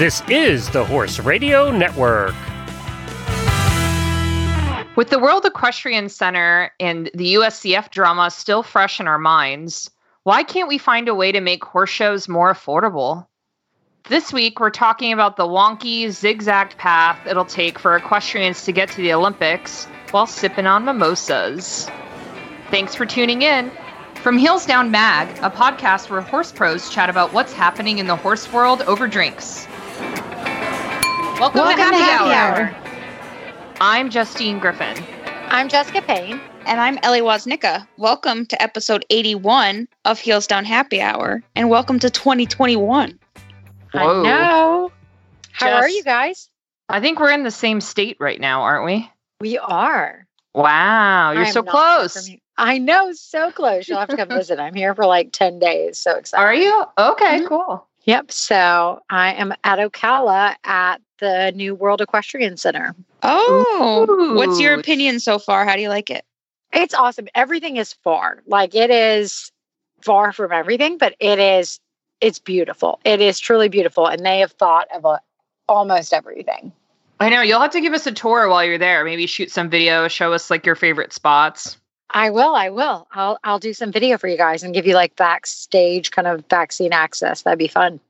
This 0.00 0.22
is 0.30 0.70
the 0.70 0.82
Horse 0.82 1.18
Radio 1.18 1.70
Network. 1.70 2.34
With 4.96 5.10
the 5.10 5.18
World 5.18 5.44
Equestrian 5.44 6.08
Center 6.08 6.72
and 6.80 7.10
the 7.12 7.34
USEF 7.34 7.90
drama 7.90 8.30
still 8.30 8.62
fresh 8.62 8.98
in 8.98 9.06
our 9.06 9.18
minds, 9.18 9.90
why 10.22 10.42
can't 10.42 10.68
we 10.68 10.78
find 10.78 11.06
a 11.06 11.14
way 11.14 11.32
to 11.32 11.42
make 11.42 11.62
horse 11.62 11.90
shows 11.90 12.30
more 12.30 12.50
affordable? 12.50 13.26
This 14.08 14.32
week, 14.32 14.58
we're 14.58 14.70
talking 14.70 15.12
about 15.12 15.36
the 15.36 15.46
wonky, 15.46 16.10
zigzag 16.10 16.78
path 16.78 17.18
it'll 17.26 17.44
take 17.44 17.78
for 17.78 17.94
equestrians 17.94 18.64
to 18.64 18.72
get 18.72 18.88
to 18.92 19.02
the 19.02 19.12
Olympics 19.12 19.84
while 20.12 20.26
sipping 20.26 20.66
on 20.66 20.86
mimosas. 20.86 21.90
Thanks 22.70 22.94
for 22.94 23.04
tuning 23.04 23.42
in. 23.42 23.70
From 24.22 24.38
Heels 24.38 24.64
Down 24.64 24.90
Mag, 24.90 25.28
a 25.42 25.50
podcast 25.50 26.08
where 26.08 26.22
horse 26.22 26.52
pros 26.52 26.88
chat 26.88 27.10
about 27.10 27.34
what's 27.34 27.52
happening 27.52 27.98
in 27.98 28.06
the 28.06 28.16
horse 28.16 28.50
world 28.50 28.80
over 28.82 29.06
drinks. 29.06 29.66
Welcome, 31.40 31.62
Welcome 31.62 31.76
to 31.76 31.82
Happy, 31.82 31.96
to 31.96 32.02
Happy 32.04 32.32
Hour. 32.32 32.66
Hour. 32.68 33.74
I'm 33.80 34.10
Justine 34.10 34.58
Griffin. 34.58 34.94
I'm 35.48 35.68
Jessica 35.70 36.02
Payne. 36.02 36.38
And 36.66 36.78
I'm 36.80 36.98
Ellie 37.02 37.22
Woznicka. 37.22 37.86
Welcome 37.96 38.44
to 38.46 38.60
episode 38.62 39.06
81 39.08 39.88
of 40.04 40.18
Heels 40.20 40.46
Down 40.46 40.64
Happy 40.66 41.00
Hour. 41.00 41.42
And 41.56 41.70
welcome 41.70 41.98
to 42.00 42.10
2021. 42.10 43.18
Whoa. 43.92 44.00
I 44.00 44.22
know. 44.22 44.92
How 45.52 45.72
are 45.72 45.88
you 45.88 46.04
guys? 46.04 46.50
I 46.90 47.00
think 47.00 47.18
we're 47.18 47.32
in 47.32 47.42
the 47.44 47.50
same 47.50 47.80
state 47.80 48.18
right 48.20 48.38
now, 48.38 48.60
aren't 48.60 48.84
we? 48.84 49.10
We 49.40 49.56
are. 49.58 50.26
Wow, 50.54 51.32
you're 51.32 51.44
I 51.44 51.46
am 51.46 51.52
so 51.52 51.62
close. 51.62 52.30
I 52.58 52.76
know, 52.78 53.12
so 53.12 53.50
close. 53.50 53.88
You'll 53.88 53.98
have 53.98 54.10
to 54.10 54.16
come 54.16 54.28
visit. 54.36 54.58
I'm 54.60 54.74
here 54.74 54.94
for 54.94 55.06
like 55.06 55.32
10 55.32 55.58
days. 55.58 55.96
So 55.96 56.16
excited. 56.16 56.42
Are 56.44 56.54
you? 56.54 56.84
Okay, 56.98 57.40
Mhm. 57.40 57.48
cool. 57.48 57.86
Yep. 58.04 58.32
So 58.32 59.00
I 59.10 59.34
am 59.34 59.52
at 59.62 59.78
Ocala 59.78 60.56
at 60.64 61.00
the 61.20 61.52
new 61.54 61.74
World 61.74 62.00
Equestrian 62.00 62.56
Center. 62.56 62.94
Oh, 63.22 64.34
what's 64.36 64.60
your 64.60 64.74
opinion 64.74 65.20
so 65.20 65.38
far? 65.38 65.64
How 65.64 65.76
do 65.76 65.82
you 65.82 65.88
like 65.88 66.10
it? 66.10 66.24
It's 66.72 66.94
awesome. 66.94 67.28
Everything 67.34 67.76
is 67.76 67.92
far. 67.92 68.42
Like 68.46 68.74
it 68.74 68.90
is 68.90 69.52
far 70.02 70.32
from 70.32 70.52
everything, 70.52 70.98
but 70.98 71.14
it 71.20 71.38
is 71.38 71.80
it's 72.20 72.38
beautiful. 72.38 73.00
It 73.04 73.20
is 73.20 73.38
truly 73.38 73.68
beautiful. 73.68 74.06
And 74.06 74.24
they 74.24 74.40
have 74.40 74.52
thought 74.52 74.88
of 74.94 75.04
a, 75.04 75.20
almost 75.68 76.12
everything. 76.12 76.72
I 77.18 77.28
know 77.28 77.42
you'll 77.42 77.60
have 77.60 77.72
to 77.72 77.80
give 77.80 77.92
us 77.92 78.06
a 78.06 78.12
tour 78.12 78.48
while 78.48 78.64
you're 78.64 78.78
there. 78.78 79.04
Maybe 79.04 79.26
shoot 79.26 79.50
some 79.50 79.68
video, 79.68 80.08
show 80.08 80.32
us 80.32 80.50
like 80.50 80.64
your 80.64 80.74
favorite 80.74 81.12
spots. 81.12 81.76
I 82.12 82.30
will. 82.30 82.54
I 82.54 82.70
will. 82.70 83.06
I'll 83.12 83.38
I'll 83.44 83.58
do 83.58 83.72
some 83.72 83.92
video 83.92 84.18
for 84.18 84.26
you 84.26 84.36
guys 84.36 84.62
and 84.62 84.74
give 84.74 84.86
you 84.86 84.94
like 84.94 85.14
backstage 85.16 86.10
kind 86.10 86.26
of 86.26 86.44
vaccine 86.50 86.92
access. 86.92 87.42
That'd 87.42 87.58
be 87.58 87.68
fun. 87.68 88.00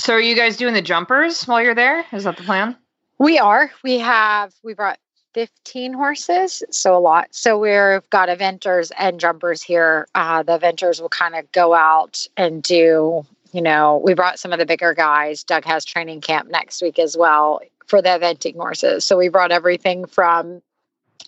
So, 0.00 0.14
are 0.14 0.20
you 0.20 0.34
guys 0.34 0.56
doing 0.56 0.72
the 0.72 0.80
jumpers 0.80 1.44
while 1.44 1.60
you're 1.60 1.74
there? 1.74 2.06
Is 2.10 2.24
that 2.24 2.38
the 2.38 2.42
plan? 2.42 2.74
We 3.18 3.38
are. 3.38 3.70
We 3.84 3.98
have 3.98 4.54
we 4.62 4.72
brought 4.72 4.98
15 5.34 5.92
horses, 5.92 6.62
so 6.70 6.96
a 6.96 6.98
lot. 6.98 7.28
So 7.32 7.58
we've 7.58 8.08
got 8.08 8.30
eventers 8.30 8.90
and 8.98 9.20
jumpers 9.20 9.62
here. 9.62 10.08
Uh, 10.14 10.42
the 10.42 10.58
eventers 10.58 11.02
will 11.02 11.10
kind 11.10 11.34
of 11.34 11.52
go 11.52 11.74
out 11.74 12.26
and 12.38 12.62
do, 12.62 13.26
you 13.52 13.60
know, 13.60 14.00
we 14.02 14.14
brought 14.14 14.38
some 14.38 14.54
of 14.54 14.58
the 14.58 14.64
bigger 14.64 14.94
guys. 14.94 15.44
Doug 15.44 15.66
has 15.66 15.84
training 15.84 16.22
camp 16.22 16.50
next 16.50 16.80
week 16.80 16.98
as 16.98 17.14
well 17.14 17.60
for 17.86 18.00
the 18.00 18.08
eventing 18.08 18.56
horses. 18.56 19.04
So 19.04 19.18
we 19.18 19.28
brought 19.28 19.52
everything 19.52 20.06
from 20.06 20.62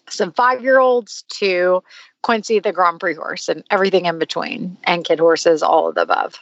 some 0.09 0.33
five 0.33 0.63
year 0.63 0.79
olds 0.79 1.25
to 1.35 1.83
Quincy, 2.23 2.59
the 2.59 2.73
Grand 2.73 3.01
Prix 3.01 3.17
horse, 3.17 3.51
and 3.51 3.63
everything 3.69 4.07
in 4.07 4.19
between, 4.19 4.79
and 4.85 5.05
kid 5.05 5.19
horses, 5.19 5.63
all 5.63 5.91
of 5.91 5.95
the 5.95 6.03
above. 6.03 6.39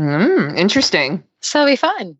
Mm, 0.00 0.56
interesting. 0.56 1.22
So 1.40 1.66
be 1.66 1.76
fun. 1.76 2.16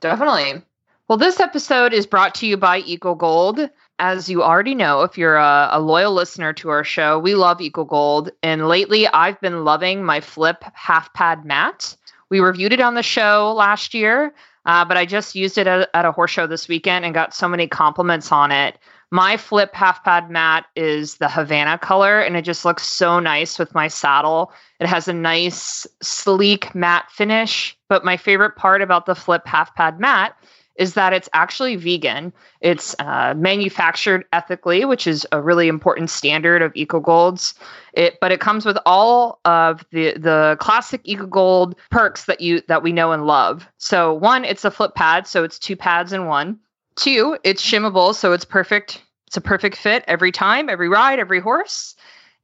Definitely. 0.00 0.62
Well, 1.08 1.18
this 1.18 1.40
episode 1.40 1.92
is 1.92 2.06
brought 2.06 2.34
to 2.36 2.46
you 2.46 2.56
by 2.56 2.78
Eco 2.78 3.14
Gold. 3.14 3.68
As 3.98 4.30
you 4.30 4.42
already 4.42 4.74
know, 4.74 5.02
if 5.02 5.18
you're 5.18 5.36
a, 5.36 5.68
a 5.72 5.80
loyal 5.80 6.14
listener 6.14 6.54
to 6.54 6.70
our 6.70 6.84
show, 6.84 7.18
we 7.18 7.34
love 7.34 7.60
Eco 7.60 7.84
Gold. 7.84 8.30
And 8.42 8.68
lately, 8.68 9.06
I've 9.08 9.38
been 9.42 9.64
loving 9.64 10.04
my 10.04 10.20
Flip 10.20 10.64
half 10.72 11.12
pad 11.12 11.44
mat. 11.44 11.94
We 12.30 12.40
reviewed 12.40 12.72
it 12.72 12.80
on 12.80 12.94
the 12.94 13.02
show 13.02 13.52
last 13.54 13.92
year, 13.92 14.32
uh, 14.64 14.86
but 14.86 14.96
I 14.96 15.04
just 15.04 15.34
used 15.34 15.58
it 15.58 15.66
at, 15.66 15.90
at 15.92 16.06
a 16.06 16.12
horse 16.12 16.30
show 16.30 16.46
this 16.46 16.66
weekend 16.66 17.04
and 17.04 17.12
got 17.12 17.34
so 17.34 17.48
many 17.48 17.66
compliments 17.66 18.32
on 18.32 18.52
it. 18.52 18.78
My 19.10 19.38
Flip 19.38 19.74
half 19.74 20.04
pad 20.04 20.30
mat 20.30 20.66
is 20.76 21.16
the 21.16 21.28
Havana 21.28 21.78
color, 21.78 22.20
and 22.20 22.36
it 22.36 22.42
just 22.42 22.64
looks 22.64 22.86
so 22.86 23.20
nice 23.20 23.58
with 23.58 23.74
my 23.74 23.88
saddle. 23.88 24.52
It 24.80 24.86
has 24.86 25.08
a 25.08 25.14
nice, 25.14 25.86
sleek 26.02 26.74
matte 26.74 27.10
finish. 27.10 27.76
But 27.88 28.04
my 28.04 28.18
favorite 28.18 28.56
part 28.56 28.82
about 28.82 29.06
the 29.06 29.14
Flip 29.14 29.46
half 29.46 29.74
pad 29.74 29.98
mat 29.98 30.36
is 30.78 30.94
that 30.94 31.12
it's 31.12 31.28
actually 31.32 31.74
vegan. 31.76 32.32
It's 32.60 32.94
uh, 33.00 33.34
manufactured 33.36 34.24
ethically, 34.32 34.84
which 34.84 35.06
is 35.06 35.26
a 35.32 35.42
really 35.42 35.68
important 35.68 36.08
standard 36.08 36.62
of 36.62 36.72
EcoGolds. 36.74 37.54
It, 37.94 38.18
but 38.20 38.30
it 38.30 38.40
comes 38.40 38.64
with 38.64 38.78
all 38.86 39.40
of 39.44 39.84
the 39.90 40.16
the 40.18 40.56
classic 40.60 41.02
EcoGold 41.04 41.74
perks 41.90 42.26
that 42.26 42.40
you 42.40 42.62
that 42.68 42.82
we 42.82 42.92
know 42.92 43.12
and 43.12 43.26
love. 43.26 43.66
So 43.78 44.14
one, 44.14 44.44
it's 44.44 44.64
a 44.64 44.70
flip 44.70 44.94
pad, 44.94 45.26
so 45.26 45.44
it's 45.44 45.58
two 45.58 45.76
pads 45.76 46.12
in 46.12 46.26
one. 46.26 46.60
Two, 46.98 47.38
it's 47.44 47.64
shimmable, 47.64 48.12
so 48.12 48.32
it's 48.32 48.44
perfect. 48.44 49.00
It's 49.28 49.36
a 49.36 49.40
perfect 49.40 49.76
fit 49.76 50.04
every 50.08 50.32
time, 50.32 50.68
every 50.68 50.88
ride, 50.88 51.20
every 51.20 51.38
horse, 51.38 51.94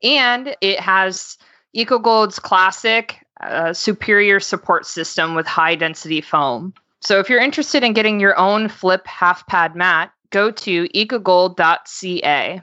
and 0.03 0.55
it 0.61 0.79
has 0.79 1.37
EcoGold's 1.77 2.39
classic 2.39 3.27
uh, 3.43 3.73
superior 3.73 4.39
support 4.39 4.87
system 4.87 5.35
with 5.35 5.45
high 5.45 5.75
density 5.75 6.21
foam. 6.21 6.73
So 7.01 7.19
if 7.19 7.29
you're 7.29 7.41
interested 7.41 7.83
in 7.83 7.95
getting 7.95 8.21
your 8.21 8.39
own 8.39 8.69
flip 8.69 9.05
half 9.09 9.45
pad 9.49 9.75
mat, 9.75 10.13
go 10.31 10.53
to 10.53 10.89
ecogold.ca. 10.91 12.63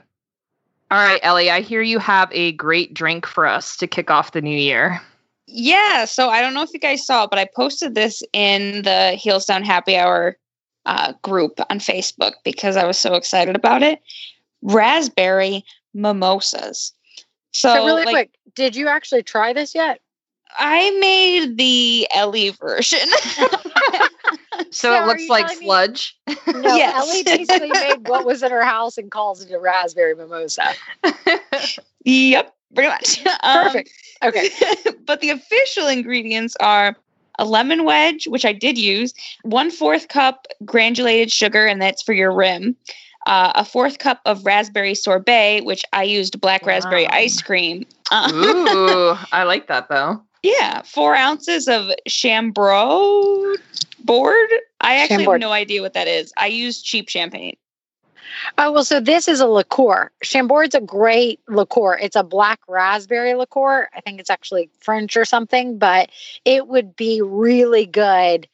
All 0.90 0.98
right, 0.98 1.20
Ellie, 1.22 1.50
I 1.50 1.60
hear 1.60 1.82
you 1.82 1.98
have 1.98 2.30
a 2.32 2.52
great 2.52 2.94
drink 2.94 3.26
for 3.26 3.46
us 3.46 3.76
to 3.76 3.86
kick 3.86 4.10
off 4.10 4.32
the 4.32 4.40
new 4.40 4.56
year. 4.56 4.98
Yeah, 5.46 6.06
so 6.06 6.30
I 6.30 6.40
don't 6.40 6.54
know 6.54 6.62
if 6.62 6.72
you 6.72 6.80
guys 6.80 7.04
saw, 7.04 7.26
but 7.26 7.38
I 7.38 7.46
posted 7.54 7.94
this 7.94 8.22
in 8.32 8.82
the 8.82 9.12
Heels 9.12 9.44
Down 9.44 9.62
Happy 9.62 9.96
Hour 9.96 10.38
uh, 10.86 11.12
group 11.22 11.60
on 11.70 11.78
Facebook 11.78 12.32
because 12.44 12.76
I 12.76 12.84
was 12.86 12.98
so 12.98 13.14
excited 13.14 13.56
about 13.56 13.82
it. 13.82 14.00
Raspberry 14.62 15.64
mimosas. 15.94 16.92
So, 17.52 17.74
So, 17.74 17.84
really 17.86 18.04
like, 18.04 18.12
quick, 18.14 18.30
did 18.54 18.74
you 18.76 18.88
actually 18.88 19.22
try 19.22 19.52
this 19.52 19.74
yet? 19.74 20.00
I 20.58 20.90
made 21.00 21.56
the 21.56 22.08
Ellie 22.14 22.50
version. 22.50 22.98
So 24.70 24.90
So 24.90 25.02
it 25.02 25.06
looks 25.06 25.28
like 25.28 25.46
telling 25.46 25.58
me- 25.60 25.64
sludge. 25.66 26.16
No, 26.46 26.76
Yes. 26.76 26.94
Ellie 26.94 27.22
basically 27.24 27.70
made 27.70 28.08
what 28.08 28.24
was 28.24 28.42
in 28.42 28.50
her 28.50 28.64
house 28.64 28.96
and 28.98 29.10
calls 29.10 29.42
it 29.42 29.50
a 29.52 29.58
raspberry 29.58 30.14
mimosa. 30.14 30.64
yep, 32.04 32.54
pretty 32.74 32.88
much. 32.88 33.26
Um, 33.42 33.64
Perfect. 33.64 33.90
Okay. 34.22 34.48
but 35.06 35.20
the 35.20 35.30
official 35.30 35.88
ingredients 35.88 36.54
are 36.60 36.96
a 37.38 37.44
lemon 37.44 37.84
wedge, 37.84 38.26
which 38.26 38.44
I 38.44 38.52
did 38.52 38.78
use, 38.78 39.14
one 39.42 39.70
fourth 39.70 40.08
cup 40.08 40.46
granulated 40.64 41.32
sugar, 41.32 41.66
and 41.66 41.80
that's 41.80 42.02
for 42.02 42.12
your 42.12 42.32
rim. 42.32 42.76
Uh, 43.26 43.52
a 43.54 43.64
fourth 43.64 43.98
cup 43.98 44.20
of 44.26 44.44
raspberry 44.44 44.94
sorbet, 44.96 45.60
which 45.62 45.84
I 45.92 46.02
used 46.02 46.40
black 46.40 46.66
raspberry 46.66 47.02
Yum. 47.02 47.10
ice 47.12 47.40
cream. 47.40 47.84
Ooh, 48.12 49.14
I 49.32 49.44
like 49.44 49.68
that 49.68 49.88
though. 49.88 50.20
yeah, 50.42 50.82
four 50.82 51.14
ounces 51.14 51.68
of 51.68 51.90
Chambord 52.08 53.60
board. 54.04 54.48
I 54.80 54.96
actually 54.96 55.18
Chambord. 55.18 55.40
have 55.40 55.48
no 55.48 55.52
idea 55.52 55.82
what 55.82 55.92
that 55.94 56.08
is. 56.08 56.32
I 56.36 56.48
use 56.48 56.82
cheap 56.82 57.08
champagne. 57.08 57.56
Oh 58.58 58.72
well, 58.72 58.84
so 58.84 59.00
this 59.00 59.28
is 59.28 59.40
a 59.40 59.46
liqueur. 59.46 60.10
Chambord's 60.22 60.74
a 60.74 60.80
great 60.80 61.40
liqueur. 61.48 61.98
It's 62.00 62.16
a 62.16 62.22
black 62.22 62.60
raspberry 62.68 63.34
liqueur. 63.34 63.88
I 63.94 64.00
think 64.00 64.20
it's 64.20 64.30
actually 64.30 64.70
French 64.80 65.16
or 65.16 65.24
something, 65.24 65.78
but 65.78 66.10
it 66.44 66.68
would 66.68 66.96
be 66.96 67.20
really 67.22 67.86
good 67.86 68.48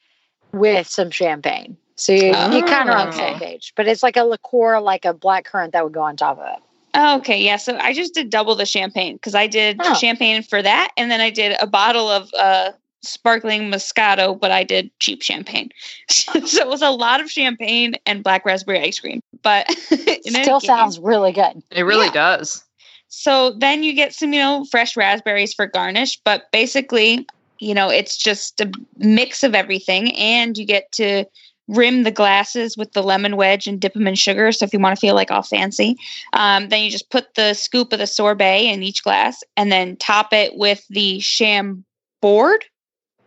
with 0.52 0.86
some 0.86 1.10
champagne. 1.10 1.76
So 1.96 2.12
you, 2.12 2.22
you 2.26 2.62
kind 2.62 2.88
of 2.88 2.96
on 2.96 3.06
the 3.06 3.12
same 3.12 3.34
Oh. 3.36 3.38
page. 3.38 3.72
But 3.76 3.88
it's 3.88 4.02
like 4.02 4.16
a 4.16 4.24
liqueur, 4.24 4.80
like 4.80 5.04
a 5.04 5.12
black 5.12 5.44
currant 5.44 5.72
that 5.72 5.84
would 5.84 5.92
go 5.92 6.02
on 6.02 6.16
top 6.16 6.38
of 6.38 6.46
it. 6.46 6.62
Okay, 6.96 7.42
yeah. 7.42 7.56
So 7.56 7.76
I 7.76 7.92
just 7.92 8.14
did 8.14 8.30
double 8.30 8.54
the 8.54 8.66
champagne 8.66 9.14
because 9.16 9.34
I 9.34 9.46
did 9.46 9.78
Oh. 9.82 9.94
champagne 9.94 10.42
for 10.42 10.62
that, 10.62 10.90
and 10.96 11.10
then 11.10 11.20
I 11.20 11.30
did 11.30 11.56
a 11.60 11.66
bottle 11.66 12.08
of 12.08 12.30
uh, 12.36 12.70
sparkling 13.02 13.70
Moscato, 13.70 14.38
but 14.38 14.50
I 14.50 14.64
did 14.64 14.90
cheap 14.98 15.22
champagne. 15.22 15.70
so 16.10 16.32
it 16.60 16.68
was 16.68 16.82
a 16.82 16.90
lot 16.90 17.20
of 17.20 17.30
champagne 17.30 17.94
and 18.06 18.22
black 18.24 18.44
raspberry 18.44 18.80
ice 18.80 18.98
cream. 18.98 19.20
But 19.42 19.68
in 19.90 19.98
any 20.34 20.42
Still 20.44 20.60
case- 20.60 20.66
sounds 20.68 20.98
really 20.98 21.32
good. 21.32 21.62
It 21.70 21.82
really 21.82 22.06
Yeah. 22.06 22.12
does. 22.12 22.64
So 23.08 23.52
then 23.58 23.82
you 23.82 23.94
get 23.94 24.12
some, 24.14 24.32
you 24.34 24.40
know, 24.40 24.66
fresh 24.70 24.96
raspberries 24.96 25.54
for 25.54 25.66
garnish, 25.66 26.20
but 26.24 26.50
basically, 26.52 27.26
you 27.58 27.72
know, 27.74 27.88
it's 27.88 28.16
just 28.18 28.60
a 28.60 28.70
mix 28.98 29.42
of 29.42 29.54
everything, 29.54 30.14
and 30.16 30.56
you 30.58 30.66
get 30.66 30.92
to 30.92 31.24
rim 31.68 32.02
the 32.02 32.10
glasses 32.10 32.76
with 32.76 32.92
the 32.92 33.02
lemon 33.02 33.36
wedge 33.36 33.66
and 33.66 33.80
dip 33.80 33.92
them 33.94 34.06
in 34.06 34.14
sugar. 34.14 34.52
So 34.52 34.64
if 34.64 34.72
you 34.72 34.78
want 34.78 34.96
to 34.96 35.00
feel 35.00 35.14
like 35.14 35.30
all 35.30 35.42
fancy, 35.42 35.96
um, 36.34 36.68
then 36.68 36.82
you 36.82 36.90
just 36.90 37.10
put 37.10 37.34
the 37.34 37.54
scoop 37.54 37.92
of 37.92 37.98
the 37.98 38.06
sorbet 38.06 38.66
in 38.66 38.82
each 38.82 39.02
glass, 39.02 39.42
and 39.56 39.72
then 39.72 39.96
top 39.96 40.32
it 40.32 40.56
with 40.56 40.86
the 40.88 41.18
chambord, 41.20 42.64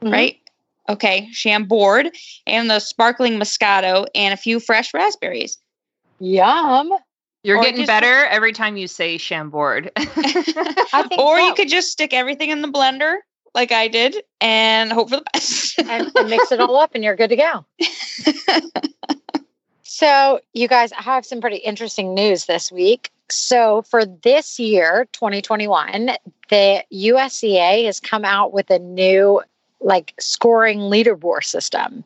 Mhm. 0.04 0.12
right? 0.12 0.38
okay, 0.90 1.30
Chambord, 1.32 2.12
and 2.46 2.70
the 2.70 2.80
sparkling 2.80 3.40
Moscato, 3.40 4.08
and 4.14 4.34
a 4.34 4.38
few 4.38 4.60
fresh 4.60 4.94
raspberries. 4.94 5.58
Yum. 6.20 6.92
You're 7.44 7.58
Or 7.60 7.64
getting 7.64 7.78
just- 7.82 7.88
better 7.88 8.26
every 8.26 8.52
time 8.52 8.76
you 8.78 8.88
say 8.88 9.18
Chambord. 9.18 9.90
I 9.96 11.06
think 11.08 11.22
or 11.22 11.40
you 11.40 11.54
could 11.54 11.70
just 11.70 11.92
stick 11.92 12.14
everything 12.14 12.50
in 12.50 12.62
the 12.62 12.68
blender 12.68 13.18
like 13.56 13.72
I 13.72 13.88
did 13.88 14.18
and 14.42 14.92
hope 14.92 15.10
for 15.12 15.18
the 15.18 15.24
best. 15.34 15.80
and, 15.80 16.12
and 16.16 16.30
mix 16.30 16.52
it 16.52 16.60
all 16.60 16.76
up 16.76 16.92
and 16.94 17.04
you're 17.04 17.16
good 17.16 17.30
to 17.30 17.38
go. 17.38 17.66
So, 19.84 20.40
you 20.54 20.68
guys 20.68 20.92
I 20.94 21.02
have 21.04 21.26
some 21.26 21.42
pretty 21.42 21.58
interesting 21.58 22.14
news 22.16 22.46
this 22.46 22.72
week. 22.72 23.12
So, 23.30 23.82
for 23.84 24.06
this 24.06 24.58
year, 24.58 25.08
2021, 25.14 26.12
the 26.50 26.84
USEA 26.92 27.86
has 27.86 28.00
come 28.00 28.26
out 28.26 28.52
with 28.54 28.72
a 28.72 28.80
new 28.80 29.42
like 29.82 30.14
scoring 30.20 30.80
leaderboard 30.80 31.44
system. 31.44 32.04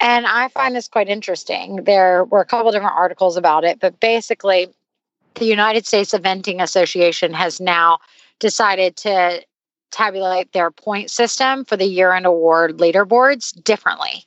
And 0.00 0.26
I 0.26 0.48
find 0.48 0.74
this 0.74 0.88
quite 0.88 1.08
interesting. 1.08 1.84
There 1.84 2.24
were 2.24 2.40
a 2.40 2.46
couple 2.46 2.72
different 2.72 2.96
articles 2.96 3.36
about 3.36 3.64
it, 3.64 3.80
but 3.80 4.00
basically, 4.00 4.68
the 5.34 5.44
United 5.44 5.86
States 5.86 6.12
Eventing 6.12 6.62
Association 6.62 7.32
has 7.32 7.60
now 7.60 7.98
decided 8.38 8.96
to 8.96 9.44
tabulate 9.90 10.52
their 10.52 10.70
point 10.70 11.10
system 11.10 11.64
for 11.64 11.76
the 11.76 11.84
year 11.84 12.12
end 12.12 12.26
award 12.26 12.78
leaderboards 12.78 13.62
differently. 13.64 14.24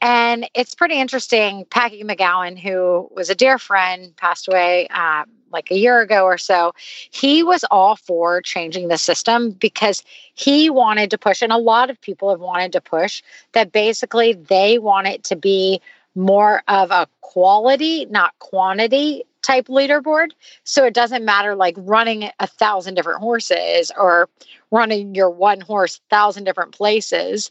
And 0.00 0.48
it's 0.54 0.74
pretty 0.74 1.00
interesting. 1.00 1.64
Packy 1.70 2.02
McGaughan, 2.02 2.58
who 2.58 3.08
was 3.14 3.30
a 3.30 3.34
dear 3.34 3.58
friend, 3.58 4.14
passed 4.16 4.48
away 4.48 4.88
um, 4.88 5.26
like 5.56 5.70
a 5.70 5.78
year 5.78 6.00
ago 6.00 6.24
or 6.24 6.38
so. 6.38 6.72
He 7.10 7.42
was 7.42 7.64
all 7.70 7.96
for 7.96 8.42
changing 8.42 8.88
the 8.88 8.98
system 8.98 9.50
because 9.50 10.04
he 10.34 10.70
wanted 10.70 11.10
to 11.10 11.18
push, 11.18 11.42
and 11.42 11.52
a 11.52 11.58
lot 11.58 11.88
of 11.90 12.00
people 12.00 12.30
have 12.30 12.40
wanted 12.40 12.72
to 12.72 12.80
push 12.80 13.22
that 13.52 13.72
basically 13.72 14.34
they 14.34 14.78
want 14.78 15.06
it 15.06 15.24
to 15.24 15.36
be 15.36 15.80
more 16.14 16.62
of 16.68 16.90
a 16.90 17.06
quality, 17.20 18.06
not 18.06 18.38
quantity 18.38 19.24
type 19.42 19.66
leaderboard. 19.68 20.30
So 20.64 20.84
it 20.84 20.94
doesn't 20.94 21.24
matter 21.24 21.54
like 21.54 21.76
running 21.78 22.30
a 22.40 22.46
thousand 22.46 22.94
different 22.94 23.20
horses 23.20 23.92
or 23.96 24.28
running 24.70 25.14
your 25.14 25.30
one 25.30 25.60
horse 25.60 26.00
thousand 26.10 26.44
different 26.44 26.72
places 26.72 27.50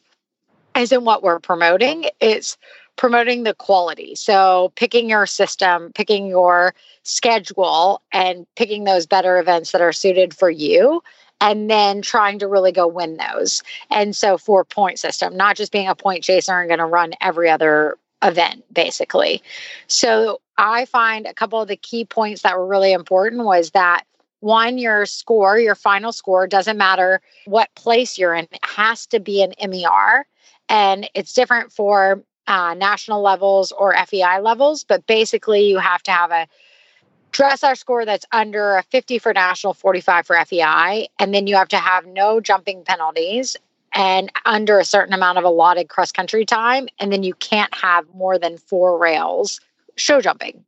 isn't 0.75 1.05
what 1.05 1.23
we're 1.23 1.39
promoting. 1.39 2.09
It's 2.19 2.57
promoting 2.95 3.43
the 3.43 3.53
quality. 3.53 4.15
So 4.15 4.71
picking 4.75 5.09
your 5.09 5.25
system, 5.25 5.91
picking 5.93 6.27
your 6.27 6.73
schedule, 7.03 8.01
and 8.11 8.45
picking 8.55 8.83
those 8.83 9.05
better 9.05 9.37
events 9.37 9.71
that 9.71 9.81
are 9.81 9.93
suited 9.93 10.33
for 10.33 10.49
you. 10.49 11.01
And 11.41 11.69
then 11.69 12.01
trying 12.01 12.39
to 12.39 12.47
really 12.47 12.71
go 12.71 12.87
win 12.87 13.17
those. 13.17 13.61
And 13.91 14.15
so 14.15 14.37
for 14.37 14.63
point 14.63 14.99
system, 14.99 15.35
not 15.35 15.57
just 15.57 15.73
being 15.73 15.89
a 15.89 15.93
point 15.93 16.23
chaser 16.23 16.57
and 16.57 16.69
going 16.69 16.79
to 16.79 16.85
run 16.85 17.11
every 17.19 17.49
other 17.49 17.97
event, 18.23 18.63
basically. 18.73 19.43
So 19.87 20.39
I 20.57 20.85
find 20.85 21.27
a 21.27 21.33
couple 21.33 21.61
of 21.61 21.67
the 21.67 21.75
key 21.75 22.05
points 22.05 22.41
that 22.43 22.57
were 22.57 22.65
really 22.65 22.93
important 22.93 23.43
was 23.43 23.71
that 23.71 24.05
one, 24.39 24.77
your 24.77 25.05
score, 25.05 25.59
your 25.59 25.75
final 25.75 26.13
score, 26.13 26.47
doesn't 26.47 26.77
matter 26.77 27.21
what 27.45 27.73
place 27.75 28.17
you're 28.17 28.33
in, 28.33 28.47
it 28.51 28.59
has 28.63 29.05
to 29.07 29.19
be 29.19 29.43
an 29.43 29.53
MER. 29.69 30.25
And 30.69 31.09
it's 31.13 31.33
different 31.33 31.71
for 31.73 32.23
uh, 32.47 32.73
national 32.73 33.21
levels 33.21 33.71
or 33.71 33.95
FEI 34.05 34.39
levels, 34.39 34.83
but 34.83 35.05
basically 35.07 35.67
you 35.67 35.77
have 35.77 36.03
to 36.03 36.11
have 36.11 36.31
a 36.31 36.47
dressage 37.31 37.77
score 37.77 38.05
that's 38.05 38.25
under 38.31 38.75
a 38.75 38.83
50 38.83 39.19
for 39.19 39.33
national, 39.33 39.73
45 39.73 40.27
for 40.27 40.45
FEI. 40.45 41.09
And 41.19 41.33
then 41.33 41.47
you 41.47 41.55
have 41.55 41.67
to 41.69 41.77
have 41.77 42.05
no 42.05 42.39
jumping 42.39 42.83
penalties 42.83 43.57
and 43.93 44.31
under 44.45 44.79
a 44.79 44.85
certain 44.85 45.13
amount 45.13 45.37
of 45.37 45.43
allotted 45.43 45.89
cross 45.89 46.11
country 46.11 46.45
time. 46.45 46.87
And 46.99 47.11
then 47.11 47.23
you 47.23 47.33
can't 47.33 47.73
have 47.75 48.05
more 48.13 48.39
than 48.39 48.57
four 48.57 48.97
rails 48.97 49.59
show 49.95 50.21
jumping 50.21 50.63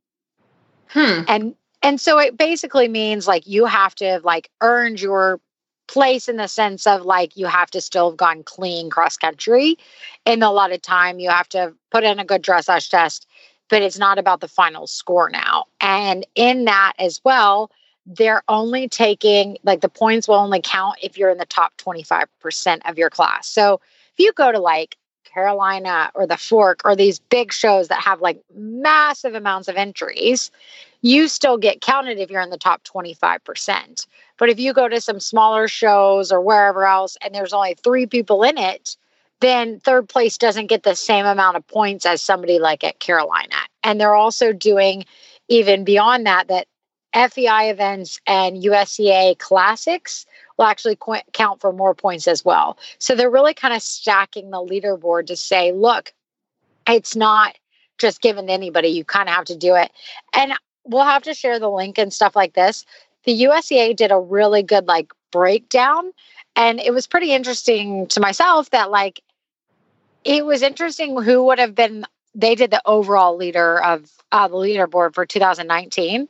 hmm. 0.88 1.22
and 1.28 1.54
and 1.82 2.00
so 2.00 2.18
it 2.18 2.36
basically 2.36 2.88
means 2.88 3.28
like 3.28 3.46
you 3.46 3.66
have 3.66 3.94
to 3.96 4.04
have 4.04 4.24
like 4.24 4.50
earned 4.60 5.00
your 5.00 5.40
place 5.88 6.28
in 6.28 6.36
the 6.36 6.46
sense 6.46 6.86
of 6.86 7.02
like 7.02 7.36
you 7.36 7.46
have 7.46 7.70
to 7.70 7.80
still 7.80 8.10
have 8.10 8.16
gone 8.16 8.42
clean 8.42 8.90
cross 8.90 9.16
country 9.16 9.76
in 10.24 10.42
a 10.42 10.52
lot 10.52 10.72
of 10.72 10.80
time 10.82 11.18
you 11.18 11.30
have 11.30 11.48
to 11.48 11.74
put 11.90 12.04
in 12.04 12.18
a 12.18 12.24
good 12.24 12.42
dressage 12.42 12.90
test 12.90 13.26
but 13.68 13.82
it's 13.82 13.98
not 13.98 14.18
about 14.18 14.40
the 14.40 14.48
final 14.48 14.86
score 14.86 15.28
now. 15.30 15.64
And 15.80 16.26
in 16.34 16.64
that 16.64 16.94
as 16.98 17.20
well 17.24 17.70
they're 18.06 18.42
only 18.48 18.88
taking 18.88 19.58
like 19.64 19.82
the 19.82 19.88
points 19.88 20.26
will 20.26 20.36
only 20.36 20.62
count 20.62 20.96
if 21.02 21.18
you're 21.18 21.28
in 21.28 21.36
the 21.36 21.44
top 21.44 21.76
25% 21.76 22.80
of 22.86 22.96
your 22.96 23.10
class. 23.10 23.46
So 23.46 23.80
if 24.14 24.18
you 24.18 24.32
go 24.32 24.50
to 24.50 24.58
like 24.58 24.96
Carolina 25.24 26.10
or 26.14 26.26
the 26.26 26.38
Fork 26.38 26.80
or 26.86 26.96
these 26.96 27.18
big 27.18 27.52
shows 27.52 27.88
that 27.88 28.00
have 28.00 28.22
like 28.22 28.40
massive 28.54 29.34
amounts 29.34 29.68
of 29.68 29.76
entries, 29.76 30.50
you 31.02 31.28
still 31.28 31.58
get 31.58 31.80
counted 31.80 32.18
if 32.18 32.30
you're 32.30 32.42
in 32.42 32.50
the 32.50 32.58
top 32.58 32.82
25%. 32.84 34.06
But 34.36 34.48
if 34.48 34.58
you 34.58 34.72
go 34.72 34.88
to 34.88 35.00
some 35.00 35.20
smaller 35.20 35.68
shows 35.68 36.32
or 36.32 36.40
wherever 36.40 36.86
else 36.86 37.16
and 37.22 37.34
there's 37.34 37.52
only 37.52 37.74
three 37.74 38.06
people 38.06 38.42
in 38.42 38.58
it, 38.58 38.96
then 39.40 39.78
third 39.80 40.08
place 40.08 40.36
doesn't 40.36 40.66
get 40.66 40.82
the 40.82 40.96
same 40.96 41.26
amount 41.26 41.56
of 41.56 41.66
points 41.66 42.04
as 42.04 42.20
somebody 42.20 42.58
like 42.58 42.82
at 42.82 42.98
Carolina. 42.98 43.54
And 43.84 44.00
they're 44.00 44.14
also 44.14 44.52
doing 44.52 45.04
even 45.48 45.84
beyond 45.84 46.26
that, 46.26 46.48
that 46.48 46.66
FEI 47.14 47.70
events 47.70 48.20
and 48.26 48.62
USEA 48.62 49.38
classics 49.38 50.26
will 50.56 50.66
actually 50.66 50.96
qu- 50.96 51.22
count 51.32 51.60
for 51.60 51.72
more 51.72 51.94
points 51.94 52.28
as 52.28 52.44
well. 52.44 52.76
So 52.98 53.14
they're 53.14 53.30
really 53.30 53.54
kind 53.54 53.74
of 53.74 53.82
stacking 53.82 54.50
the 54.50 54.58
leaderboard 54.58 55.26
to 55.26 55.36
say, 55.36 55.72
look, 55.72 56.12
it's 56.86 57.16
not 57.16 57.56
just 57.96 58.20
given 58.20 58.46
to 58.48 58.52
anybody. 58.52 58.88
You 58.88 59.04
kind 59.04 59.28
of 59.28 59.34
have 59.34 59.46
to 59.46 59.56
do 59.56 59.74
it. 59.74 59.90
And 60.34 60.52
we'll 60.88 61.04
have 61.04 61.22
to 61.24 61.34
share 61.34 61.58
the 61.58 61.70
link 61.70 61.98
and 61.98 62.12
stuff 62.12 62.34
like 62.34 62.54
this. 62.54 62.84
The 63.24 63.42
USEA 63.44 63.94
did 63.94 64.10
a 64.10 64.18
really 64.18 64.62
good 64.62 64.86
like 64.86 65.12
breakdown. 65.30 66.12
And 66.56 66.80
it 66.80 66.92
was 66.92 67.06
pretty 67.06 67.32
interesting 67.32 68.06
to 68.08 68.20
myself 68.20 68.70
that 68.70 68.90
like 68.90 69.20
it 70.24 70.44
was 70.44 70.62
interesting 70.62 71.20
who 71.22 71.44
would 71.44 71.58
have 71.58 71.74
been 71.74 72.04
they 72.34 72.54
did 72.54 72.70
the 72.70 72.82
overall 72.84 73.36
leader 73.36 73.82
of 73.82 74.10
uh, 74.32 74.48
the 74.48 74.54
leaderboard 74.54 75.14
for 75.14 75.24
2019 75.24 76.28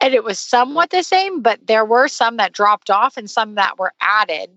and 0.00 0.14
it 0.14 0.24
was 0.24 0.38
somewhat 0.40 0.90
the 0.90 1.04
same, 1.04 1.42
but 1.42 1.64
there 1.66 1.84
were 1.84 2.08
some 2.08 2.36
that 2.38 2.52
dropped 2.52 2.90
off 2.90 3.16
and 3.16 3.30
some 3.30 3.54
that 3.54 3.78
were 3.78 3.92
added 4.00 4.50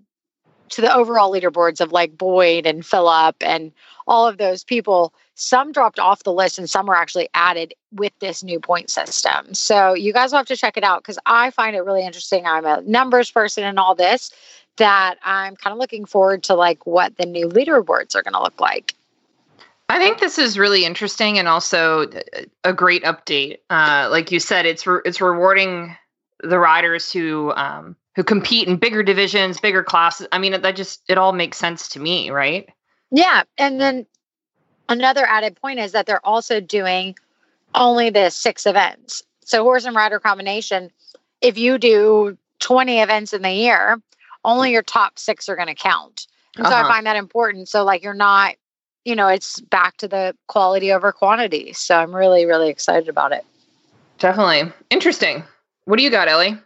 to 0.70 0.80
the 0.80 0.94
overall 0.94 1.32
leaderboards 1.32 1.80
of 1.80 1.92
like 1.92 2.16
Boyd 2.16 2.66
and 2.66 2.84
Philip 2.84 3.36
and 3.40 3.72
all 4.06 4.26
of 4.26 4.38
those 4.38 4.64
people. 4.64 5.12
Some 5.34 5.72
dropped 5.72 5.98
off 5.98 6.22
the 6.22 6.32
list 6.32 6.58
and 6.58 6.68
some 6.68 6.86
were 6.86 6.94
actually 6.94 7.28
added 7.34 7.74
with 7.92 8.12
this 8.20 8.42
new 8.42 8.60
point 8.60 8.90
system. 8.90 9.54
So 9.54 9.94
you 9.94 10.12
guys 10.12 10.30
will 10.32 10.38
have 10.38 10.46
to 10.46 10.56
check 10.56 10.76
it 10.76 10.84
out 10.84 11.02
because 11.02 11.18
I 11.26 11.50
find 11.50 11.76
it 11.76 11.84
really 11.84 12.04
interesting. 12.04 12.46
I'm 12.46 12.64
a 12.64 12.82
numbers 12.82 13.30
person 13.30 13.64
and 13.64 13.78
all 13.78 13.94
this 13.94 14.30
that 14.76 15.16
I'm 15.22 15.56
kind 15.56 15.72
of 15.72 15.78
looking 15.78 16.04
forward 16.04 16.42
to 16.44 16.54
like 16.54 16.86
what 16.86 17.16
the 17.16 17.26
new 17.26 17.48
leaderboards 17.48 18.14
are 18.14 18.22
going 18.22 18.34
to 18.34 18.42
look 18.42 18.60
like. 18.60 18.94
I 19.88 19.98
think 19.98 20.18
this 20.18 20.38
is 20.38 20.58
really 20.58 20.84
interesting 20.84 21.38
and 21.38 21.46
also 21.46 22.10
a 22.64 22.72
great 22.72 23.04
update. 23.04 23.58
Uh, 23.70 24.08
like 24.10 24.32
you 24.32 24.40
said, 24.40 24.66
it's 24.66 24.86
re- 24.86 25.00
it's 25.04 25.20
rewarding 25.20 25.96
the 26.42 26.58
riders 26.58 27.12
who 27.12 27.52
um, 27.54 27.96
who 28.16 28.24
compete 28.24 28.66
in 28.66 28.76
bigger 28.76 29.02
divisions, 29.02 29.60
bigger 29.60 29.84
classes. 29.84 30.26
I 30.32 30.38
mean, 30.38 30.60
that 30.60 30.74
just 30.74 31.02
it 31.06 31.18
all 31.18 31.32
makes 31.32 31.58
sense 31.58 31.88
to 31.90 32.00
me, 32.00 32.30
right? 32.30 32.68
Yeah. 33.10 33.42
And 33.58 33.78
then 33.78 34.06
another 34.88 35.24
added 35.26 35.60
point 35.60 35.78
is 35.78 35.92
that 35.92 36.06
they're 36.06 36.26
also 36.26 36.58
doing 36.60 37.14
only 37.74 38.08
the 38.08 38.30
six 38.30 38.64
events. 38.66 39.22
So, 39.44 39.62
horse 39.62 39.84
and 39.84 39.94
rider 39.94 40.18
combination, 40.18 40.90
if 41.42 41.58
you 41.58 41.78
do 41.78 42.38
20 42.60 43.00
events 43.00 43.34
in 43.34 43.42
the 43.42 43.52
year, 43.52 44.00
only 44.44 44.72
your 44.72 44.82
top 44.82 45.18
six 45.18 45.48
are 45.48 45.56
going 45.56 45.68
to 45.68 45.74
count. 45.74 46.26
And 46.56 46.66
so 46.66 46.72
Uh-huh. 46.72 46.86
I 46.86 46.88
find 46.88 47.06
that 47.06 47.16
important. 47.16 47.68
So, 47.68 47.84
like, 47.84 48.02
you're 48.02 48.14
not, 48.14 48.54
you 49.04 49.14
know, 49.14 49.28
it's 49.28 49.60
back 49.60 49.98
to 49.98 50.08
the 50.08 50.34
quality 50.48 50.90
over 50.90 51.12
quantity. 51.12 51.74
So, 51.74 51.96
I'm 51.96 52.16
really, 52.16 52.46
really 52.46 52.70
excited 52.70 53.10
about 53.10 53.32
it. 53.32 53.44
Definitely 54.18 54.72
interesting. 54.88 55.44
What 55.84 55.98
do 55.98 56.02
you 56.02 56.10
got, 56.10 56.28
Ellie? 56.28 56.58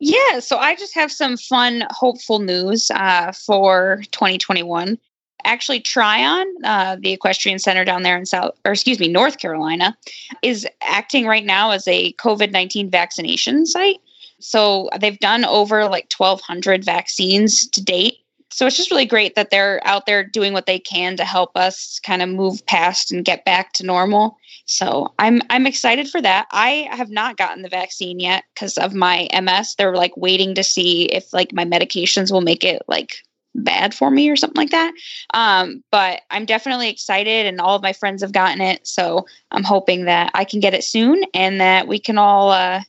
Yeah, 0.00 0.40
so 0.40 0.58
I 0.58 0.74
just 0.74 0.94
have 0.94 1.12
some 1.12 1.36
fun, 1.36 1.84
hopeful 1.90 2.40
news 2.40 2.90
uh, 2.90 3.32
for 3.32 4.02
2021. 4.10 4.98
Actually, 5.44 5.80
Tryon, 5.80 6.52
uh, 6.64 6.96
the 7.00 7.12
equestrian 7.12 7.58
center 7.58 7.84
down 7.84 8.02
there 8.02 8.16
in 8.16 8.26
South, 8.26 8.54
or 8.64 8.72
excuse 8.72 8.98
me, 8.98 9.08
North 9.08 9.38
Carolina, 9.38 9.96
is 10.42 10.66
acting 10.82 11.26
right 11.26 11.44
now 11.44 11.70
as 11.70 11.86
a 11.86 12.12
COVID 12.14 12.50
19 12.50 12.90
vaccination 12.90 13.66
site. 13.66 14.00
So 14.40 14.90
they've 15.00 15.18
done 15.18 15.44
over 15.44 15.84
like 15.88 16.12
1,200 16.16 16.84
vaccines 16.84 17.68
to 17.68 17.82
date. 17.82 18.18
So 18.50 18.66
it's 18.66 18.76
just 18.76 18.90
really 18.90 19.06
great 19.06 19.34
that 19.34 19.50
they're 19.50 19.80
out 19.84 20.06
there 20.06 20.22
doing 20.24 20.52
what 20.52 20.66
they 20.66 20.78
can 20.78 21.16
to 21.16 21.24
help 21.24 21.56
us 21.56 21.98
kind 22.00 22.22
of 22.22 22.28
move 22.28 22.64
past 22.66 23.10
and 23.10 23.24
get 23.24 23.44
back 23.44 23.72
to 23.74 23.86
normal. 23.86 24.38
So 24.66 25.12
I'm 25.18 25.42
I'm 25.50 25.66
excited 25.66 26.08
for 26.08 26.22
that. 26.22 26.46
I 26.50 26.88
have 26.90 27.10
not 27.10 27.36
gotten 27.36 27.62
the 27.62 27.68
vaccine 27.68 28.18
yet 28.18 28.44
because 28.54 28.78
of 28.78 28.94
my 28.94 29.28
MS. 29.32 29.74
They're 29.76 29.94
like 29.94 30.16
waiting 30.16 30.54
to 30.54 30.64
see 30.64 31.04
if 31.06 31.32
like 31.32 31.52
my 31.52 31.64
medications 31.64 32.32
will 32.32 32.40
make 32.40 32.64
it 32.64 32.82
like 32.88 33.16
bad 33.54 33.94
for 33.94 34.10
me 34.10 34.28
or 34.30 34.36
something 34.36 34.60
like 34.60 34.70
that. 34.70 34.92
Um, 35.32 35.84
but 35.90 36.22
I'm 36.30 36.46
definitely 36.46 36.88
excited, 36.88 37.46
and 37.46 37.60
all 37.60 37.76
of 37.76 37.82
my 37.82 37.92
friends 37.92 38.22
have 38.22 38.32
gotten 38.32 38.60
it. 38.60 38.86
So 38.86 39.26
I'm 39.50 39.64
hoping 39.64 40.06
that 40.06 40.30
I 40.34 40.44
can 40.44 40.60
get 40.60 40.74
it 40.74 40.84
soon 40.84 41.24
and 41.34 41.60
that 41.60 41.86
we 41.86 41.98
can 41.98 42.18
all 42.18 42.50
uh, 42.50 42.82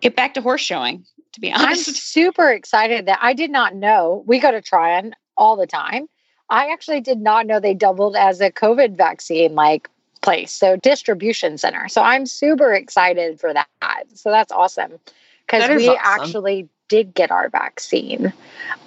get 0.00 0.16
back 0.16 0.34
to 0.34 0.40
horse 0.40 0.62
showing. 0.62 1.04
To 1.34 1.40
be 1.40 1.52
honest, 1.52 1.88
I'm 1.88 1.94
super 1.94 2.50
excited 2.50 3.06
that 3.06 3.18
I 3.22 3.34
did 3.34 3.50
not 3.50 3.74
know 3.74 4.22
we 4.26 4.38
go 4.38 4.50
to 4.50 4.62
Tryon 4.62 5.14
all 5.36 5.56
the 5.56 5.66
time. 5.66 6.06
I 6.50 6.70
actually 6.70 7.00
did 7.00 7.18
not 7.18 7.46
know 7.46 7.60
they 7.60 7.72
doubled 7.72 8.16
as 8.16 8.40
a 8.40 8.50
COVID 8.50 8.96
vaccine 8.96 9.54
like 9.54 9.88
place, 10.22 10.52
so 10.52 10.76
distribution 10.76 11.58
center. 11.58 11.88
So 11.88 12.02
I'm 12.02 12.26
super 12.26 12.72
excited 12.72 13.40
for 13.40 13.52
that. 13.52 13.66
So 14.14 14.30
that's 14.30 14.52
awesome 14.52 14.98
because 15.46 15.68
we 15.68 15.88
awesome. 15.88 15.98
actually 16.00 16.68
did 16.88 17.14
get 17.14 17.30
our 17.30 17.48
vaccine. 17.48 18.32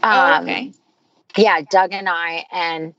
Oh, 0.04 0.10
um, 0.10 0.42
oh, 0.42 0.44
okay. 0.44 0.72
Yeah, 1.38 1.62
Doug 1.70 1.92
and 1.92 2.08
I, 2.08 2.46
and 2.52 2.94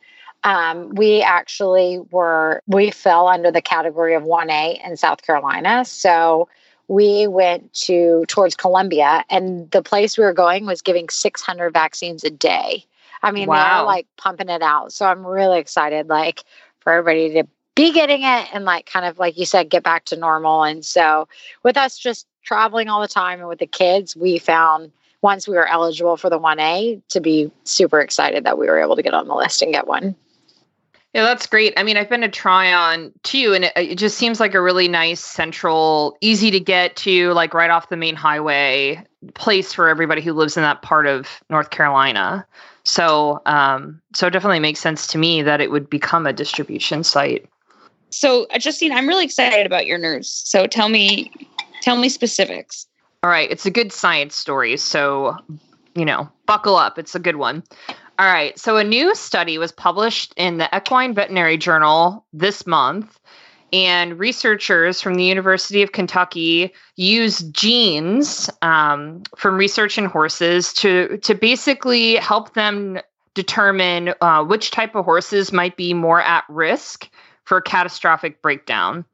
um, 0.45 0.90
we 0.90 1.23
actually 1.23 2.00
were, 2.11 2.62
we 2.66 2.90
fell 2.90 3.28
under 3.28 3.50
the 3.50 3.62
category 3.62 4.14
of 4.14 4.25
1A 4.25 4.87
in 4.87 4.97
South 4.97 5.23
Carolina. 5.23 5.85
So 5.85 6.49
we 6.88 7.26
went 7.26 7.73
to 7.73 8.25
towards 8.28 8.55
Columbia, 8.55 9.25
and 9.31 9.71
the 9.71 9.83
place 9.83 10.16
we 10.16 10.25
were 10.25 10.33
going 10.33 10.66
was 10.66 10.83
giving 10.83 11.09
600 11.09 11.73
vaccines 11.73 12.23
a 12.25 12.31
day. 12.31 12.85
I 13.23 13.33
mean, 13.33 13.49
wow. 13.49 13.78
they're 13.78 13.87
like 13.87 14.07
pumping 14.16 14.49
it 14.49 14.62
out. 14.62 14.93
So 14.93 15.07
I'm 15.07 15.26
really 15.26 15.59
excited, 15.59 16.09
like, 16.09 16.45
for 16.81 16.93
everybody 16.93 17.33
to 17.35 17.49
be 17.76 17.92
getting 17.92 18.23
it 18.23 18.49
and, 18.52 18.64
like, 18.64 18.87
kind 18.87 19.06
of 19.06 19.21
like 19.21 19.38
you 19.38 19.47
said, 19.47 19.71
get 19.71 19.85
back 19.85 20.06
to 20.06 20.16
normal. 20.16 20.64
And 20.64 20.85
so, 20.85 21.28
with 21.62 21.76
us 21.76 21.97
just 21.97 22.26
traveling 22.42 22.88
all 22.88 23.00
the 23.00 23.06
time 23.06 23.38
and 23.38 23.49
with 23.49 23.61
the 23.61 23.66
kids, 23.66 24.16
we 24.16 24.38
found 24.38 24.90
once 25.23 25.47
we 25.47 25.54
were 25.54 25.66
eligible 25.66 26.16
for 26.16 26.30
the 26.30 26.38
1A 26.38 27.02
to 27.09 27.21
be 27.21 27.50
super 27.64 28.00
excited 28.00 28.45
that 28.45 28.59
we 28.59 28.66
were 28.66 28.80
able 28.80 28.97
to 28.97 29.02
get 29.02 29.14
on 29.14 29.28
the 29.28 29.35
list 29.35 29.62
and 29.62 29.73
get 29.73 29.87
one. 29.87 30.16
Yeah, 31.16 31.23
that's 31.23 31.47
great. 31.47 31.73
I 31.78 31.83
mean, 31.83 31.97
I've 31.97 32.11
been 32.11 32.21
to 32.21 32.28
Tryon 32.28 33.11
too, 33.23 33.54
and 33.54 33.64
it, 33.64 33.73
it, 33.75 33.95
just 33.97 34.18
seems 34.18 34.38
like 34.38 34.52
a 34.52 34.61
really 34.61 34.87
nice, 34.87 35.21
central, 35.21 36.14
easy 36.21 36.50
to 36.50 36.61
get 36.61 36.95
to, 36.97 37.33
like 37.33 37.54
right 37.54 37.71
off 37.71 37.88
the 37.88 37.97
main 37.97 38.14
highway 38.14 39.02
place 39.33 39.73
for 39.73 39.88
everybody 39.88 40.21
who 40.21 40.35
lives 40.35 40.59
in 40.59 40.62
that 40.62 40.83
part 40.83 41.06
of 41.06 41.42
North 41.49 41.71
Carolina. 41.71 42.47
So, 42.85 43.40
um, 43.47 44.00
so 44.14 44.26
it 44.26 44.33
definitely 44.33 44.61
makes 44.61 44.78
sense 44.78 45.06
to 45.09 45.18
me 45.18 45.40
that 45.40 45.61
it 45.61 45.71
would 45.71 45.88
become 45.88 46.26
a 46.26 46.35
distribution 46.35 47.02
site. 47.02 47.49
So, 48.11 48.47
uh, 48.55 48.59
Justine, 48.59 48.93
I'm 48.93 49.09
really 49.09 49.25
excited 49.25 49.67
about 49.67 49.87
your 49.87 49.99
news. 49.99 50.29
So, 50.29 50.67
tell 50.67 50.89
me, 50.89 51.31
tell 51.83 51.97
me 51.97 52.09
specifics. 52.09 52.87
All 53.23 53.31
right, 53.31 53.51
it's 53.51 53.67
a 53.67 53.71
good 53.71 53.93
science 53.93 54.37
story, 54.37 54.77
so 54.77 55.37
you 55.95 56.05
know, 56.05 56.29
buckle 56.45 56.77
up. 56.77 56.99
It's 56.99 57.15
a 57.15 57.19
good 57.19 57.37
one. 57.37 57.65
All 58.19 58.27
right, 58.27 58.59
so 58.59 58.77
a 58.77 58.85
new 58.85 59.15
study 59.15 59.59
was 59.59 59.73
published 59.73 60.33
in 60.37 60.59
the 60.59 60.69
Equine 60.75 61.15
Veterinary 61.15 61.57
Journal 61.57 62.25
this 62.33 62.67
month, 62.67 63.19
and 63.73 64.19
researchers 64.19 65.01
from 65.01 65.17
the 65.17 65.25
University 65.25 65.83
of 65.83 65.93
Kentucky 65.93 66.73
used 66.97 67.53
genes 67.53 68.49
um, 68.63 69.23
from 69.37 69.57
research 69.57 69.99
in 69.99 70.05
horses 70.05 70.73
to 70.75 71.19
to 71.19 71.35
basically 71.35 72.17
help 72.17 72.55
them 72.55 72.99
determine 73.35 74.15
uh, 74.21 74.43
which 74.45 74.71
type 74.71 74.95
of 74.95 75.05
horses 75.05 75.53
might 75.53 75.77
be 75.77 75.93
more 75.93 76.23
at 76.23 76.45
risk 76.49 77.11
for 77.47 77.57
a 77.57 77.62
catastrophic 77.62 78.43
breakdown. 78.43 79.05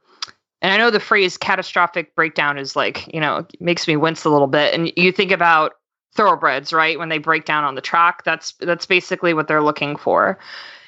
And 0.60 0.72
I 0.72 0.76
know 0.76 0.90
the 0.90 1.00
phrase 1.00 1.36
catastrophic 1.36 2.14
breakdown 2.16 2.58
is 2.58 2.74
like, 2.74 3.12
you 3.12 3.20
know, 3.20 3.46
makes 3.60 3.86
me 3.86 3.96
wince 3.96 4.24
a 4.24 4.30
little 4.30 4.46
bit. 4.48 4.74
And 4.74 4.92
you 4.96 5.12
think 5.12 5.30
about 5.30 5.74
thoroughbreds, 6.14 6.72
right? 6.72 6.98
When 6.98 7.08
they 7.08 7.18
break 7.18 7.44
down 7.44 7.64
on 7.64 7.74
the 7.74 7.80
track, 7.80 8.24
that's 8.24 8.54
that's 8.60 8.86
basically 8.86 9.34
what 9.34 9.48
they're 9.48 9.62
looking 9.62 9.96
for. 9.96 10.38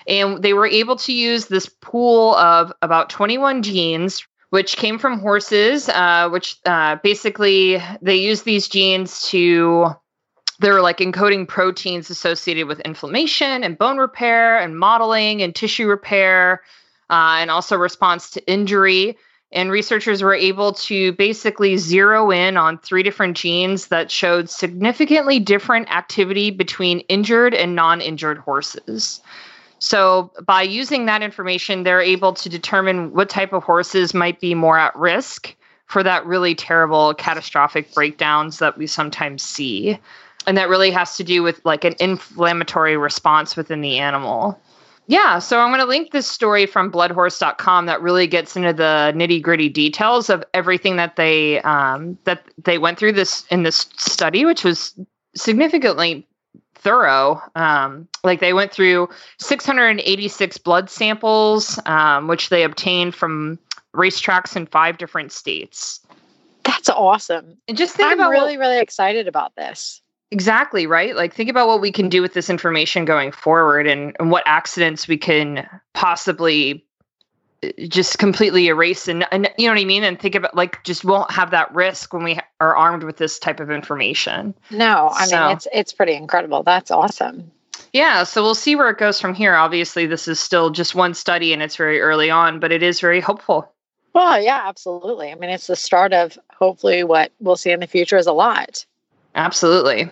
And 0.06 0.42
they 0.42 0.52
were 0.52 0.66
able 0.66 0.96
to 0.96 1.12
use 1.12 1.46
this 1.46 1.68
pool 1.80 2.34
of 2.34 2.72
about 2.82 3.10
21 3.10 3.62
genes, 3.62 4.26
which 4.50 4.76
came 4.76 4.98
from 4.98 5.18
horses, 5.18 5.88
uh, 5.88 6.28
which 6.28 6.58
uh, 6.66 6.96
basically 7.02 7.82
they 8.02 8.16
use 8.16 8.42
these 8.42 8.68
genes 8.68 9.22
to 9.28 9.88
they're 10.60 10.82
like 10.82 10.98
encoding 10.98 11.48
proteins 11.48 12.10
associated 12.10 12.68
with 12.68 12.78
inflammation 12.80 13.64
and 13.64 13.76
bone 13.76 13.98
repair 13.98 14.58
and 14.60 14.78
modeling 14.78 15.42
and 15.42 15.52
tissue 15.54 15.88
repair 15.88 16.62
uh, 17.10 17.36
and 17.38 17.50
also 17.50 17.76
response 17.76 18.30
to 18.30 18.46
injury 18.50 19.16
and 19.54 19.70
researchers 19.70 20.20
were 20.20 20.34
able 20.34 20.72
to 20.72 21.12
basically 21.12 21.76
zero 21.76 22.30
in 22.32 22.56
on 22.56 22.76
three 22.78 23.04
different 23.04 23.36
genes 23.36 23.86
that 23.86 24.10
showed 24.10 24.50
significantly 24.50 25.38
different 25.38 25.88
activity 25.94 26.50
between 26.50 27.00
injured 27.00 27.54
and 27.54 27.76
non 27.76 28.00
injured 28.00 28.38
horses. 28.38 29.20
So, 29.78 30.32
by 30.44 30.62
using 30.62 31.06
that 31.06 31.22
information, 31.22 31.84
they're 31.84 32.00
able 32.00 32.32
to 32.34 32.48
determine 32.48 33.12
what 33.12 33.28
type 33.28 33.52
of 33.52 33.62
horses 33.62 34.12
might 34.12 34.40
be 34.40 34.54
more 34.54 34.78
at 34.78 34.94
risk 34.96 35.54
for 35.86 36.02
that 36.02 36.26
really 36.26 36.54
terrible 36.54 37.14
catastrophic 37.14 37.92
breakdowns 37.94 38.58
that 38.58 38.76
we 38.76 38.86
sometimes 38.86 39.42
see. 39.42 39.98
And 40.46 40.56
that 40.56 40.68
really 40.68 40.90
has 40.90 41.16
to 41.16 41.24
do 41.24 41.42
with 41.42 41.60
like 41.64 41.84
an 41.84 41.94
inflammatory 42.00 42.96
response 42.96 43.56
within 43.56 43.82
the 43.82 43.98
animal. 43.98 44.58
Yeah, 45.06 45.38
so 45.38 45.60
I'm 45.60 45.68
going 45.68 45.80
to 45.80 45.86
link 45.86 46.12
this 46.12 46.26
story 46.26 46.64
from 46.64 46.90
bloodhorse.com 46.90 47.86
that 47.86 48.00
really 48.00 48.26
gets 48.26 48.56
into 48.56 48.72
the 48.72 49.12
nitty-gritty 49.14 49.68
details 49.68 50.30
of 50.30 50.42
everything 50.54 50.96
that 50.96 51.16
they 51.16 51.60
um, 51.60 52.16
that 52.24 52.44
they 52.62 52.78
went 52.78 52.98
through 52.98 53.12
this 53.12 53.44
in 53.50 53.64
this 53.64 53.86
study, 53.96 54.46
which 54.46 54.64
was 54.64 54.98
significantly 55.34 56.26
thorough. 56.74 57.42
Um, 57.54 58.08
like 58.22 58.40
they 58.40 58.54
went 58.54 58.72
through 58.72 59.08
686 59.38 60.58
blood 60.58 60.88
samples, 60.88 61.78
um, 61.86 62.26
which 62.26 62.48
they 62.48 62.62
obtained 62.62 63.14
from 63.14 63.58
racetracks 63.94 64.56
in 64.56 64.66
five 64.66 64.98
different 64.98 65.32
states. 65.32 66.00
That's 66.62 66.88
awesome. 66.88 67.58
And 67.68 67.76
just 67.76 67.94
think 67.94 68.08
I'm 68.08 68.18
about 68.18 68.30
really, 68.30 68.56
what, 68.56 68.66
really 68.66 68.80
excited 68.80 69.28
about 69.28 69.54
this. 69.56 70.00
Exactly, 70.34 70.88
right? 70.88 71.14
Like 71.14 71.32
think 71.32 71.48
about 71.48 71.68
what 71.68 71.80
we 71.80 71.92
can 71.92 72.08
do 72.08 72.20
with 72.20 72.34
this 72.34 72.50
information 72.50 73.04
going 73.04 73.30
forward 73.30 73.86
and, 73.86 74.16
and 74.18 74.32
what 74.32 74.42
accidents 74.46 75.06
we 75.06 75.16
can 75.16 75.64
possibly 75.92 76.84
uh, 77.62 77.68
just 77.86 78.18
completely 78.18 78.66
erase 78.66 79.06
and, 79.06 79.24
and 79.30 79.48
you 79.56 79.68
know 79.68 79.74
what 79.74 79.80
I 79.80 79.84
mean 79.84 80.02
and 80.02 80.18
think 80.18 80.34
about 80.34 80.56
like 80.56 80.82
just 80.82 81.04
won't 81.04 81.30
have 81.30 81.52
that 81.52 81.72
risk 81.72 82.12
when 82.12 82.24
we 82.24 82.40
are 82.60 82.74
armed 82.74 83.04
with 83.04 83.16
this 83.16 83.38
type 83.38 83.60
of 83.60 83.70
information. 83.70 84.56
No, 84.72 85.12
I 85.14 85.26
so, 85.26 85.38
mean 85.38 85.50
it's 85.52 85.68
it's 85.72 85.92
pretty 85.92 86.14
incredible. 86.14 86.64
That's 86.64 86.90
awesome. 86.90 87.52
Yeah, 87.92 88.24
so 88.24 88.42
we'll 88.42 88.56
see 88.56 88.74
where 88.74 88.90
it 88.90 88.98
goes 88.98 89.20
from 89.20 89.34
here. 89.34 89.54
Obviously, 89.54 90.04
this 90.04 90.26
is 90.26 90.40
still 90.40 90.70
just 90.70 90.96
one 90.96 91.14
study 91.14 91.52
and 91.52 91.62
it's 91.62 91.76
very 91.76 92.00
early 92.00 92.28
on, 92.28 92.58
but 92.58 92.72
it 92.72 92.82
is 92.82 92.98
very 92.98 93.20
hopeful. 93.20 93.72
Well, 94.14 94.42
yeah, 94.42 94.62
absolutely. 94.64 95.30
I 95.30 95.36
mean, 95.36 95.50
it's 95.50 95.68
the 95.68 95.76
start 95.76 96.12
of 96.12 96.36
hopefully 96.58 97.04
what 97.04 97.30
we'll 97.38 97.54
see 97.54 97.70
in 97.70 97.78
the 97.78 97.86
future 97.86 98.16
is 98.16 98.26
a 98.26 98.32
lot. 98.32 98.84
Absolutely. 99.34 100.10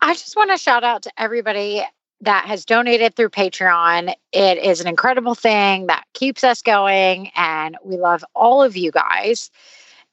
I 0.00 0.14
just 0.14 0.36
want 0.36 0.50
to 0.50 0.58
shout 0.58 0.84
out 0.84 1.02
to 1.02 1.12
everybody 1.18 1.84
that 2.20 2.46
has 2.46 2.64
donated 2.64 3.14
through 3.14 3.30
Patreon. 3.30 4.12
It 4.32 4.58
is 4.58 4.80
an 4.80 4.86
incredible 4.86 5.34
thing 5.34 5.86
that 5.86 6.04
keeps 6.14 6.44
us 6.44 6.62
going, 6.62 7.30
and 7.34 7.76
we 7.84 7.96
love 7.96 8.24
all 8.34 8.62
of 8.62 8.76
you 8.76 8.90
guys. 8.90 9.50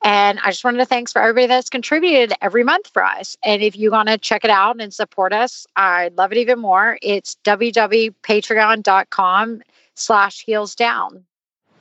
And 0.03 0.39
I 0.43 0.51
just 0.51 0.63
wanted 0.63 0.77
to 0.79 0.85
thanks 0.85 1.11
for 1.11 1.21
everybody 1.21 1.47
that's 1.47 1.69
contributed 1.69 2.33
every 2.41 2.63
month 2.63 2.89
for 2.93 3.03
us. 3.03 3.35
And 3.43 3.63
if 3.63 3.75
you 3.75 3.91
want 3.91 4.09
to 4.09 4.17
check 4.17 4.43
it 4.43 4.51
out 4.51 4.79
and 4.79 4.93
support 4.93 5.33
us, 5.33 5.65
I'd 5.75 6.15
love 6.17 6.31
it 6.31 6.37
even 6.37 6.59
more. 6.59 6.97
It's 7.01 7.37
www.patreon.com 7.43 9.61
slash 9.95 10.45
heels 10.45 10.75
down. 10.75 11.23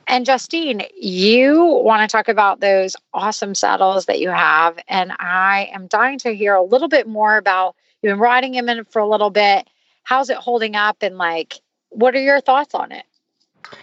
And 0.07 0.25
Justine, 0.25 0.83
you 0.95 1.63
want 1.83 2.07
to 2.07 2.11
talk 2.11 2.27
about 2.27 2.61
those 2.61 2.95
awesome 3.13 3.55
saddles 3.55 4.05
that 4.05 4.19
you 4.19 4.29
have. 4.29 4.77
And 4.87 5.11
I 5.19 5.69
am 5.73 5.87
dying 5.87 6.19
to 6.19 6.35
hear 6.35 6.55
a 6.55 6.63
little 6.63 6.87
bit 6.87 7.07
more 7.07 7.37
about 7.37 7.75
Been 8.05 8.19
riding 8.19 8.53
him 8.53 8.69
in 8.69 8.85
for 8.85 8.99
a 8.99 9.07
little 9.07 9.31
bit. 9.31 9.67
How's 10.03 10.29
it 10.29 10.37
holding 10.37 10.75
up? 10.75 10.97
And 11.01 11.17
like, 11.17 11.55
what 11.89 12.13
are 12.13 12.21
your 12.21 12.39
thoughts 12.39 12.75
on 12.75 12.91
it? 12.91 13.03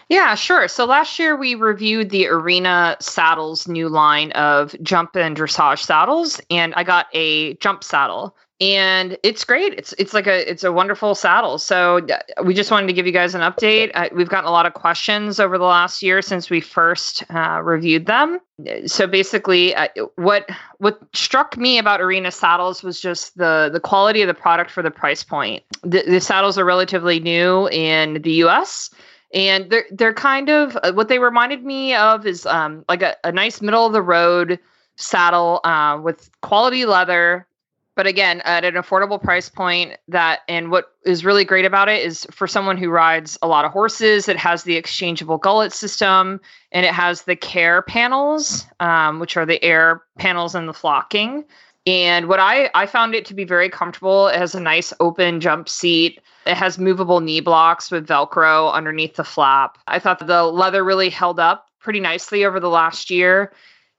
Yeah, 0.09 0.37
sure. 0.37 0.69
So 0.69 0.85
last 0.85 1.19
year 1.19 1.35
we 1.35 1.57
reviewed 1.57 2.11
the 2.11 2.29
Arena 2.29 2.97
Saddles 3.01 3.67
new 3.67 3.89
line 3.89 4.31
of 4.31 4.77
jump 4.81 5.17
and 5.17 5.37
dressage 5.37 5.81
saddles, 5.81 6.41
and 6.51 6.73
I 6.75 6.85
got 6.85 7.07
a 7.13 7.55
jump 7.55 7.83
saddle 7.83 8.37
and 8.61 9.19
it's 9.25 9.45
great. 9.45 9.75
It's 9.75 9.93
it's 9.95 10.15
like 10.15 10.29
a 10.29 10.49
it's 10.49 10.63
a 10.63 10.71
wonderful 10.71 11.17
saddle. 11.17 11.59
So 11.59 11.99
uh, 11.99 12.45
we 12.45 12.55
just 12.55 12.71
wanted 12.71 12.87
to 12.87 12.93
give 12.93 13.07
you 13.07 13.13
guys 13.13 13.35
an 13.35 13.41
update. 13.41 13.91
Uh, 13.95 14.09
we've 14.15 14.29
gotten 14.29 14.47
a 14.47 14.53
lot 14.53 14.67
of 14.67 14.75
questions 14.75 15.41
over 15.41 15.59
the 15.59 15.65
last 15.65 16.01
year 16.01 16.23
since 16.23 16.49
we 16.49 16.61
first 16.61 17.25
uh, 17.31 17.61
reviewed 17.63 18.07
them. 18.07 18.39
So 18.87 19.09
basically, 19.09 19.75
uh, 19.75 19.89
what 20.15 20.49
what 20.79 21.01
struck 21.13 21.57
me 21.57 21.79
about 21.79 22.01
Arena 22.01 22.31
saddles 22.31 22.85
was 22.85 23.01
just 23.01 23.37
the 23.37 23.69
the 23.73 23.81
quality 23.81 24.23
of 24.23 24.29
the 24.29 24.35
product 24.35 24.71
for 24.71 24.83
the 24.83 24.93
price 24.93 25.25
point. 25.25 25.65
The, 25.83 26.05
the 26.07 26.21
saddles 26.21 26.57
are 26.57 26.65
relatively 26.65 27.19
new 27.19 27.69
in 27.71 28.23
the 28.23 28.33
U.S. 28.33 28.91
And 29.35 29.71
they're 29.71 29.87
they're 29.91 30.15
kind 30.15 30.51
of 30.51 30.79
uh, 30.85 30.93
what 30.93 31.09
they 31.09 31.19
reminded 31.19 31.65
me 31.65 31.95
of 31.95 32.27
is 32.27 32.47
um, 32.47 32.85
like 32.89 33.03
a, 33.03 33.17
a 33.25 33.33
nice 33.33 33.61
middle 33.61 33.87
of 33.87 33.93
the 33.93 34.03
road 34.03 34.61
saddle 34.97 35.61
uh, 35.65 35.99
with 36.01 36.31
quality 36.43 36.85
leather 36.85 37.47
but 37.95 38.07
again 38.07 38.41
at 38.45 38.65
an 38.65 38.75
affordable 38.75 39.23
price 39.23 39.49
point 39.49 39.97
that 40.09 40.41
and 40.49 40.71
what 40.71 40.87
is 41.05 41.25
really 41.25 41.45
great 41.45 41.65
about 41.65 41.89
it 41.89 42.05
is 42.05 42.27
for 42.31 42.47
someone 42.47 42.77
who 42.77 42.89
rides 42.89 43.39
a 43.43 43.49
lot 43.49 43.65
of 43.65 43.73
horses 43.73 44.29
it 44.29 44.37
has 44.37 44.63
the 44.65 44.77
exchangeable 44.77 45.39
gullet 45.39 45.73
system 45.73 46.41
and 46.73 46.87
it 46.87 46.93
has 46.93 47.23
the 47.23 47.37
care 47.37 47.83
panels 47.83 48.67
um, 48.81 49.19
which 49.19 49.37
are 49.37 49.47
the 49.47 49.63
air 49.63 50.03
panels 50.19 50.55
and 50.55 50.69
the 50.69 50.75
flocking. 50.75 51.45
And 51.87 52.29
what 52.29 52.39
I, 52.39 52.71
I 52.75 52.87
found 52.87 53.15
it 53.15 53.25
to 53.27 53.35
be 53.35 53.45
very 53.45 53.69
comfortable. 53.69 54.29
It 54.29 54.37
has 54.37 54.55
a 54.55 54.61
nice 54.61 54.93
open 55.01 55.41
jump 55.41 55.69
seat. 55.69 56.21
It 56.47 56.57
has 56.57 56.79
movable 56.79 57.21
knee 57.21 57.41
blocks 57.41 57.91
with 57.91 58.07
velcro 58.07 58.73
underneath 58.73 59.17
the 59.17 59.25
flap. 59.25 59.79
I 59.89 59.99
thought 59.99 60.25
the 60.25 60.45
leather 60.45 60.85
really 60.85 61.11
held 61.11 61.41
up 61.41 61.67
pretty 61.81 61.99
nicely 61.99 62.45
over 62.45 62.61
the 62.61 62.69
last 62.69 63.11
year 63.11 63.53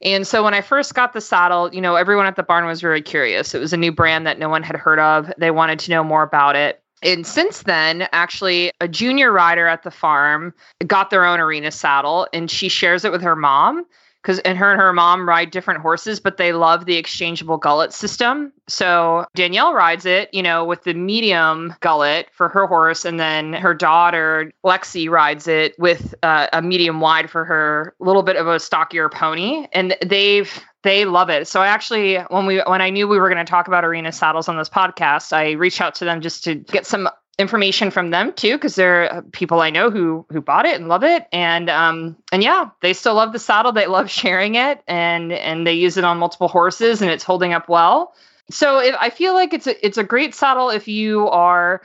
and 0.04 0.28
so 0.28 0.44
when 0.44 0.54
I 0.54 0.62
first 0.62 0.94
got 0.94 1.14
the 1.14 1.22
saddle, 1.22 1.74
you 1.74 1.82
know, 1.82 1.96
everyone 1.96 2.26
at 2.26 2.36
the 2.36 2.44
barn 2.44 2.66
was 2.66 2.82
very 2.82 3.02
curious. 3.02 3.56
It 3.56 3.60
was 3.60 3.74
a 3.74 3.78
new 3.78 3.92
brand 3.92 4.28
that 4.28 4.38
no 4.38 4.50
one 4.50 4.64
had 4.64 4.76
heard 4.76 5.00
of. 5.00 5.32
They 5.38 5.52
wanted 5.52 5.80
to 5.80 5.92
know 5.92 6.04
more 6.04 6.24
about 6.24 6.56
it. 6.56 6.82
And 7.02 7.28
since 7.28 7.64
then, 7.64 8.08
actually, 8.14 8.72
a 8.80 8.88
junior 8.88 9.32
rider 9.32 9.68
at 9.68 9.84
the 9.84 9.92
farm 9.92 10.54
got 10.88 11.10
their 11.10 11.26
own 11.26 11.40
arena 11.40 11.72
saddle 11.72 12.28
and 12.32 12.50
she 12.50 12.70
shares 12.70 13.04
it 13.04 13.12
with 13.12 13.22
her 13.22 13.36
mom 13.36 13.86
because 14.24 14.40
and 14.40 14.58
her 14.58 14.72
and 14.72 14.80
her 14.80 14.94
mom 14.94 15.28
ride 15.28 15.52
different 15.52 15.82
horses, 15.82 16.20
but 16.20 16.38
they 16.38 16.54
love 16.54 16.86
the 16.86 16.96
exchangeable 16.96 17.58
gullet 17.58 17.94
system. 17.94 18.54
So 18.68 19.26
Danielle 19.36 19.74
rides 19.74 20.06
it, 20.06 20.34
you 20.34 20.42
know, 20.42 20.64
with 20.64 20.84
the 20.84 20.94
medium 20.94 21.76
gullet 21.82 22.30
for 22.32 22.48
her 22.48 22.66
horse, 22.66 23.04
and 23.04 23.20
then 23.20 23.54
her 23.54 23.74
daughter 23.74 24.52
Lexi 24.66 25.10
rides 25.10 25.48
it 25.48 25.78
with 25.78 26.16
uh, 26.24 26.48
a 26.54 26.62
medium 26.62 27.02
wide 27.02 27.30
for 27.30 27.44
her 27.44 27.94
little 28.00 28.24
bit 28.24 28.38
of 28.38 28.48
a 28.48 28.60
stockier 28.60 29.10
pony, 29.10 29.68
and 29.74 29.96
they've 30.06 30.64
they 30.84 31.06
love 31.06 31.30
it. 31.30 31.48
So 31.48 31.62
I 31.62 31.68
actually, 31.68 32.18
when 32.30 32.46
we 32.46 32.60
when 32.60 32.82
I 32.82 32.90
knew 32.90 33.08
we 33.08 33.20
were 33.20 33.30
going 33.30 33.46
to 33.46 33.50
talk 33.50 33.68
about 33.68 33.84
arena 33.84 34.12
saddles 34.12 34.48
on 34.48 34.58
this 34.58 34.70
podcast, 34.70 35.34
I 35.34 35.52
reached 35.52 35.82
out 35.82 35.96
to 35.96 36.06
them 36.06 36.22
just 36.22 36.44
to 36.46 36.56
get 36.56 36.86
some 36.86 37.10
information 37.40 37.90
from 37.90 38.12
them 38.12 38.32
too 38.34 38.56
because 38.56 38.76
they're 38.76 39.12
uh, 39.12 39.22
people 39.32 39.60
I 39.60 39.72
know 39.72 39.90
who 39.90 40.26
who 40.30 40.40
bought 40.40 40.66
it 40.66 40.80
and 40.80 40.88
love 40.88 41.04
it. 41.04 41.28
And 41.32 41.70
um 41.70 42.16
and 42.32 42.44
yeah 42.44 42.70
they 42.82 42.94
still 42.94 43.16
love 43.16 43.34
the 43.34 43.40
saddle. 43.40 43.72
They 43.72 43.88
love 43.88 44.10
sharing 44.22 44.56
it 44.56 44.84
and 44.88 45.32
and 45.32 45.66
they 45.66 45.74
use 45.74 45.98
it 45.98 46.04
on 46.04 46.20
multiple 46.20 46.48
horses 46.48 47.02
and 47.02 47.10
it's 47.10 47.24
holding 47.24 47.54
up 47.54 47.70
well. 47.70 48.14
So 48.52 48.80
I 48.80 49.10
feel 49.10 49.34
like 49.34 49.54
it's 49.54 49.68
a 49.68 49.86
it's 49.86 49.98
a 49.98 50.04
great 50.04 50.36
saddle 50.36 50.70
if 50.70 50.88
you 50.88 51.28
are 51.30 51.82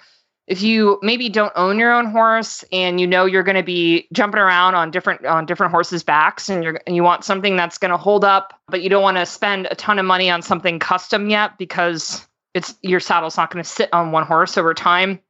if 0.49 0.62
you 0.62 0.99
maybe 1.02 1.28
don't 1.28 1.52
own 1.57 1.78
your 1.78 1.93
own 1.93 2.07
horse 2.07 2.64
and 2.73 3.00
you 3.00 3.07
know 3.07 3.26
you're 3.26 3.43
going 3.43 3.57
to 3.57 3.62
be 3.62 4.09
jumping 4.12 4.40
around 4.40 4.75
on 4.75 4.90
different 4.90 5.25
on 5.25 5.47
different 5.47 5.71
horses 5.71 6.02
backs 6.02 6.49
and 6.49 6.64
you're 6.64 6.81
and 6.87 6.97
you 6.97 7.02
want 7.02 7.25
something 7.25 7.57
that's 7.57 7.78
going 7.78 7.90
to 7.90 7.97
hold 7.97 8.25
up 8.25 8.59
but 8.67 8.83
you 8.83 8.88
don't 8.88 9.02
want 9.02 9.17
to 9.19 9.25
spend 9.25 9.69
a 9.71 9.75
ton 9.76 9.99
of 9.99 10.05
money 10.05 10.28
on 10.28 10.43
something 10.43 10.78
custom 10.78 11.31
yet 11.31 11.57
because 11.59 12.26
it's 12.55 12.75
your 12.83 13.00
saddle's 13.00 13.37
not 13.37 13.50
going 13.50 13.62
to 13.62 13.69
sit 13.69 13.88
on 13.93 14.11
one 14.11 14.26
horse 14.26 14.59
over 14.59 14.75
time 14.75 15.21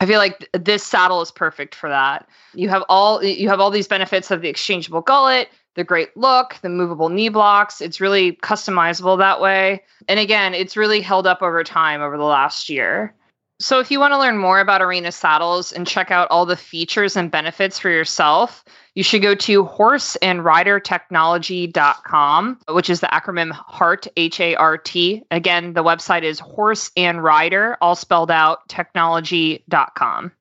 I 0.00 0.06
feel 0.06 0.18
like 0.18 0.48
this 0.52 0.84
saddle 0.84 1.20
is 1.22 1.30
perfect 1.30 1.74
for 1.74 1.88
that. 1.88 2.28
You 2.54 2.68
have 2.68 2.84
all 2.88 3.22
you 3.22 3.48
have 3.48 3.60
all 3.60 3.70
these 3.70 3.88
benefits 3.88 4.30
of 4.30 4.42
the 4.42 4.48
exchangeable 4.48 5.00
gullet, 5.00 5.48
the 5.74 5.84
great 5.84 6.16
look, 6.16 6.56
the 6.62 6.68
movable 6.68 7.08
knee 7.08 7.28
blocks. 7.28 7.80
It's 7.80 8.00
really 8.00 8.32
customizable 8.32 9.18
that 9.18 9.40
way. 9.40 9.82
And 10.08 10.20
again, 10.20 10.54
it's 10.54 10.76
really 10.76 11.00
held 11.00 11.26
up 11.26 11.42
over 11.42 11.64
time 11.64 12.00
over 12.00 12.16
the 12.16 12.24
last 12.24 12.68
year. 12.68 13.14
So 13.60 13.80
if 13.80 13.90
you 13.90 13.98
want 13.98 14.12
to 14.12 14.18
learn 14.18 14.38
more 14.38 14.60
about 14.60 14.82
Arena 14.82 15.10
saddles 15.10 15.72
and 15.72 15.84
check 15.84 16.12
out 16.12 16.28
all 16.30 16.46
the 16.46 16.56
features 16.56 17.16
and 17.16 17.28
benefits 17.28 17.76
for 17.76 17.90
yourself, 17.90 18.64
you 18.98 19.04
should 19.04 19.22
go 19.22 19.36
to 19.36 19.64
horseandridertechnology.com, 19.64 22.58
which 22.70 22.90
is 22.90 22.98
the 22.98 23.06
acronym 23.06 23.52
HART, 23.52 24.08
H 24.16 24.40
A 24.40 24.56
R 24.56 24.76
T. 24.76 25.22
Again, 25.30 25.74
the 25.74 25.84
website 25.84 26.24
is 26.24 26.40
horse 26.40 26.90
and 26.96 27.22
rider, 27.22 27.78
all 27.80 27.94
spelled 27.94 28.32
out, 28.32 28.68
technology.com. 28.68 30.32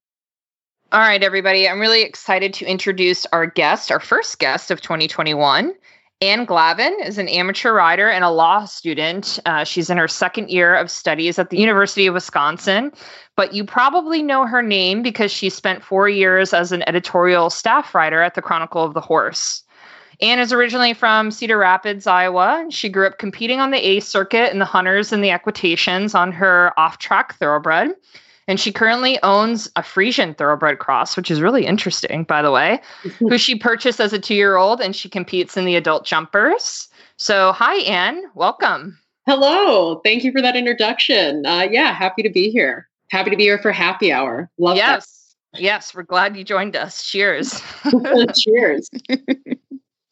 All 0.91 0.99
right, 0.99 1.21
everybody. 1.21 1.69
I'm 1.69 1.79
really 1.79 2.01
excited 2.01 2.51
to 2.55 2.65
introduce 2.65 3.27
our 3.27 3.45
guest, 3.45 3.91
our 3.91 3.99
first 3.99 4.39
guest 4.39 4.71
of 4.71 4.81
2021. 4.81 5.71
Anne 6.19 6.47
Glavan 6.47 6.93
is 7.05 7.19
an 7.19 7.27
amateur 7.27 7.71
rider 7.73 8.09
and 8.09 8.23
a 8.23 8.31
law 8.31 8.65
student. 8.65 9.39
Uh, 9.45 9.63
she's 9.63 9.91
in 9.91 9.99
her 9.99 10.07
second 10.07 10.49
year 10.49 10.73
of 10.73 10.89
studies 10.89 11.37
at 11.37 11.51
the 11.51 11.59
University 11.59 12.07
of 12.07 12.15
Wisconsin, 12.15 12.91
but 13.35 13.53
you 13.53 13.63
probably 13.63 14.23
know 14.23 14.47
her 14.47 14.63
name 14.63 15.03
because 15.03 15.31
she 15.31 15.47
spent 15.51 15.83
four 15.83 16.09
years 16.09 16.55
as 16.55 16.71
an 16.71 16.83
editorial 16.89 17.51
staff 17.51 17.93
writer 17.93 18.23
at 18.23 18.33
the 18.33 18.41
Chronicle 18.41 18.83
of 18.83 18.95
the 18.95 19.01
Horse. 19.01 19.61
Anne 20.19 20.39
is 20.39 20.51
originally 20.51 20.95
from 20.95 21.29
Cedar 21.29 21.59
Rapids, 21.59 22.07
Iowa. 22.07 22.65
She 22.71 22.89
grew 22.89 23.05
up 23.05 23.19
competing 23.19 23.59
on 23.59 23.69
the 23.69 23.77
A 23.87 23.99
circuit 23.99 24.51
in 24.51 24.57
the 24.57 24.65
hunters 24.65 25.13
and 25.13 25.23
the 25.23 25.29
equitations 25.29 26.15
on 26.15 26.31
her 26.31 26.73
off 26.79 26.97
track 26.97 27.35
thoroughbred. 27.35 27.91
And 28.47 28.59
she 28.59 28.71
currently 28.71 29.21
owns 29.23 29.67
a 29.75 29.81
Friesian 29.81 30.37
thoroughbred 30.37 30.79
cross, 30.79 31.17
which 31.17 31.29
is 31.29 31.41
really 31.41 31.65
interesting, 31.65 32.23
by 32.23 32.41
the 32.41 32.51
way, 32.51 32.81
who 33.19 33.37
she 33.37 33.55
purchased 33.55 33.99
as 33.99 34.13
a 34.13 34.19
two 34.19 34.35
year 34.35 34.55
old 34.55 34.79
and 34.79 34.95
she 34.95 35.09
competes 35.09 35.57
in 35.57 35.65
the 35.65 35.75
adult 35.75 36.05
jumpers. 36.05 36.87
So, 37.17 37.51
hi, 37.51 37.77
Anne. 37.81 38.23
Welcome. 38.35 38.97
Hello. 39.25 39.99
Thank 40.05 40.23
you 40.23 40.31
for 40.31 40.41
that 40.41 40.55
introduction. 40.55 41.45
Uh, 41.45 41.67
yeah, 41.69 41.93
happy 41.93 42.23
to 42.23 42.29
be 42.29 42.49
here. 42.49 42.87
Happy 43.11 43.29
to 43.29 43.35
be 43.35 43.43
here 43.43 43.59
for 43.59 43.71
happy 43.71 44.11
hour. 44.11 44.49
Love 44.57 44.77
yes. 44.77 45.35
That. 45.53 45.61
Yes, 45.61 45.93
we're 45.95 46.03
glad 46.03 46.37
you 46.37 46.43
joined 46.43 46.75
us. 46.75 47.03
Cheers. 47.03 47.61
Cheers. 48.35 48.89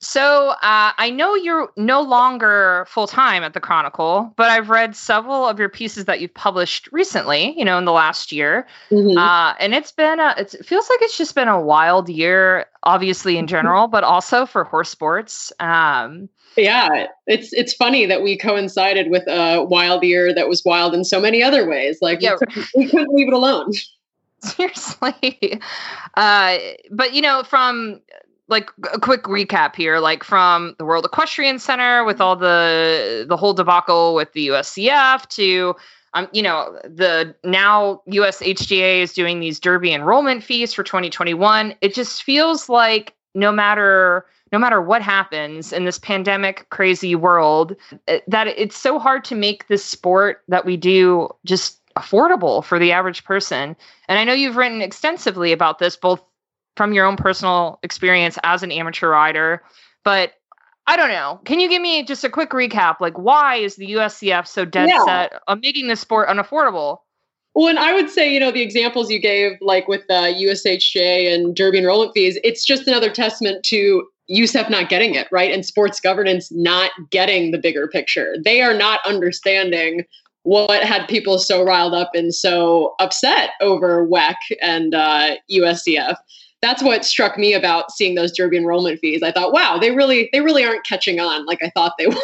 So 0.06 0.50
uh, 0.50 0.92
I 0.98 1.10
know 1.10 1.34
you're 1.34 1.72
no 1.78 2.00
longer 2.00 2.86
full 2.88 3.08
time 3.08 3.44
at 3.44 3.54
the 3.56 3.60
Chronicle, 3.60 4.32
but 4.38 4.52
I've 4.52 4.70
read 4.70 4.96
several 4.96 5.48
of 5.48 5.58
your 5.58 5.68
pieces 5.68 6.06
that 6.06 6.22
you've 6.22 6.34
published 6.34 6.88
recently. 6.92 7.58
You 7.58 7.66
know, 7.66 7.80
in 7.80 7.86
the 7.86 7.92
last 7.92 8.32
year, 8.32 8.68
mm-hmm. 8.92 9.18
uh, 9.18 9.56
and 9.60 9.74
it's 9.74 9.92
been 9.92 10.20
a. 10.20 10.36
It's, 10.38 10.54
it 10.54 10.66
feels 10.66 10.88
like 10.90 11.00
it's 11.02 11.18
just 11.18 11.34
been 11.34 11.48
a 11.48 11.60
wild 11.60 12.08
year, 12.08 12.68
obviously 12.84 13.38
in 13.38 13.46
mm-hmm. 13.46 13.56
general, 13.56 13.88
but 13.88 14.04
also 14.04 14.46
for 14.46 14.64
horse 14.64 14.90
sports. 14.90 15.52
Um, 15.60 16.30
yeah, 16.56 17.08
it's 17.26 17.52
it's 17.52 17.74
funny 17.74 18.06
that 18.06 18.22
we 18.22 18.38
coincided 18.38 19.10
with 19.10 19.28
a 19.28 19.64
wild 19.64 20.04
year 20.04 20.36
that 20.36 20.48
was 20.48 20.64
wild 20.64 20.94
in 20.94 21.04
so 21.04 21.20
many 21.20 21.42
other 21.42 21.68
ways. 21.68 21.98
Like 22.02 22.22
yeah. 22.22 22.34
we, 22.34 22.46
couldn't, 22.46 22.68
we 22.76 22.90
couldn't 22.90 23.14
leave 23.16 23.28
it 23.28 23.34
alone. 23.34 23.72
Seriously, 24.40 25.60
uh, 26.14 26.58
but 26.92 27.14
you 27.14 27.22
know, 27.22 27.42
from 27.42 28.02
like 28.48 28.70
a 28.94 29.00
quick 29.00 29.24
recap 29.24 29.76
here 29.76 30.00
like 30.00 30.24
from 30.24 30.76
the 30.78 30.86
world 30.86 31.06
equestrian 31.06 31.60
center 31.60 32.04
with 32.04 32.22
all 32.22 32.36
the 32.36 33.26
the 33.28 33.38
whole 33.38 33.54
debacle 33.54 34.16
with 34.16 34.32
the 34.34 34.48
usef 34.48 35.28
to 35.28 35.76
um, 36.14 36.28
you 36.32 36.42
know 36.42 36.80
the 36.84 37.36
now 37.44 38.02
ushja 38.10 39.02
is 39.02 39.14
doing 39.14 39.40
these 39.40 39.60
derby 39.60 39.94
enrollment 39.94 40.44
fees 40.44 40.74
for 40.74 40.84
2021 40.84 41.76
it 41.82 41.94
just 41.94 42.24
feels 42.24 42.70
like 42.70 43.14
no 43.34 43.52
matter 43.52 44.26
no 44.52 44.60
matter 44.60 44.82
what 44.82 45.02
happens 45.02 45.74
in 45.74 45.86
this 45.86 46.00
pandemic 46.00 46.70
crazy 46.70 47.16
world 47.16 47.76
eh, 48.08 48.20
that 48.28 48.48
it's 48.48 48.78
so 48.78 49.00
hard 49.00 49.24
to 49.24 49.36
make 49.36 49.68
this 49.68 49.84
sport 49.84 50.44
that 50.48 50.66
we 50.66 50.78
do 50.78 51.30
just 51.46 51.82
affordable 51.96 52.64
for 52.64 52.78
the 52.78 52.92
average 52.92 53.24
person. 53.24 53.76
And 54.08 54.20
i 54.20 54.24
know 54.24 54.34
you've 54.34 54.58
written 54.58 54.82
extensively 54.82 55.52
about 55.52 55.80
this 55.80 55.96
both 55.96 56.22
from 56.76 56.94
your 56.94 57.06
own 57.06 57.16
personal 57.16 57.80
experience 57.84 58.38
as 58.44 58.64
an 58.64 58.72
amateur 58.72 59.10
rider. 59.10 59.64
But 60.04 60.34
I 60.88 60.98
don't 60.98 61.10
know. 61.10 61.40
Can 61.46 61.60
you 61.60 61.68
give 61.68 61.82
me 61.82 62.04
just 62.04 62.24
a 62.24 62.30
quick 62.30 62.52
recap? 62.52 63.00
Like, 63.00 63.18
why 63.18 63.56
is 63.56 63.76
the 63.76 63.94
USEF 63.94 64.46
so 64.48 64.66
dead 64.66 64.90
yeah. 64.90 65.04
set 65.06 65.42
on 65.48 65.60
making 65.62 65.88
this 65.88 66.00
sport 66.00 66.30
unaffordable? 66.30 67.00
Well, 67.56 67.70
and 67.70 67.80
I 67.80 67.94
would 67.94 68.10
say, 68.10 68.32
you 68.32 68.40
know, 68.40 68.52
the 68.52 68.62
examples 68.62 69.10
you 69.10 69.20
gave, 69.20 69.54
like 69.62 69.88
with 69.88 70.06
the 70.08 70.14
USHJ 70.14 71.34
and 71.34 71.56
Derby 71.56 71.80
enrollment 71.80 72.12
fees, 72.14 72.38
it's 72.44 72.66
just 72.66 72.86
another 72.86 73.10
testament 73.10 73.64
to 73.66 74.06
USEF 74.30 74.70
not 74.70 74.90
getting 74.90 75.16
it, 75.16 75.28
right? 75.32 75.52
And 75.52 75.66
sports 75.66 76.00
governance 76.00 76.52
not 76.52 76.92
getting 77.10 77.52
the 77.52 77.58
bigger 77.58 77.88
picture. 77.88 78.36
They 78.44 78.62
are 78.62 78.74
not 78.74 79.00
understanding 79.06 80.06
what 80.44 80.84
had 80.84 81.08
people 81.08 81.40
so 81.40 81.64
riled 81.64 81.96
up 81.96 82.12
and 82.14 82.34
so 82.34 82.94
upset 83.00 83.52
over 83.62 84.06
WEC 84.06 84.36
and 84.62 84.94
uh, 84.94 85.36
USEF 85.52 86.18
that's 86.66 86.82
what 86.82 87.06
struck 87.06 87.38
me 87.38 87.54
about 87.54 87.92
seeing 87.92 88.16
those 88.16 88.32
derby 88.32 88.58
enrollment 88.58 89.00
fees. 89.00 89.22
I 89.22 89.32
thought, 89.32 89.54
wow, 89.54 89.78
they 89.78 89.92
really 89.92 90.30
they 90.34 90.42
really 90.42 90.66
aren't 90.66 90.86
catching 90.86 91.20
on 91.20 91.46
like 91.46 91.62
I 91.62 91.70
thought 91.70 91.94
they 92.00 92.08
would. 92.08 92.18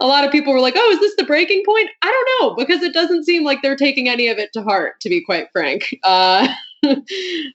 a 0.00 0.06
lot 0.06 0.24
of 0.24 0.32
people 0.32 0.52
were 0.52 0.60
like, 0.60 0.74
"Oh, 0.76 0.90
is 0.90 1.00
this 1.00 1.14
the 1.16 1.24
breaking 1.24 1.62
point?" 1.64 1.88
I 2.02 2.10
don't 2.10 2.40
know 2.40 2.54
because 2.56 2.82
it 2.82 2.92
doesn't 2.92 3.24
seem 3.24 3.44
like 3.44 3.62
they're 3.62 3.76
taking 3.76 4.08
any 4.08 4.28
of 4.28 4.38
it 4.38 4.52
to 4.54 4.62
heart, 4.62 5.00
to 5.00 5.08
be 5.08 5.22
quite 5.22 5.48
frank. 5.52 5.94
Uh, 6.04 6.48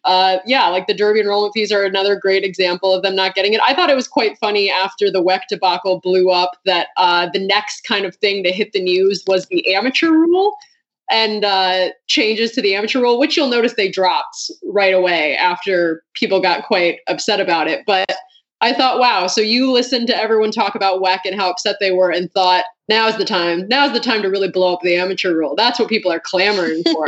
uh, 0.04 0.38
yeah, 0.46 0.68
like 0.68 0.88
the 0.88 0.94
Derby 0.94 1.22
enrollment 1.22 1.54
fees 1.54 1.72
are 1.72 1.84
another 1.84 2.16
great 2.16 2.44
example 2.44 2.94
of 2.94 3.02
them 3.02 3.16
not 3.16 3.36
getting 3.36 3.54
it. 3.54 3.62
I 3.64 3.74
thought 3.74 3.90
it 3.90 3.96
was 3.96 4.08
quite 4.08 4.38
funny 4.40 4.70
after 4.70 5.10
the 5.10 5.24
WEC 5.24 5.42
debacle 5.48 6.00
blew 6.00 6.32
up 6.32 6.52
that 6.66 6.88
uh, 6.98 7.30
the 7.32 7.40
next 7.40 7.82
kind 7.82 8.06
of 8.06 8.16
thing 8.16 8.44
to 8.44 8.52
hit 8.52 8.74
the 8.74 8.82
news 8.82 9.24
was 9.28 9.46
the 9.46 9.74
amateur 9.74 10.10
rule 10.10 10.58
and 11.12 11.44
uh, 11.46 11.90
changes 12.08 12.52
to 12.54 12.62
the 12.62 12.76
amateur 12.76 13.02
rule, 13.02 13.20
which 13.20 13.36
you'll 13.36 13.50
notice 13.50 13.74
they 13.76 13.90
dropped 13.90 14.50
right 14.64 14.94
away 14.94 15.36
after 15.36 16.04
people 16.14 16.42
got 16.42 16.66
quite 16.66 17.00
upset 17.08 17.40
about 17.40 17.68
it. 17.68 17.84
But 17.86 18.10
I 18.62 18.74
thought, 18.74 19.00
wow, 19.00 19.28
so 19.28 19.42
you 19.42 19.72
listened 19.72 20.08
to 20.08 20.16
everyone 20.16 20.52
talk 20.52 20.76
about 20.76 21.02
WEC 21.02 21.20
and 21.26 21.36
how 21.36 21.50
upset 21.50 21.78
they 21.80 21.92
were 21.92 22.12
and 22.12 22.32
thought, 22.32 22.64
now's 22.88 23.18
the 23.18 23.26
time. 23.26 23.68
Now's 23.68 23.92
the 23.92 24.00
time 24.00 24.22
to 24.22 24.30
really 24.30 24.50
blow 24.50 24.74
up 24.74 24.82
the 24.82 24.96
amateur 24.96 25.34
rule. 25.34 25.56
That's 25.56 25.80
what 25.80 25.90
people 25.90 26.12
are 26.12 26.20
clamoring 26.20 26.84
for. 26.84 27.08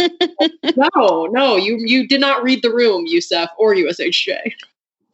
no, 0.76 1.28
no, 1.32 1.56
you 1.56 1.78
you 1.80 2.08
did 2.08 2.20
not 2.20 2.44
read 2.44 2.64
the 2.64 2.74
room, 2.74 3.06
USEF 3.06 3.50
or 3.60 3.76
USHJ. 3.76 4.54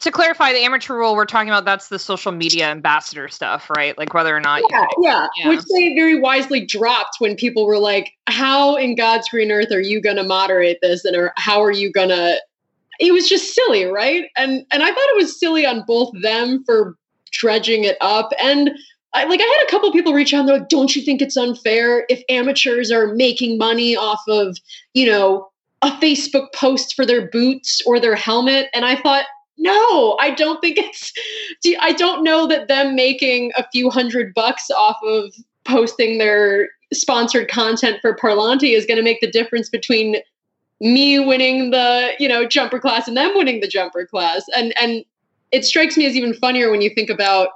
To 0.02 0.12
clarify, 0.12 0.54
the 0.54 0.60
amateur 0.60 0.96
rule 0.96 1.14
we're 1.14 1.26
talking 1.26 1.50
about 1.50 1.66
that's 1.66 1.90
the 1.90 2.00
social 2.00 2.32
media 2.32 2.68
ambassador 2.68 3.28
stuff, 3.28 3.70
right? 3.70 3.98
Like 3.98 4.14
whether 4.14 4.36
or 4.36 4.40
not 4.40 4.62
yeah, 4.72 4.86
yeah. 5.02 5.28
yeah. 5.38 5.50
Which 5.50 5.62
they 5.74 5.94
very 5.94 6.18
wisely 6.18 6.66
dropped 6.66 7.18
when 7.20 7.36
people 7.36 7.66
were 7.66 7.80
like, 7.80 8.14
How 8.28 8.78
in 8.78 8.96
God's 8.96 9.28
green 9.28 9.52
earth 9.52 9.72
are 9.72 9.82
you 9.82 10.02
gonna 10.02 10.24
moderate 10.24 10.80
this? 10.82 11.04
And 11.04 11.18
or 11.18 11.34
how 11.36 11.62
are 11.62 11.72
you 11.72 11.92
gonna 11.92 12.38
it 13.00 13.14
was 13.14 13.28
just 13.28 13.54
silly, 13.54 13.86
right? 13.86 14.30
And 14.38 14.66
and 14.72 14.84
I 14.84 14.88
thought 14.88 14.98
it 14.98 15.18
was 15.18 15.38
silly 15.38 15.66
on 15.66 15.84
both 15.86 16.14
them 16.22 16.64
for 16.66 16.96
dredging 17.32 17.84
it 17.84 17.98
up 18.02 18.32
and 18.42 18.72
I, 19.14 19.26
like 19.26 19.40
I 19.40 19.44
had 19.44 19.68
a 19.68 19.72
couple 19.72 19.92
people 19.92 20.14
reach 20.14 20.34
out 20.34 20.42
and 20.42 20.50
they're 20.50 20.60
like, 20.60 20.70
"Don't 20.70 20.96
you 20.96 21.02
think 21.02 21.22
it's 21.22 21.36
unfair 21.36 22.06
if 22.10 22.22
amateurs 22.30 22.92
are 22.92 23.16
making 23.16 23.58
money 23.58 23.96
off 23.96 24.22
of 24.28 24.58
you 24.94 25.08
know 25.08 25.50
a 25.82 25.90
Facebook 25.92 26.54
post 26.54 26.96
for 26.96 27.06
their 27.06 27.28
boots 27.28 27.82
or 27.86 28.00
their 28.00 28.16
helmet?" 28.16 28.68
And 28.74 28.86
I 28.86 28.96
thought, 28.96 29.26
no, 29.60 30.18
I 30.20 30.32
don't 30.32 30.60
think 30.62 30.78
it's. 30.78 31.14
I 31.82 31.92
don't 31.92 32.24
know 32.24 32.48
that 32.48 32.68
them 32.68 32.96
making 32.96 33.52
a 33.58 33.66
few 33.72 33.90
hundred 33.90 34.34
bucks 34.34 34.72
off 34.72 34.98
of 35.04 35.34
posting 35.66 36.18
their 36.18 36.70
sponsored 36.94 37.50
content 37.50 38.00
for 38.02 38.16
Parlanti 38.16 38.76
is 38.76 38.86
going 38.86 38.98
to 38.98 39.04
make 39.04 39.20
the 39.22 39.30
difference 39.30 39.70
between 39.70 40.18
me 40.82 41.20
winning 41.20 41.72
the 41.72 42.12
you 42.20 42.28
know 42.28 42.48
jumper 42.48 42.80
class 42.80 43.08
and 43.08 43.18
them 43.18 43.32
winning 43.36 43.60
the 43.60 43.68
jumper 43.68 44.06
class 44.06 44.46
and 44.56 44.74
and 44.82 45.04
it 45.52 45.66
strikes 45.66 45.98
me 45.98 46.06
as 46.06 46.16
even 46.16 46.34
funnier 46.34 46.72
when 46.72 46.82
you 46.82 46.90
think 46.90 47.10
about 47.10 47.50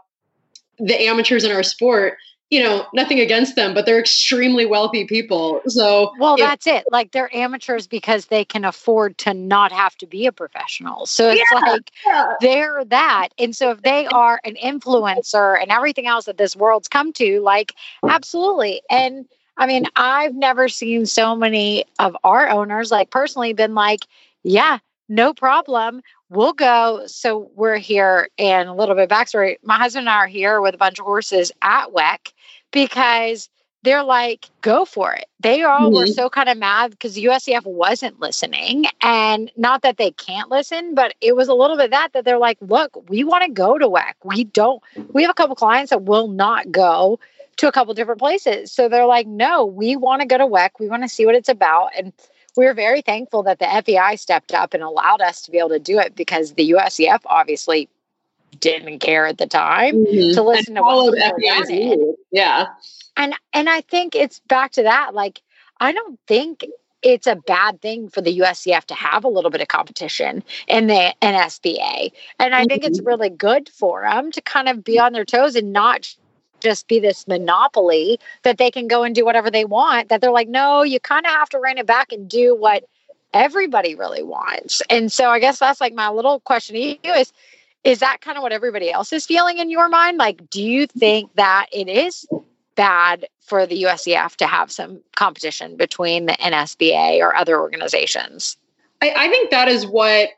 the 0.78 1.02
amateurs 1.04 1.46
in 1.46 1.52
our 1.52 1.64
sport 1.64 2.18
you 2.54 2.62
know 2.62 2.86
nothing 2.94 3.20
against 3.20 3.56
them 3.56 3.74
but 3.74 3.86
they're 3.86 4.00
extremely 4.00 4.66
wealthy 4.66 5.06
people 5.06 5.60
so 5.68 6.14
well 6.20 6.38
that's 6.38 6.68
it 6.68 6.86
like 6.92 7.12
they're 7.12 7.36
amateurs 7.36 7.88
because 7.88 8.28
they 8.28 8.46
can 8.46 8.64
afford 8.64 9.18
to 9.18 9.34
not 9.34 9.72
have 9.72 9.96
to 9.96 10.06
be 10.06 10.28
a 10.28 10.32
professional 10.32 11.08
so 11.08 11.30
it's 11.30 11.42
yeah, 11.52 11.60
like 11.60 11.92
yeah. 12.06 12.34
they're 12.40 12.86
that 12.86 13.30
and 13.40 13.56
so 13.56 13.72
if 13.72 13.82
they 13.82 14.06
are 14.08 14.40
an 14.44 14.56
influencer 14.64 15.60
and 15.60 15.72
everything 15.72 16.06
else 16.06 16.26
that 16.26 16.38
this 16.38 16.56
world's 16.56 16.88
come 16.88 17.12
to 17.12 17.42
like 17.42 17.74
absolutely 18.08 18.82
and 18.90 19.26
I 19.56 19.68
mean, 19.68 19.86
I've 19.96 20.34
never 20.34 20.68
seen 20.68 21.06
so 21.06 21.36
many 21.36 21.86
of 22.00 22.18
our 22.24 22.50
owners, 22.50 22.90
like 22.90 23.12
personally, 23.12 23.54
been 23.54 23.76
like, 23.76 24.08
yeah, 24.42 24.80
no 25.10 25.34
problem. 25.34 26.02
We'll 26.30 26.54
go. 26.54 27.04
So 27.06 27.52
we're 27.56 27.78
here, 27.78 28.30
and 28.38 28.68
a 28.68 28.74
little 28.74 28.96
bit 28.96 29.10
backstory. 29.10 29.58
My 29.64 29.78
husband 29.78 30.08
and 30.08 30.10
I 30.10 30.18
are 30.18 30.28
here 30.28 30.60
with 30.62 30.74
a 30.74 30.78
bunch 30.78 31.00
of 31.00 31.06
horses 31.06 31.52
at 31.62 31.90
WEC 31.90 32.34
because 32.74 33.50
they're 33.84 34.04
like, 34.04 34.50
go 34.62 34.86
for 34.86 35.14
it. 35.14 35.26
They 35.42 35.64
all 35.64 35.90
mm-hmm. 35.90 35.96
were 35.96 36.08
so 36.08 36.30
kind 36.30 36.50
of 36.50 36.58
mad 36.58 36.92
because 36.92 37.18
USEF 37.18 37.66
wasn't 37.66 38.20
listening. 38.20 38.86
And 39.02 39.52
not 39.58 39.82
that 39.84 39.98
they 39.98 40.12
can't 40.12 40.50
listen, 40.50 40.96
but 40.96 41.14
it 41.22 41.36
was 41.36 41.50
a 41.50 41.54
little 41.54 41.78
bit 41.78 41.92
that 41.92 42.14
that 42.14 42.26
they're 42.26 42.38
like, 42.38 42.58
look, 42.62 43.10
we 43.10 43.24
want 43.24 43.44
to 43.44 43.52
go 43.52 43.78
to 43.78 43.88
WEC. 43.88 44.14
We 44.24 44.46
don't, 44.46 44.82
we 45.12 45.22
have 45.22 45.32
a 45.32 45.34
couple 45.34 45.56
clients 45.56 45.90
that 45.90 46.04
will 46.04 46.30
not 46.30 46.72
go 46.72 47.20
to 47.58 47.68
a 47.68 47.72
couple 47.72 47.94
different 47.94 48.20
places. 48.20 48.72
So 48.72 48.88
they're 48.88 49.06
like, 49.06 49.28
no, 49.28 49.66
we 49.66 49.96
want 49.96 50.22
to 50.22 50.28
go 50.28 50.38
to 50.38 50.48
WEC. 50.48 50.72
We 50.80 50.88
want 50.88 51.04
to 51.04 51.10
see 51.10 51.26
what 51.26 51.36
it's 51.36 51.50
about. 51.50 51.90
And 51.98 52.14
we're 52.56 52.74
very 52.74 53.02
thankful 53.02 53.44
that 53.44 53.60
the 53.60 53.84
FEI 53.86 54.16
stepped 54.16 54.54
up 54.54 54.74
and 54.74 54.82
allowed 54.82 55.22
us 55.22 55.42
to 55.42 55.52
be 55.52 55.58
able 55.58 55.70
to 55.70 55.80
do 55.80 56.00
it 56.00 56.16
because 56.16 56.54
the 56.54 56.72
USCF 56.72 57.20
obviously 57.26 57.90
didn't 58.60 59.00
care 59.00 59.26
at 59.26 59.38
the 59.38 59.48
time 59.48 59.96
mm-hmm. 59.96 60.36
to 60.36 60.42
listen 60.44 60.78
and 60.78 60.78
to 60.78 60.82
what 60.84 61.18
FEI's 61.18 62.16
Yeah. 62.32 62.68
And 63.18 63.34
and 63.54 63.70
I 63.70 63.82
think 63.82 64.16
it's 64.16 64.40
back 64.48 64.72
to 64.74 64.84
that. 64.84 65.14
Like, 65.14 65.42
I 65.80 65.92
don't 65.92 66.20
think 66.28 66.66
it's 67.04 67.28
a 67.28 67.36
bad 67.36 67.82
thing 67.82 68.10
for 68.10 68.22
the 68.22 68.40
USEF 68.40 68.86
to 68.86 68.94
have 68.94 69.24
a 69.24 69.30
little 69.30 69.52
bit 69.52 69.62
of 69.62 69.68
competition 69.68 70.44
in 70.68 70.88
the 70.88 71.14
NSBA. 71.22 72.12
And 72.40 72.56
I 72.56 72.62
mm-hmm. 72.62 72.68
think 72.68 72.84
it's 72.86 73.00
mm-hmm. 73.00 73.08
really 73.08 73.30
good 73.30 73.70
for 73.70 74.02
them 74.02 74.32
to 74.32 74.42
kind 74.42 74.70
of 74.70 74.84
be 74.84 75.00
on 75.00 75.14
their 75.14 75.26
toes 75.26 75.56
and 75.56 75.74
not 75.74 76.16
just 76.62 76.88
be 76.88 77.00
this 77.00 77.28
monopoly 77.28 78.20
that 78.44 78.58
they 78.58 78.72
can 78.72 78.88
go 78.88 79.04
and 79.04 79.14
do 79.14 79.26
whatever 79.26 79.52
they 79.52 79.66
want 79.66 80.08
that 80.08 80.22
they're 80.22 80.32
like 80.32 80.48
no 80.48 80.82
you 80.82 80.98
kind 80.98 81.26
of 81.26 81.32
have 81.34 81.50
to 81.50 81.60
rein 81.60 81.78
it 81.78 81.86
back 81.86 82.14
and 82.14 82.30
do 82.30 82.56
what 82.56 82.86
everybody 83.34 83.96
really 83.96 84.24
wants 84.24 84.82
and 84.90 85.12
so 85.12 85.30
i 85.30 85.40
guess 85.40 85.60
that's 85.60 85.82
like 85.82 85.94
my 85.94 86.10
little 86.10 86.40
question 86.40 86.76
to 86.76 86.80
you 86.82 87.14
is 87.14 87.34
is 87.84 88.00
that 88.00 88.22
kind 88.22 88.38
of 88.38 88.42
what 88.42 88.52
everybody 88.52 88.92
else 88.92 89.12
is 89.12 89.26
feeling 89.26 89.58
in 89.58 89.70
your 89.70 89.90
mind? 89.90 90.18
Like 90.18 90.50
do 90.50 90.64
you 90.64 90.88
think 90.88 91.34
that 91.36 91.68
it 91.72 91.88
is 91.88 92.26
bad 92.76 93.28
for 93.42 93.66
the 93.66 93.84
usef 93.84 94.36
to 94.38 94.48
have 94.48 94.72
some 94.72 95.02
competition 95.16 95.76
between 95.76 96.26
the 96.26 96.34
nsba 96.34 97.20
or 97.20 97.36
other 97.36 97.60
organizations? 97.60 98.58
I, 99.02 99.14
I 99.16 99.28
think 99.30 99.52
that 99.52 99.68
is 99.68 99.86
what 99.86 100.30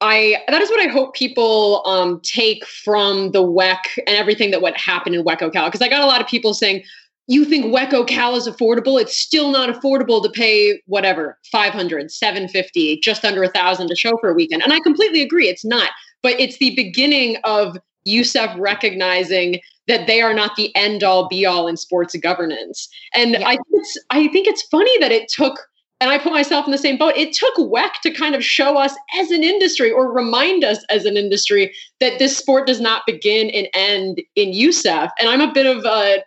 I 0.00 0.42
that 0.48 0.62
is 0.62 0.70
what 0.70 0.80
I 0.80 0.90
hope 0.90 1.14
people 1.14 1.82
um, 1.86 2.20
take 2.22 2.64
from 2.66 3.32
the 3.32 3.42
WEC 3.42 3.78
and 4.06 4.16
everything 4.16 4.50
that 4.50 4.62
what 4.62 4.76
happened 4.76 5.14
in 5.14 5.24
WEC 5.24 5.52
Cal. 5.52 5.66
Because 5.66 5.82
I 5.82 5.88
got 5.88 6.02
a 6.02 6.06
lot 6.06 6.20
of 6.20 6.26
people 6.26 6.54
saying 6.54 6.82
you 7.26 7.44
think 7.44 7.66
WEC 7.66 8.08
Cal 8.08 8.34
is 8.34 8.48
affordable? 8.48 9.00
It's 9.00 9.16
still 9.16 9.50
not 9.52 9.68
affordable 9.68 10.22
to 10.22 10.30
pay 10.30 10.82
whatever 10.86 11.38
500 11.52 12.10
750 12.10 13.00
just 13.00 13.24
under 13.24 13.42
a 13.42 13.48
thousand 13.48 13.88
to 13.88 13.96
show 13.96 14.16
for 14.16 14.30
a 14.30 14.34
weekend. 14.34 14.62
And 14.62 14.72
I 14.72 14.80
completely 14.80 15.22
agree 15.22 15.48
it's 15.48 15.64
not 15.64 15.90
but 16.22 16.38
it's 16.40 16.58
the 16.58 16.74
beginning 16.74 17.36
of 17.44 17.76
USEF 18.06 18.58
recognizing 18.58 19.60
that 19.86 20.06
they 20.06 20.22
are 20.22 20.34
not 20.34 20.56
the 20.56 20.74
end 20.76 21.02
all 21.02 21.28
be 21.28 21.44
all 21.44 21.68
in 21.68 21.76
sports 21.76 22.16
governance 22.16 22.88
and 23.14 23.32
yeah. 23.32 23.46
I 23.46 23.52
think 23.52 23.66
it's 23.72 23.98
I 24.10 24.28
think 24.28 24.46
it's 24.46 24.62
funny 24.62 24.98
that 24.98 25.12
it 25.12 25.28
took 25.28 25.58
and 26.00 26.10
I 26.10 26.18
put 26.18 26.32
myself 26.32 26.64
in 26.64 26.72
the 26.72 26.78
same 26.78 26.96
boat. 26.96 27.12
It 27.14 27.34
took 27.34 27.54
WEC 27.56 28.00
to 28.02 28.10
kind 28.10 28.34
of 28.34 28.42
show 28.42 28.78
us 28.78 28.94
as 29.18 29.30
an 29.30 29.44
industry 29.44 29.90
or 29.90 30.10
remind 30.10 30.64
us 30.64 30.82
as 30.88 31.04
an 31.04 31.18
industry 31.18 31.74
that 32.00 32.18
this 32.18 32.36
sport 32.36 32.66
does 32.66 32.80
not 32.80 33.02
begin 33.06 33.50
and 33.50 33.68
end 33.74 34.22
in 34.34 34.52
USEF. 34.52 35.10
And 35.20 35.28
I'm 35.28 35.42
a 35.42 35.52
bit 35.52 35.66
of 35.66 35.84
a 35.84 36.24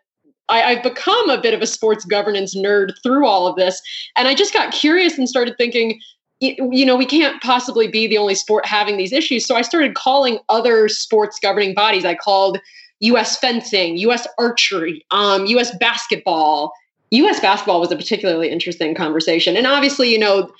I, 0.49 0.73
have 0.75 0.83
become 0.83 1.29
a 1.29 1.41
bit 1.41 1.53
of 1.53 1.61
a 1.61 1.67
sports 1.67 2.05
governance 2.05 2.55
nerd 2.55 2.91
through 3.01 3.25
all 3.25 3.47
of 3.47 3.55
this. 3.55 3.81
And 4.15 4.27
I 4.27 4.35
just 4.35 4.53
got 4.53 4.73
curious 4.73 5.17
and 5.17 5.27
started 5.27 5.55
thinking, 5.57 5.99
you 6.43 6.85
know, 6.85 6.95
we 6.95 7.05
can't 7.05 7.41
possibly 7.41 7.87
be 7.87 8.07
the 8.07 8.17
only 8.17 8.35
sport 8.35 8.65
having 8.65 8.97
these 8.97 9.13
issues. 9.13 9.45
So 9.45 9.55
I 9.55 9.61
started 9.61 9.95
calling 9.95 10.39
other 10.49 10.89
sports 10.89 11.39
governing 11.39 11.73
bodies. 11.73 12.05
I 12.05 12.15
called 12.15 12.59
US 12.99 13.37
fencing, 13.37 13.97
US 13.97 14.27
archery, 14.37 15.05
um, 15.11 15.45
US 15.45 15.75
basketball, 15.77 16.73
US 17.11 17.39
basketball 17.39 17.79
was 17.79 17.91
a 17.91 17.95
particularly 17.95 18.49
interesting 18.49 18.95
conversation. 18.95 19.55
And 19.55 19.67
obviously, 19.67 20.11
you 20.11 20.17
know, 20.17 20.51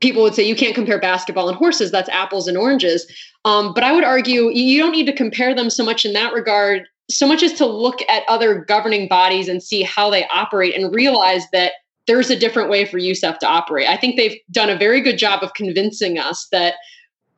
people 0.00 0.22
would 0.22 0.34
say 0.34 0.42
you 0.42 0.56
can't 0.56 0.74
compare 0.74 0.98
basketball 0.98 1.48
and 1.48 1.56
horses, 1.56 1.90
that's 1.90 2.08
apples 2.08 2.48
and 2.48 2.56
oranges. 2.56 3.06
Um, 3.44 3.72
but 3.74 3.84
I 3.84 3.92
would 3.92 4.04
argue 4.04 4.50
you 4.50 4.80
don't 4.80 4.92
need 4.92 5.06
to 5.06 5.12
compare 5.12 5.54
them 5.54 5.70
so 5.70 5.84
much 5.84 6.04
in 6.04 6.12
that 6.14 6.32
regard, 6.32 6.86
so 7.10 7.26
much 7.26 7.42
as 7.42 7.52
to 7.54 7.66
look 7.66 8.00
at 8.08 8.22
other 8.28 8.64
governing 8.64 9.06
bodies 9.06 9.48
and 9.48 9.62
see 9.62 9.82
how 9.82 10.10
they 10.10 10.26
operate 10.32 10.74
and 10.74 10.94
realize 10.94 11.44
that 11.52 11.72
there's 12.06 12.30
a 12.30 12.38
different 12.38 12.70
way 12.70 12.84
for 12.84 12.98
USEF 12.98 13.38
to 13.38 13.46
operate. 13.46 13.88
I 13.88 13.96
think 13.96 14.16
they've 14.16 14.38
done 14.50 14.70
a 14.70 14.76
very 14.76 15.00
good 15.00 15.18
job 15.18 15.42
of 15.42 15.54
convincing 15.54 16.18
us 16.18 16.48
that 16.52 16.74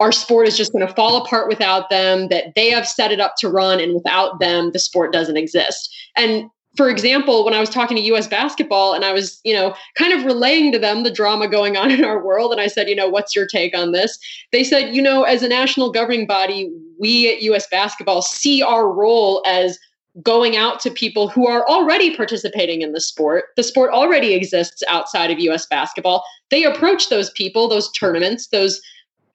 our 0.00 0.12
sport 0.12 0.48
is 0.48 0.56
just 0.56 0.72
going 0.72 0.86
to 0.86 0.92
fall 0.94 1.22
apart 1.22 1.48
without 1.48 1.90
them, 1.90 2.28
that 2.28 2.54
they 2.56 2.70
have 2.70 2.86
set 2.86 3.12
it 3.12 3.20
up 3.20 3.34
to 3.38 3.48
run, 3.48 3.80
and 3.80 3.94
without 3.94 4.40
them, 4.40 4.72
the 4.72 4.78
sport 4.78 5.12
doesn't 5.12 5.36
exist. 5.36 5.94
And 6.16 6.50
for 6.76 6.90
example, 6.90 7.44
when 7.44 7.54
I 7.54 7.60
was 7.60 7.70
talking 7.70 7.96
to 7.96 8.02
US 8.14 8.26
basketball 8.26 8.94
and 8.94 9.04
I 9.04 9.12
was, 9.12 9.40
you 9.44 9.54
know, 9.54 9.74
kind 9.94 10.12
of 10.12 10.24
relaying 10.24 10.72
to 10.72 10.78
them 10.78 11.04
the 11.04 11.10
drama 11.10 11.46
going 11.48 11.76
on 11.76 11.90
in 11.92 12.04
our 12.04 12.24
world, 12.24 12.52
and 12.52 12.60
I 12.60 12.66
said, 12.66 12.88
you 12.88 12.96
know, 12.96 13.08
what's 13.08 13.34
your 13.34 13.46
take 13.46 13.76
on 13.76 13.92
this? 13.92 14.18
They 14.52 14.64
said, 14.64 14.94
you 14.94 15.02
know, 15.02 15.22
as 15.22 15.42
a 15.42 15.48
national 15.48 15.92
governing 15.92 16.26
body, 16.26 16.70
we 16.98 17.32
at 17.32 17.42
US 17.42 17.68
basketball 17.68 18.22
see 18.22 18.62
our 18.62 18.90
role 18.90 19.42
as 19.46 19.78
going 20.22 20.56
out 20.56 20.80
to 20.80 20.90
people 20.90 21.28
who 21.28 21.46
are 21.48 21.66
already 21.68 22.14
participating 22.16 22.82
in 22.82 22.92
the 22.92 23.00
sport. 23.00 23.46
The 23.56 23.62
sport 23.62 23.90
already 23.92 24.32
exists 24.32 24.82
outside 24.88 25.30
of 25.30 25.40
US 25.40 25.66
basketball. 25.66 26.24
They 26.50 26.64
approach 26.64 27.08
those 27.08 27.30
people, 27.30 27.68
those 27.68 27.90
tournaments, 27.92 28.48
those 28.48 28.80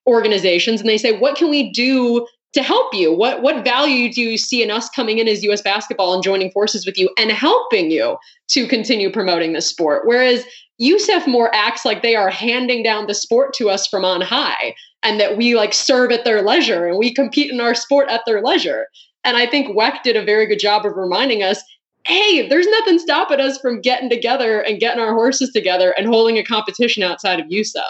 organizations, 0.07 0.79
and 0.79 0.89
they 0.89 0.97
say, 0.97 1.17
what 1.17 1.35
can 1.35 1.49
we 1.49 1.71
do 1.71 2.25
to 2.53 2.63
help 2.63 2.93
you 2.93 3.13
what 3.13 3.41
what 3.41 3.63
value 3.63 4.11
do 4.11 4.21
you 4.21 4.37
see 4.37 4.63
in 4.63 4.71
us 4.71 4.89
coming 4.89 5.19
in 5.19 5.27
as 5.27 5.43
US 5.43 5.61
basketball 5.61 6.13
and 6.13 6.23
joining 6.23 6.51
forces 6.51 6.85
with 6.85 6.97
you 6.97 7.09
and 7.17 7.31
helping 7.31 7.91
you 7.91 8.17
to 8.47 8.67
continue 8.67 9.11
promoting 9.11 9.53
the 9.53 9.61
sport 9.61 10.03
whereas 10.05 10.43
USEF 10.81 11.27
more 11.27 11.53
acts 11.53 11.85
like 11.85 12.01
they 12.01 12.15
are 12.15 12.29
handing 12.29 12.81
down 12.81 13.05
the 13.05 13.13
sport 13.13 13.53
to 13.55 13.69
us 13.69 13.85
from 13.85 14.03
on 14.03 14.21
high 14.21 14.73
and 15.03 15.19
that 15.19 15.37
we 15.37 15.55
like 15.55 15.73
serve 15.73 16.11
at 16.11 16.25
their 16.25 16.41
leisure 16.41 16.87
and 16.87 16.97
we 16.97 17.13
compete 17.13 17.51
in 17.51 17.61
our 17.61 17.75
sport 17.75 18.09
at 18.09 18.21
their 18.25 18.41
leisure 18.41 18.87
and 19.23 19.37
I 19.37 19.45
think 19.45 19.75
WEC 19.75 20.01
did 20.03 20.15
a 20.15 20.23
very 20.23 20.45
good 20.45 20.59
job 20.59 20.85
of 20.85 20.95
reminding 20.95 21.43
us 21.43 21.61
hey 22.05 22.47
there's 22.47 22.67
nothing 22.67 22.99
stopping 22.99 23.39
us 23.39 23.59
from 23.59 23.81
getting 23.81 24.09
together 24.09 24.61
and 24.61 24.79
getting 24.79 25.03
our 25.03 25.13
horses 25.13 25.51
together 25.51 25.91
and 25.97 26.07
holding 26.07 26.37
a 26.37 26.43
competition 26.43 27.03
outside 27.03 27.39
of 27.39 27.47
USEF 27.47 27.83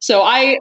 so 0.00 0.22
I 0.22 0.58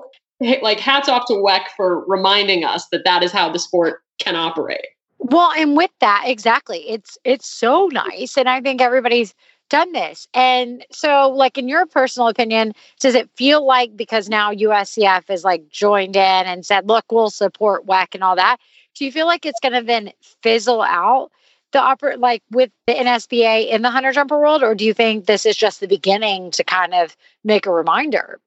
like 0.62 0.80
hats 0.80 1.10
off 1.10 1.26
to 1.28 1.34
WEC 1.34 1.62
for 1.76 2.06
reminding 2.06 2.64
us 2.64 2.88
that 2.92 3.04
that 3.06 3.24
is 3.24 3.32
how 3.32 3.52
the 3.52 3.60
sport 3.60 4.04
can 4.20 4.36
operate. 4.36 4.86
Well, 5.18 5.52
and 5.58 5.76
with 5.76 5.92
that, 6.00 6.24
exactly. 6.28 6.90
It's 6.90 7.18
it's 7.26 7.48
so 7.48 7.88
nice. 7.92 8.38
And 8.38 8.48
I 8.48 8.62
think 8.62 8.82
everybody's 8.82 9.34
done 9.70 9.92
this. 9.92 10.28
And 10.34 10.86
so, 10.92 11.30
like 11.30 11.58
in 11.58 11.68
your 11.68 11.86
personal 11.86 12.30
opinion, 12.30 12.74
does 13.00 13.16
it 13.16 13.30
feel 13.36 13.66
like 13.66 13.96
because 13.98 14.30
now 14.30 14.54
USEF 14.54 15.30
is 15.30 15.44
like 15.44 15.68
joined 15.70 16.16
in 16.16 16.22
and 16.22 16.66
said, 16.66 16.88
look, 16.88 17.06
we'll 17.12 17.30
support 17.30 17.86
WEC 17.86 18.08
and 18.14 18.24
all 18.24 18.36
that? 18.36 18.58
Do 19.00 19.06
you 19.06 19.14
feel 19.14 19.28
like 19.28 19.46
it's 19.46 19.60
gonna 19.62 19.82
then 19.82 20.12
fizzle 20.44 20.82
out 20.82 21.32
the 21.72 21.82
upper 21.82 22.18
like 22.18 22.44
with 22.52 22.70
the 22.86 22.94
NSBA 22.94 23.70
in 23.70 23.82
the 23.82 23.90
hunter 23.90 24.12
jumper 24.12 24.38
world, 24.38 24.62
or 24.62 24.76
do 24.76 24.84
you 24.84 24.94
think 24.94 25.26
this 25.26 25.46
is 25.46 25.56
just 25.56 25.80
the 25.80 25.88
beginning 25.88 26.52
to 26.52 26.66
kind 26.66 26.94
of 26.94 27.16
make 27.46 27.66
a 27.66 27.72
reminder? 27.72 28.42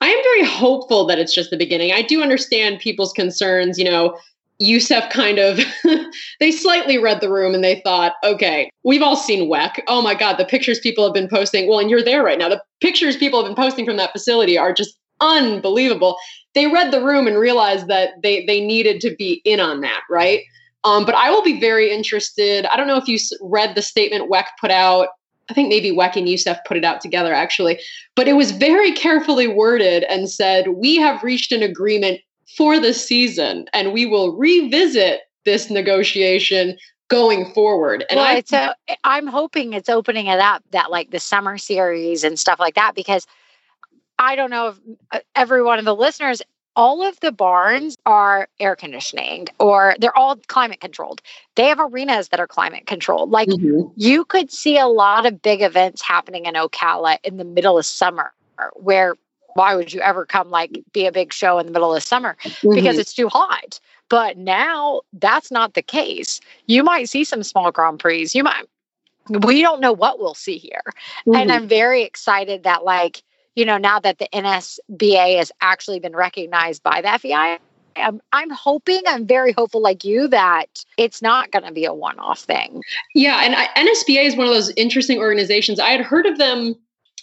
I 0.00 0.06
am 0.06 0.22
very 0.22 0.44
hopeful 0.44 1.06
that 1.06 1.18
it's 1.18 1.34
just 1.34 1.50
the 1.50 1.56
beginning. 1.56 1.92
I 1.92 2.02
do 2.02 2.22
understand 2.22 2.78
people's 2.78 3.12
concerns. 3.12 3.80
You 3.80 3.86
know, 3.86 4.16
USEF 4.62 5.10
kind 5.10 5.40
of 5.40 5.58
they 6.40 6.52
slightly 6.52 6.98
read 6.98 7.20
the 7.20 7.32
room 7.32 7.52
and 7.52 7.64
they 7.64 7.80
thought, 7.80 8.12
okay, 8.22 8.70
we've 8.84 9.02
all 9.02 9.16
seen 9.16 9.50
WEC. 9.50 9.80
Oh 9.88 10.02
my 10.02 10.14
God, 10.14 10.36
the 10.36 10.44
pictures 10.44 10.78
people 10.78 11.02
have 11.02 11.14
been 11.14 11.28
posting. 11.28 11.68
Well, 11.68 11.80
and 11.80 11.90
you're 11.90 12.04
there 12.04 12.22
right 12.22 12.38
now. 12.38 12.48
The 12.48 12.62
pictures 12.80 13.16
people 13.16 13.42
have 13.42 13.48
been 13.48 13.60
posting 13.60 13.84
from 13.84 13.96
that 13.96 14.12
facility 14.12 14.56
are 14.56 14.72
just 14.72 14.96
unbelievable. 15.20 16.16
They 16.54 16.66
read 16.66 16.92
the 16.92 17.04
room 17.04 17.26
and 17.26 17.38
realized 17.38 17.88
that 17.88 18.22
they 18.22 18.44
they 18.46 18.60
needed 18.64 19.00
to 19.02 19.14
be 19.16 19.42
in 19.44 19.60
on 19.60 19.80
that, 19.82 20.02
right? 20.10 20.42
Um, 20.84 21.04
but 21.04 21.14
I 21.14 21.30
will 21.30 21.42
be 21.42 21.58
very 21.58 21.90
interested. 21.90 22.64
I 22.66 22.76
don't 22.76 22.86
know 22.86 22.96
if 22.96 23.08
you 23.08 23.18
read 23.40 23.74
the 23.74 23.82
statement 23.82 24.30
WEC 24.30 24.44
put 24.60 24.70
out. 24.70 25.08
I 25.50 25.54
think 25.54 25.68
maybe 25.68 25.90
WEC 25.90 26.16
and 26.16 26.28
USEF 26.28 26.58
put 26.64 26.76
it 26.76 26.84
out 26.84 27.00
together 27.00 27.32
actually, 27.32 27.80
but 28.14 28.28
it 28.28 28.34
was 28.34 28.50
very 28.50 28.92
carefully 28.92 29.46
worded 29.48 30.04
and 30.04 30.30
said, 30.30 30.68
We 30.68 30.96
have 30.96 31.22
reached 31.22 31.52
an 31.52 31.62
agreement 31.62 32.20
for 32.56 32.78
the 32.78 32.94
season 32.94 33.66
and 33.72 33.92
we 33.92 34.06
will 34.06 34.36
revisit 34.36 35.22
this 35.44 35.70
negotiation 35.70 36.76
going 37.08 37.52
forward. 37.52 38.04
And 38.10 38.18
well, 38.18 38.26
I, 38.26 38.36
it's 38.36 38.52
a, 38.52 38.74
I'm 39.04 39.26
hoping 39.26 39.72
it's 39.72 39.88
opening 39.88 40.26
it 40.26 40.40
up 40.40 40.62
that 40.70 40.90
like 40.90 41.10
the 41.10 41.20
summer 41.20 41.58
series 41.58 42.24
and 42.24 42.38
stuff 42.38 42.58
like 42.58 42.74
that 42.74 42.94
because 42.94 43.26
I 44.18 44.36
don't 44.36 44.50
know 44.50 44.68
if 44.68 44.76
uh, 45.12 45.20
every 45.34 45.62
one 45.62 45.78
of 45.78 45.84
the 45.84 45.94
listeners 45.94 46.42
all 46.76 47.02
of 47.02 47.18
the 47.20 47.32
barns 47.32 47.96
are 48.04 48.48
air 48.60 48.76
conditioning 48.76 49.48
or 49.58 49.96
they're 49.98 50.16
all 50.16 50.36
climate 50.46 50.78
controlled. 50.78 51.22
They 51.54 51.68
have 51.68 51.80
arenas 51.80 52.28
that 52.28 52.38
are 52.38 52.46
climate 52.46 52.86
controlled. 52.86 53.30
Like 53.30 53.48
mm-hmm. 53.48 53.88
you 53.96 54.26
could 54.26 54.52
see 54.52 54.76
a 54.76 54.86
lot 54.86 55.24
of 55.24 55.40
big 55.40 55.62
events 55.62 56.02
happening 56.02 56.44
in 56.44 56.54
Ocala 56.54 57.16
in 57.24 57.38
the 57.38 57.44
middle 57.44 57.78
of 57.78 57.86
summer 57.86 58.32
where 58.74 59.16
why 59.54 59.74
would 59.74 59.92
you 59.92 60.00
ever 60.00 60.26
come 60.26 60.50
like 60.50 60.70
be 60.92 61.06
a 61.06 61.12
big 61.12 61.32
show 61.32 61.58
in 61.58 61.66
the 61.66 61.72
middle 61.72 61.94
of 61.94 62.02
summer 62.02 62.36
mm-hmm. 62.42 62.74
because 62.74 62.98
it's 62.98 63.14
too 63.14 63.28
hot. 63.28 63.80
But 64.08 64.36
now 64.36 65.00
that's 65.14 65.50
not 65.50 65.74
the 65.74 65.82
case. 65.82 66.40
You 66.66 66.84
might 66.84 67.08
see 67.08 67.24
some 67.24 67.42
small 67.42 67.72
Grand 67.72 67.98
Prix. 67.98 68.28
You 68.32 68.44
might 68.44 68.64
we 69.28 69.60
don't 69.60 69.80
know 69.80 69.92
what 69.92 70.20
we'll 70.20 70.34
see 70.34 70.58
here. 70.58 70.82
Mm-hmm. 71.26 71.34
And 71.34 71.52
I'm 71.52 71.66
very 71.66 72.02
excited 72.02 72.62
that 72.62 72.84
like 72.84 73.22
you 73.56 73.64
know, 73.64 73.78
now 73.78 73.98
that 73.98 74.18
the 74.18 74.28
NSBA 74.32 75.38
has 75.38 75.50
actually 75.60 75.98
been 75.98 76.14
recognized 76.14 76.82
by 76.82 77.00
the 77.00 77.18
FEI, 77.18 77.58
I'm, 77.96 78.20
I'm 78.32 78.50
hoping, 78.50 79.00
I'm 79.06 79.26
very 79.26 79.52
hopeful 79.52 79.80
like 79.80 80.04
you 80.04 80.28
that 80.28 80.84
it's 80.98 81.22
not 81.22 81.50
going 81.50 81.64
to 81.64 81.72
be 81.72 81.86
a 81.86 81.94
one 81.94 82.18
off 82.18 82.40
thing. 82.40 82.82
Yeah. 83.14 83.40
And 83.42 83.54
I, 83.56 83.66
NSBA 83.68 84.26
is 84.26 84.36
one 84.36 84.46
of 84.46 84.52
those 84.52 84.70
interesting 84.76 85.18
organizations. 85.18 85.80
I 85.80 85.90
had 85.90 86.02
heard 86.02 86.26
of 86.26 86.36
them. 86.38 86.74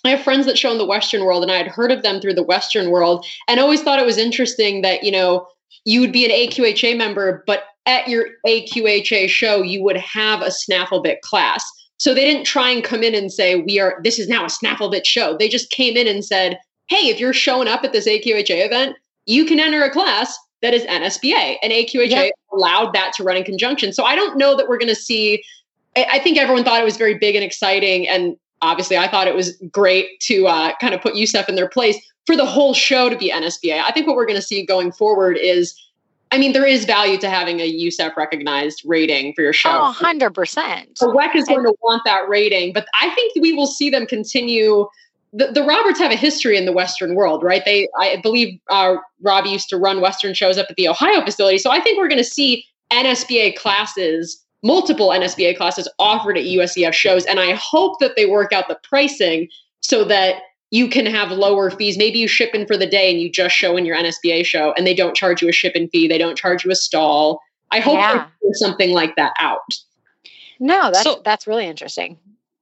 I 0.03 0.09
have 0.09 0.23
friends 0.23 0.47
that 0.47 0.57
show 0.57 0.71
in 0.71 0.79
the 0.79 0.85
Western 0.85 1.23
world, 1.23 1.43
and 1.43 1.51
I 1.51 1.57
had 1.57 1.67
heard 1.67 1.91
of 1.91 2.01
them 2.01 2.19
through 2.19 2.33
the 2.33 2.43
Western 2.43 2.89
world 2.89 3.25
and 3.47 3.59
always 3.59 3.81
thought 3.83 3.99
it 3.99 4.05
was 4.05 4.17
interesting 4.17 4.81
that, 4.81 5.03
you 5.03 5.11
know, 5.11 5.47
you 5.85 6.01
would 6.01 6.11
be 6.11 6.25
an 6.25 6.31
AQHA 6.31 6.97
member, 6.97 7.43
but 7.47 7.65
at 7.85 8.07
your 8.07 8.25
AQHA 8.45 9.29
show, 9.29 9.61
you 9.61 9.83
would 9.83 9.97
have 9.97 10.41
a 10.41 10.51
snaffle 10.51 11.01
bit 11.01 11.21
class. 11.21 11.63
So 12.03 12.13
they 12.13 12.25
didn't 12.25 12.43
try 12.43 12.69
and 12.69 12.83
come 12.83 13.01
in 13.01 13.15
and 13.15 13.31
say, 13.31 13.55
we 13.55 13.79
are, 13.79 13.97
this 14.03 14.19
is 14.19 14.27
now 14.27 14.43
a 14.43 14.49
Snafflebit 14.49 15.05
show. 15.05 15.37
They 15.37 15.47
just 15.47 15.69
came 15.69 15.95
in 15.95 16.05
and 16.05 16.25
said, 16.25 16.59
hey, 16.89 17.07
if 17.07 17.17
you're 17.17 17.31
showing 17.31 17.69
up 17.69 17.85
at 17.85 17.93
this 17.93 18.05
AQHA 18.05 18.65
event, 18.65 18.97
you 19.25 19.45
can 19.45 19.57
enter 19.57 19.81
a 19.81 19.89
class 19.89 20.37
that 20.61 20.73
is 20.73 20.83
NSBA. 20.83 21.59
And 21.63 21.71
AQHA 21.71 22.31
allowed 22.51 22.91
that 22.91 23.13
to 23.13 23.23
run 23.23 23.37
in 23.37 23.45
conjunction. 23.45 23.93
So 23.93 24.03
I 24.03 24.17
don't 24.17 24.37
know 24.37 24.57
that 24.57 24.67
we're 24.67 24.77
going 24.77 24.89
to 24.89 24.95
see, 24.95 25.45
I 25.95 26.19
think 26.19 26.37
everyone 26.37 26.65
thought 26.65 26.81
it 26.81 26.83
was 26.83 26.97
very 26.97 27.17
big 27.17 27.35
and 27.35 27.43
exciting. 27.43 28.05
And 28.09 28.35
obviously 28.61 28.97
I 28.97 29.07
thought 29.07 29.29
it 29.29 29.35
was 29.35 29.55
great 29.71 30.19
to 30.23 30.45
uh, 30.47 30.73
kind 30.81 30.93
of 30.93 30.99
put 30.99 31.13
USEF 31.13 31.47
in 31.47 31.55
their 31.55 31.69
place 31.69 31.95
for 32.25 32.35
the 32.35 32.45
whole 32.45 32.73
show 32.73 33.07
to 33.07 33.17
be 33.17 33.31
NSBA. 33.31 33.81
I 33.81 33.91
think 33.93 34.07
what 34.07 34.17
we're 34.17 34.25
going 34.25 34.35
to 34.35 34.45
see 34.45 34.65
going 34.65 34.91
forward 34.91 35.37
is 35.41 35.73
I 36.33 36.39
mean, 36.39 36.51
there 36.51 36.65
is 36.65 36.85
value 36.85 37.19
to 37.19 37.29
having 37.29 37.59
a 37.59 37.71
USEF 37.71 38.15
recognized 38.15 38.81
rating 38.85 39.35
for 39.35 39.43
your 39.43 39.53
show. 39.53 39.69
Oh, 39.69 39.95
100%. 39.95 40.97
The 40.97 41.05
WEC 41.05 41.35
is 41.35 41.45
going 41.45 41.63
to 41.63 41.75
want 41.83 42.01
that 42.05 42.27
rating, 42.27 42.73
but 42.73 42.87
I 42.99 43.11
think 43.11 43.35
we 43.35 43.53
will 43.53 43.67
see 43.67 43.91
them 43.91 44.07
continue. 44.07 44.87
The, 45.31 45.51
the 45.51 45.61
Roberts 45.61 45.99
have 45.99 46.11
a 46.11 46.15
history 46.15 46.57
in 46.57 46.65
the 46.65 46.71
Western 46.71 47.13
world, 47.13 47.43
right? 47.43 47.63
They, 47.65 47.87
I 47.99 48.19
believe, 48.23 48.59
uh, 48.71 48.95
Rob 49.21 49.45
used 49.45 49.69
to 49.69 49.77
run 49.77 50.01
Western 50.01 50.33
shows 50.33 50.57
up 50.57 50.65
at 50.71 50.75
the 50.75 50.87
Ohio 50.87 51.23
facility. 51.23 51.59
So 51.59 51.69
I 51.69 51.79
think 51.79 51.99
we're 51.99 52.07
going 52.07 52.17
to 52.17 52.23
see 52.23 52.65
NSBA 52.91 53.55
classes, 53.55 54.43
multiple 54.63 55.09
NSBA 55.09 55.55
classes 55.55 55.87
offered 55.99 56.35
at 56.35 56.45
USEF 56.45 56.93
shows. 56.93 57.25
And 57.25 57.39
I 57.39 57.51
hope 57.53 57.99
that 57.99 58.15
they 58.15 58.25
work 58.25 58.51
out 58.51 58.67
the 58.69 58.79
pricing 58.81 59.49
so 59.81 60.03
that 60.05 60.37
you 60.73 60.87
can 60.87 61.05
have 61.05 61.29
lower 61.29 61.69
fees. 61.69 61.99
Maybe 61.99 62.17
you 62.17 62.27
ship 62.27 62.55
in 62.55 62.65
for 62.65 62.75
the 62.75 62.87
day 62.87 63.11
and 63.11 63.21
you 63.21 63.29
just 63.29 63.55
show 63.55 63.77
in 63.77 63.85
your 63.85 63.95
NSBA 63.95 64.43
show 64.43 64.73
and 64.75 64.87
they 64.87 64.95
don't 64.95 65.15
charge 65.15 65.39
you 65.39 65.47
a 65.47 65.51
shipping 65.51 65.87
fee. 65.89 66.07
They 66.07 66.17
don't 66.17 66.35
charge 66.35 66.65
you 66.65 66.71
a 66.71 66.75
stall. 66.75 67.39
I 67.69 67.79
hope 67.79 67.93
yeah. 67.93 68.25
something 68.53 68.91
like 68.91 69.15
that 69.15 69.33
out. 69.37 69.61
No, 70.59 70.89
that's 70.91 71.03
so, 71.03 71.21
that's 71.23 71.45
really 71.45 71.67
interesting. 71.67 72.17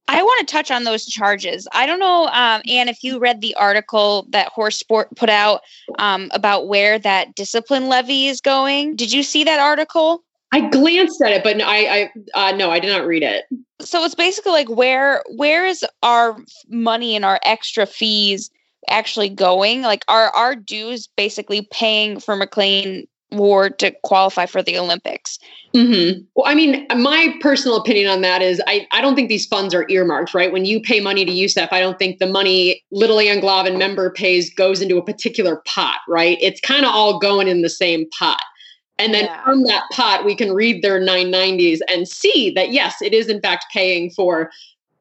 I 0.09 0.21
want 0.23 0.45
to 0.45 0.51
touch 0.51 0.71
on 0.71 0.83
those 0.83 1.05
charges. 1.05 1.69
I 1.71 1.85
don't 1.85 1.99
know, 1.99 2.25
um, 2.25 2.61
Anne, 2.67 2.89
if 2.89 3.01
you 3.01 3.17
read 3.17 3.39
the 3.39 3.55
article 3.55 4.25
that 4.31 4.49
Horse 4.49 4.77
Sport 4.77 5.15
put 5.15 5.29
out 5.29 5.61
um, 5.97 6.29
about 6.33 6.67
where 6.67 6.99
that 6.99 7.33
discipline 7.35 7.87
levy 7.87 8.27
is 8.27 8.41
going. 8.41 8.97
Did 8.97 9.13
you 9.13 9.23
see 9.23 9.45
that 9.45 9.61
article? 9.61 10.21
I 10.51 10.69
glanced 10.69 11.21
at 11.21 11.31
it, 11.31 11.43
but 11.43 11.61
I, 11.61 12.09
I 12.35 12.49
uh, 12.49 12.55
no, 12.55 12.71
I 12.71 12.79
did 12.79 12.89
not 12.89 13.05
read 13.07 13.23
it. 13.23 13.45
So 13.79 14.03
it's 14.03 14.15
basically 14.15 14.51
like 14.51 14.69
where 14.69 15.23
where 15.35 15.65
is 15.65 15.85
our 16.03 16.37
money 16.69 17.15
and 17.15 17.23
our 17.23 17.39
extra 17.43 17.85
fees 17.85 18.51
actually 18.89 19.29
going? 19.29 19.81
Like 19.81 20.03
are 20.07 20.29
our 20.29 20.55
dues 20.55 21.07
basically 21.15 21.67
paying 21.71 22.19
for 22.19 22.35
McLain 22.35 23.07
Ward 23.31 23.79
to 23.79 23.91
qualify 24.03 24.45
for 24.45 24.61
the 24.61 24.77
Olympics? 24.77 25.39
Mm-hmm. 25.73 26.23
Well, 26.35 26.45
I 26.45 26.53
mean, 26.53 26.85
my 26.97 27.33
personal 27.39 27.77
opinion 27.77 28.09
on 28.09 28.19
that 28.21 28.41
is 28.41 28.61
I, 28.67 28.85
I 28.91 28.99
don't 28.99 29.15
think 29.15 29.29
these 29.29 29.45
funds 29.45 29.73
are 29.73 29.85
earmarked, 29.89 30.33
right? 30.33 30.51
When 30.51 30.65
you 30.65 30.81
pay 30.81 30.99
money 30.99 31.23
to 31.23 31.31
USEF, 31.31 31.69
I 31.71 31.79
don't 31.79 31.97
think 31.97 32.19
the 32.19 32.27
money 32.27 32.83
Little 32.91 33.21
Ann 33.21 33.41
member 33.77 34.09
pays 34.09 34.53
goes 34.53 34.81
into 34.81 34.97
a 34.97 35.05
particular 35.05 35.61
pot, 35.65 35.99
right? 36.09 36.37
It's 36.41 36.59
kind 36.59 36.83
of 36.83 36.91
all 36.91 37.19
going 37.19 37.47
in 37.47 37.61
the 37.61 37.69
same 37.69 38.09
pot. 38.09 38.43
And 39.01 39.13
then 39.15 39.25
yeah. 39.25 39.43
from 39.43 39.63
that 39.63 39.83
pot, 39.91 40.25
we 40.25 40.35
can 40.35 40.53
read 40.53 40.83
their 40.83 41.01
990s 41.01 41.79
and 41.91 42.07
see 42.07 42.51
that, 42.51 42.71
yes, 42.71 43.01
it 43.01 43.13
is 43.13 43.27
in 43.27 43.41
fact 43.41 43.65
paying 43.73 44.11
for 44.11 44.51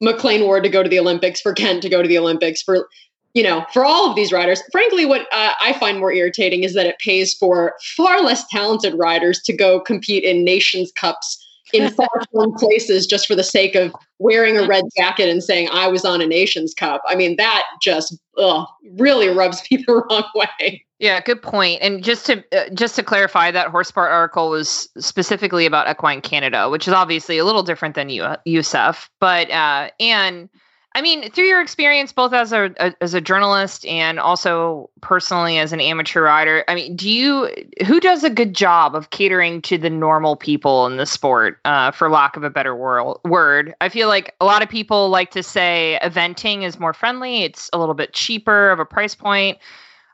McLain 0.02 0.44
Ward 0.44 0.64
to 0.64 0.70
go 0.70 0.82
to 0.82 0.88
the 0.88 0.98
Olympics, 0.98 1.40
for 1.40 1.52
Kent 1.52 1.82
to 1.82 1.90
go 1.90 2.00
to 2.00 2.08
the 2.08 2.16
Olympics, 2.16 2.62
for, 2.62 2.88
you 3.34 3.42
know, 3.42 3.66
for 3.74 3.84
all 3.84 4.08
of 4.08 4.16
these 4.16 4.32
riders. 4.32 4.62
Frankly, 4.72 5.04
what 5.04 5.22
uh, 5.32 5.52
I 5.60 5.74
find 5.74 5.98
more 5.98 6.12
irritating 6.12 6.64
is 6.64 6.72
that 6.74 6.86
it 6.86 6.98
pays 6.98 7.34
for 7.34 7.74
far 7.94 8.22
less 8.22 8.46
talented 8.48 8.94
riders 8.94 9.42
to 9.42 9.52
go 9.52 9.80
compete 9.80 10.24
in 10.24 10.44
Nations 10.44 10.90
Cups 10.92 11.46
in 11.72 11.90
far 11.90 12.08
flung 12.32 12.52
places 12.54 13.06
just 13.06 13.26
for 13.26 13.34
the 13.34 13.44
sake 13.44 13.74
of 13.74 13.94
wearing 14.18 14.56
a 14.56 14.66
red 14.66 14.84
jacket 14.96 15.28
and 15.28 15.42
saying 15.42 15.68
I 15.72 15.88
was 15.88 16.04
on 16.04 16.20
a 16.20 16.26
Nations 16.26 16.74
Cup. 16.74 17.02
I 17.08 17.14
mean, 17.14 17.36
that 17.36 17.64
just 17.82 18.16
ugh, 18.38 18.66
really 18.92 19.28
rubs 19.28 19.62
me 19.70 19.84
the 19.86 19.94
wrong 19.94 20.24
way. 20.34 20.84
Yeah, 20.98 21.20
good 21.22 21.40
point. 21.40 21.80
And 21.80 22.04
just 22.04 22.26
to 22.26 22.44
uh, 22.52 22.68
just 22.74 22.94
to 22.96 23.02
clarify, 23.02 23.50
that 23.50 23.68
Horse 23.68 23.88
Sport 23.88 24.10
article 24.10 24.50
was 24.50 24.88
specifically 24.98 25.64
about 25.64 25.88
equine 25.88 26.20
Canada, 26.20 26.68
which 26.68 26.86
is 26.86 26.92
obviously 26.92 27.38
a 27.38 27.44
little 27.46 27.62
different 27.62 27.94
than 27.94 28.10
U- 28.10 28.36
USEF. 28.46 29.08
But 29.18 29.50
uh, 29.50 29.90
and 29.98 30.50
I 30.92 31.02
mean, 31.02 31.30
through 31.30 31.44
your 31.44 31.60
experience, 31.60 32.12
both 32.12 32.32
as 32.32 32.52
a, 32.52 32.74
a, 32.80 32.92
as 33.00 33.14
a 33.14 33.20
journalist 33.20 33.86
and 33.86 34.18
also 34.18 34.90
personally 35.02 35.58
as 35.58 35.72
an 35.72 35.80
amateur 35.80 36.22
rider, 36.22 36.64
I 36.66 36.74
mean, 36.74 36.96
do 36.96 37.08
you 37.08 37.48
who 37.86 38.00
does 38.00 38.24
a 38.24 38.30
good 38.30 38.54
job 38.54 38.96
of 38.96 39.10
catering 39.10 39.62
to 39.62 39.78
the 39.78 39.88
normal 39.88 40.34
people 40.34 40.86
in 40.86 40.96
the 40.96 41.06
sport, 41.06 41.60
uh, 41.64 41.92
for 41.92 42.10
lack 42.10 42.36
of 42.36 42.42
a 42.42 42.50
better 42.50 42.74
word? 42.74 43.72
I 43.80 43.88
feel 43.88 44.08
like 44.08 44.34
a 44.40 44.44
lot 44.44 44.62
of 44.62 44.68
people 44.68 45.10
like 45.10 45.30
to 45.30 45.44
say 45.44 45.96
eventing 46.02 46.64
is 46.64 46.80
more 46.80 46.92
friendly; 46.92 47.44
it's 47.44 47.70
a 47.72 47.78
little 47.78 47.94
bit 47.94 48.12
cheaper 48.12 48.70
of 48.70 48.80
a 48.80 48.84
price 48.84 49.14
point. 49.14 49.58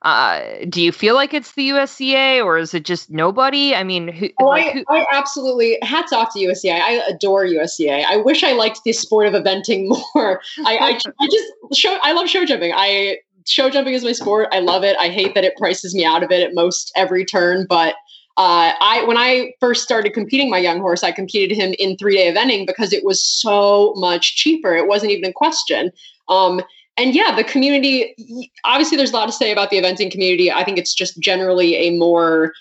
Uh, 0.06 0.64
do 0.68 0.80
you 0.80 0.92
feel 0.92 1.16
like 1.16 1.34
it's 1.34 1.54
the 1.54 1.70
USEA 1.70 2.44
or 2.44 2.58
is 2.58 2.72
it 2.74 2.84
just 2.84 3.10
nobody? 3.10 3.74
I 3.74 3.82
mean, 3.82 4.06
who, 4.06 4.28
oh, 4.40 4.44
like, 4.44 4.84
I, 4.88 5.00
I, 5.00 5.06
absolutely 5.10 5.78
hats 5.82 6.12
off 6.12 6.32
to 6.34 6.38
USEA. 6.38 6.80
I 6.80 6.92
adore 7.08 7.44
USEA. 7.44 8.04
I 8.04 8.16
wish 8.18 8.44
I 8.44 8.52
liked 8.52 8.82
the 8.84 8.92
sport 8.92 9.26
of 9.26 9.32
eventing 9.32 9.88
more. 10.14 10.40
I, 10.64 10.76
I, 10.76 11.00
I 11.20 11.26
just 11.26 11.52
show. 11.74 11.98
I 12.04 12.12
love 12.12 12.28
show 12.28 12.44
jumping. 12.44 12.72
I 12.72 13.18
show 13.46 13.68
jumping 13.68 13.94
is 13.94 14.04
my 14.04 14.12
sport. 14.12 14.46
I 14.52 14.60
love 14.60 14.84
it. 14.84 14.96
I 14.96 15.08
hate 15.08 15.34
that 15.34 15.42
it 15.42 15.56
prices 15.56 15.92
me 15.92 16.04
out 16.04 16.22
of 16.22 16.30
it 16.30 16.40
at 16.40 16.54
most 16.54 16.92
every 16.94 17.24
turn, 17.24 17.66
but 17.68 17.96
Uh, 18.38 18.76
I 18.80 19.02
when 19.08 19.16
I 19.16 19.54
first 19.60 19.82
started 19.82 20.12
competing 20.12 20.50
my 20.50 20.58
young 20.58 20.78
horse, 20.78 21.02
I 21.02 21.10
competed 21.10 21.56
him 21.56 21.74
in 21.78 21.96
three 21.96 22.16
day 22.16 22.30
eventing 22.30 22.66
because 22.66 22.92
it 22.92 23.02
was 23.02 23.20
so 23.20 23.94
much 23.96 24.36
cheaper. 24.36 24.76
It 24.76 24.86
wasn't 24.86 25.12
even 25.12 25.30
a 25.30 25.32
question. 25.32 25.90
Um, 26.28 26.60
and 26.96 27.14
yeah, 27.14 27.34
the 27.34 27.44
community. 27.44 28.14
Obviously, 28.64 28.96
there's 28.96 29.10
a 29.10 29.14
lot 29.14 29.26
to 29.26 29.32
say 29.32 29.52
about 29.52 29.70
the 29.70 29.76
eventing 29.76 30.10
community. 30.10 30.50
I 30.50 30.64
think 30.64 30.78
it's 30.78 30.94
just 30.94 31.18
generally 31.18 31.74
a 31.76 31.96
more 31.96 32.52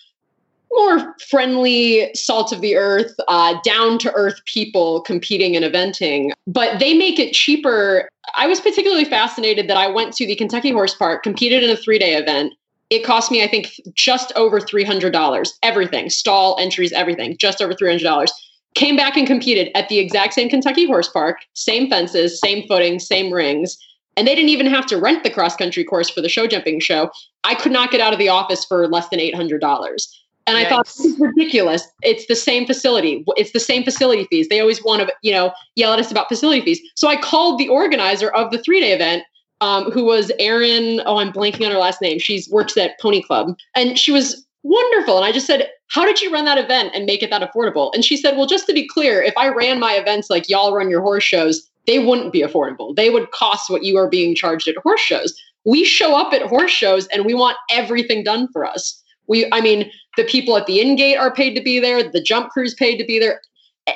more 0.75 1.15
friendly, 1.29 2.13
salt 2.13 2.51
of 2.51 2.61
the 2.61 2.75
earth, 2.75 3.15
uh, 3.27 3.55
down 3.63 3.97
to 3.99 4.11
earth 4.13 4.41
people 4.45 5.01
competing 5.01 5.55
in 5.55 5.63
eventing, 5.63 6.31
but 6.47 6.79
they 6.79 6.93
make 6.93 7.17
it 7.17 7.33
cheaper. 7.33 8.09
I 8.35 8.47
was 8.47 8.59
particularly 8.59 9.05
fascinated 9.05 9.69
that 9.69 9.77
I 9.77 9.87
went 9.87 10.13
to 10.17 10.27
the 10.27 10.35
Kentucky 10.35 10.71
Horse 10.71 10.93
Park, 10.93 11.23
competed 11.23 11.63
in 11.63 11.69
a 11.69 11.77
three 11.77 11.99
day 11.99 12.15
event. 12.15 12.53
It 12.89 13.03
cost 13.03 13.31
me, 13.31 13.43
I 13.43 13.47
think, 13.47 13.73
just 13.95 14.31
over 14.35 14.59
$300. 14.59 15.49
Everything, 15.63 16.09
stall, 16.09 16.55
entries, 16.59 16.91
everything, 16.91 17.35
just 17.37 17.61
over 17.61 17.73
$300. 17.73 18.29
Came 18.75 18.95
back 18.95 19.17
and 19.17 19.25
competed 19.25 19.71
at 19.73 19.89
the 19.89 19.97
exact 19.97 20.33
same 20.33 20.49
Kentucky 20.49 20.85
Horse 20.85 21.07
Park, 21.07 21.37
same 21.53 21.89
fences, 21.89 22.39
same 22.39 22.67
footing, 22.67 22.99
same 22.99 23.31
rings. 23.31 23.77
And 24.17 24.27
they 24.27 24.35
didn't 24.35 24.49
even 24.49 24.67
have 24.67 24.85
to 24.87 24.97
rent 24.97 25.23
the 25.23 25.29
cross 25.29 25.55
country 25.55 25.83
course 25.83 26.09
for 26.09 26.21
the 26.21 26.29
show 26.29 26.47
jumping 26.47 26.79
show. 26.79 27.11
I 27.43 27.55
could 27.55 27.71
not 27.71 27.91
get 27.91 28.01
out 28.01 28.13
of 28.13 28.19
the 28.19 28.29
office 28.29 28.63
for 28.63 28.87
less 28.87 29.09
than 29.09 29.19
$800. 29.19 30.07
And 30.47 30.57
Yikes. 30.57 30.65
I 30.65 30.69
thought 30.69 30.85
this 30.85 30.99
is 30.99 31.19
ridiculous. 31.19 31.87
It's 32.03 32.27
the 32.27 32.35
same 32.35 32.65
facility. 32.67 33.25
It's 33.35 33.51
the 33.51 33.59
same 33.59 33.83
facility 33.83 34.25
fees. 34.25 34.47
They 34.47 34.59
always 34.59 34.83
want 34.83 35.01
to, 35.01 35.13
you 35.21 35.31
know, 35.31 35.51
yell 35.75 35.93
at 35.93 35.99
us 35.99 36.11
about 36.11 36.29
facility 36.29 36.61
fees. 36.61 36.79
So 36.95 37.07
I 37.07 37.15
called 37.15 37.59
the 37.59 37.67
organizer 37.67 38.29
of 38.29 38.51
the 38.51 38.59
three 38.59 38.79
day 38.79 38.93
event, 38.93 39.23
um, 39.61 39.89
who 39.91 40.05
was 40.05 40.31
Erin. 40.37 41.01
Oh, 41.05 41.17
I'm 41.17 41.31
blanking 41.31 41.65
on 41.65 41.71
her 41.71 41.79
last 41.79 42.01
name. 42.01 42.19
She's 42.19 42.47
works 42.49 42.77
at 42.77 42.99
Pony 42.99 43.23
Club, 43.23 43.55
and 43.75 43.97
she 43.97 44.11
was 44.11 44.45
wonderful. 44.63 45.17
And 45.17 45.25
I 45.25 45.31
just 45.31 45.47
said, 45.47 45.69
"How 45.87 46.05
did 46.05 46.21
you 46.21 46.31
run 46.31 46.45
that 46.45 46.59
event 46.59 46.91
and 46.93 47.05
make 47.05 47.23
it 47.23 47.31
that 47.31 47.41
affordable?" 47.41 47.91
And 47.95 48.05
she 48.05 48.15
said, 48.15 48.37
"Well, 48.37 48.45
just 48.45 48.67
to 48.67 48.73
be 48.73 48.87
clear, 48.87 49.23
if 49.23 49.35
I 49.37 49.47
ran 49.47 49.79
my 49.79 49.93
events 49.93 50.29
like 50.29 50.47
y'all 50.47 50.75
run 50.75 50.91
your 50.91 51.01
horse 51.01 51.23
shows, 51.23 51.67
they 51.87 51.99
wouldn't 51.99 52.33
be 52.33 52.41
affordable. 52.41 52.95
They 52.95 53.09
would 53.09 53.31
cost 53.31 53.69
what 53.69 53.83
you 53.83 53.97
are 53.97 54.09
being 54.09 54.35
charged 54.35 54.67
at 54.67 54.77
horse 54.77 55.01
shows. 55.01 55.35
We 55.65 55.83
show 55.83 56.15
up 56.15 56.33
at 56.33 56.43
horse 56.43 56.71
shows 56.71 57.07
and 57.07 57.25
we 57.25 57.33
want 57.33 57.57
everything 57.69 58.23
done 58.23 58.47
for 58.51 58.65
us." 58.65 59.01
We, 59.27 59.47
I 59.51 59.61
mean, 59.61 59.89
the 60.17 60.23
people 60.23 60.55
at 60.55 60.67
the 60.67 60.79
in 60.79 60.95
gate 60.95 61.17
are 61.17 61.33
paid 61.33 61.55
to 61.55 61.61
be 61.61 61.79
there. 61.79 62.03
The 62.03 62.21
jump 62.21 62.49
crew's 62.51 62.75
paid 62.75 62.97
to 62.97 63.05
be 63.05 63.17
there. 63.19 63.41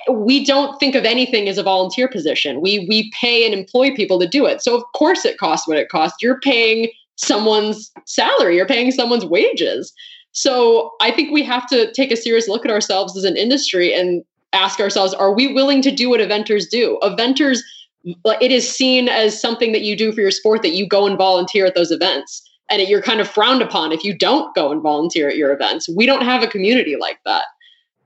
We 0.10 0.44
don't 0.46 0.80
think 0.80 0.96
of 0.96 1.06
anything 1.06 1.48
as 1.50 1.58
a 1.58 1.64
volunteer 1.64 2.08
position. 2.08 2.62
We 2.62 2.86
we 2.88 3.12
pay 3.20 3.46
and 3.46 3.54
employ 3.54 3.96
people 3.96 4.20
to 4.20 4.28
do 4.28 4.46
it. 4.46 4.62
So 4.62 4.76
of 4.76 4.84
course 4.96 5.26
it 5.26 5.38
costs 5.38 5.68
what 5.68 5.78
it 5.78 5.90
costs. 5.90 6.18
You're 6.22 6.40
paying 6.40 6.90
someone's 7.16 7.92
salary. 8.06 8.56
You're 8.56 8.66
paying 8.68 8.92
someone's 8.92 9.26
wages. 9.26 9.94
So 10.32 10.92
I 11.02 11.12
think 11.12 11.32
we 11.32 11.44
have 11.44 11.68
to 11.70 11.92
take 11.94 12.12
a 12.12 12.18
serious 12.18 12.48
look 12.48 12.66
at 12.66 12.72
ourselves 12.72 13.18
as 13.18 13.24
an 13.24 13.36
industry 13.36 13.94
and 13.94 14.24
ask 14.54 14.80
ourselves: 14.80 15.14
Are 15.14 15.34
we 15.34 15.52
willing 15.54 15.82
to 15.82 15.92
do 15.92 16.10
what 16.10 16.20
eventers 16.20 16.70
do? 16.70 17.00
Eventers, 17.02 17.60
it 18.04 18.52
is 18.52 18.70
seen 18.70 19.10
as 19.10 19.40
something 19.40 19.72
that 19.72 19.82
you 19.82 19.96
do 19.96 20.12
for 20.12 20.22
your 20.22 20.32
sport 20.32 20.62
that 20.62 20.72
you 20.72 20.88
go 20.88 21.06
and 21.06 21.18
volunteer 21.18 21.66
at 21.66 21.76
those 21.76 21.92
events 21.92 22.42
and 22.70 22.82
you're 22.88 23.02
kind 23.02 23.20
of 23.20 23.28
frowned 23.28 23.62
upon 23.62 23.92
if 23.92 24.04
you 24.04 24.14
don't 24.14 24.54
go 24.56 24.72
and 24.72 24.82
volunteer 24.82 25.28
at 25.28 25.38
your 25.38 25.52
events. 25.52 25.90
We 25.90 26.06
don't 26.06 26.24
have 26.24 26.44
a 26.44 26.48
community 26.48 26.96
like 26.96 27.20
that. 27.26 27.46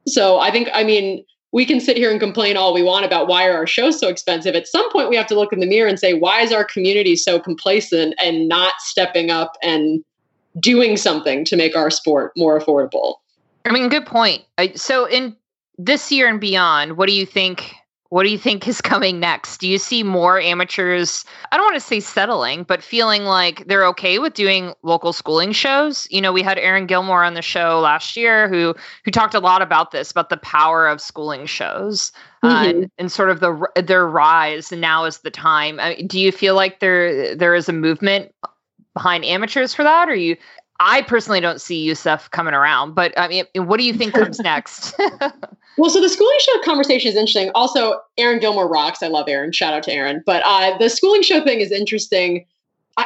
So 0.07 0.39
I 0.39 0.51
think, 0.51 0.69
I 0.73 0.83
mean, 0.83 1.23
we 1.51 1.65
can 1.65 1.79
sit 1.79 1.97
here 1.97 2.09
and 2.09 2.19
complain 2.19 2.57
all 2.57 2.73
we 2.73 2.81
want 2.81 3.05
about 3.05 3.27
why 3.27 3.47
are 3.47 3.53
our 3.53 3.67
shows 3.67 3.99
so 3.99 4.07
expensive. 4.07 4.55
At 4.55 4.67
some 4.67 4.89
point, 4.91 5.09
we 5.09 5.15
have 5.15 5.27
to 5.27 5.35
look 5.35 5.53
in 5.53 5.59
the 5.59 5.67
mirror 5.67 5.87
and 5.87 5.99
say, 5.99 6.13
why 6.13 6.41
is 6.41 6.51
our 6.51 6.65
community 6.65 7.15
so 7.15 7.39
complacent 7.39 8.15
and 8.17 8.47
not 8.47 8.73
stepping 8.79 9.29
up 9.29 9.55
and 9.61 10.03
doing 10.59 10.97
something 10.97 11.45
to 11.45 11.55
make 11.55 11.75
our 11.75 11.91
sport 11.91 12.31
more 12.35 12.59
affordable? 12.59 13.15
I 13.65 13.71
mean, 13.71 13.87
good 13.87 14.05
point. 14.05 14.43
So, 14.75 15.05
in 15.05 15.35
this 15.77 16.11
year 16.11 16.27
and 16.27 16.41
beyond, 16.41 16.97
what 16.97 17.07
do 17.07 17.15
you 17.15 17.25
think 17.25 17.75
what 18.13 18.25
do 18.25 18.29
you 18.29 18.37
think 18.37 18.67
is 18.67 18.79
coming 18.79 19.19
next? 19.19 19.57
Do 19.57 19.67
you 19.67 19.79
see 19.79 20.03
more 20.03 20.39
amateurs, 20.39 21.25
I 21.51 21.57
don't 21.57 21.65
want 21.65 21.77
to 21.77 21.79
say 21.79 21.99
settling, 21.99 22.61
but 22.61 22.83
feeling 22.83 23.23
like 23.23 23.65
they're 23.65 23.87
okay 23.87 24.19
with 24.19 24.35
doing 24.35 24.75
local 24.83 25.13
schooling 25.13 25.51
shows? 25.51 26.07
You 26.11 26.21
know, 26.21 26.31
we 26.31 26.43
had 26.43 26.59
Erin 26.59 26.85
Gilmore 26.85 27.23
on 27.23 27.33
the 27.33 27.41
show 27.41 27.79
last 27.79 28.15
year 28.15 28.47
who 28.47 28.75
who 29.03 29.09
talked 29.09 29.33
a 29.33 29.39
lot 29.39 29.63
about 29.63 29.89
this, 29.89 30.11
about 30.11 30.29
the 30.29 30.37
power 30.37 30.87
of 30.87 31.01
schooling 31.01 31.47
shows. 31.47 32.11
Uh, 32.43 32.49
mm-hmm. 32.49 32.55
Uh, 32.55 32.69
and, 32.69 32.91
and, 32.99 33.11
sort 33.11 33.31
of 33.31 33.39
the 33.39 33.67
their 33.81 34.07
rise 34.07 34.71
and 34.71 34.79
now 34.79 35.05
is 35.05 35.17
the 35.21 35.31
time. 35.31 35.79
I 35.79 35.95
mean, 35.95 36.05
do 36.05 36.19
you 36.19 36.31
feel 36.31 36.53
like 36.53 36.81
there 36.81 37.35
there 37.35 37.55
is 37.55 37.67
a 37.67 37.73
movement 37.73 38.31
behind 38.93 39.25
amateurs 39.25 39.73
for 39.73 39.81
that 39.81 40.07
or 40.07 40.13
you 40.13 40.37
I 40.79 41.01
personally 41.01 41.39
don't 41.39 41.61
see 41.61 41.87
USEF 41.87 42.29
coming 42.29 42.53
around, 42.53 42.93
but 42.93 43.17
I 43.17 43.27
mean, 43.27 43.45
what 43.55 43.77
do 43.77 43.85
you 43.85 43.93
think 43.93 44.13
comes 44.13 44.39
next? 44.43 44.93
well, 45.77 45.89
so 45.89 46.01
the 46.01 46.09
schooling 46.09 46.37
show 46.39 46.61
conversation 46.63 47.09
is 47.09 47.15
interesting. 47.15 47.51
Also, 47.55 47.99
Erin 48.17 48.39
Gilmore 48.39 48.67
rocks. 48.67 49.01
I 49.01 49.07
love 49.07 49.27
Aaron. 49.27 49.51
Shout 49.51 49.73
out 49.73 49.83
to 49.83 49.93
Aaron. 49.93 50.21
But 50.25 50.43
uh, 50.45 50.77
the 50.77 50.89
schooling 50.89 51.23
show 51.23 51.43
thing 51.43 51.61
is 51.61 51.71
interesting. 51.71 52.45
I, 52.97 53.05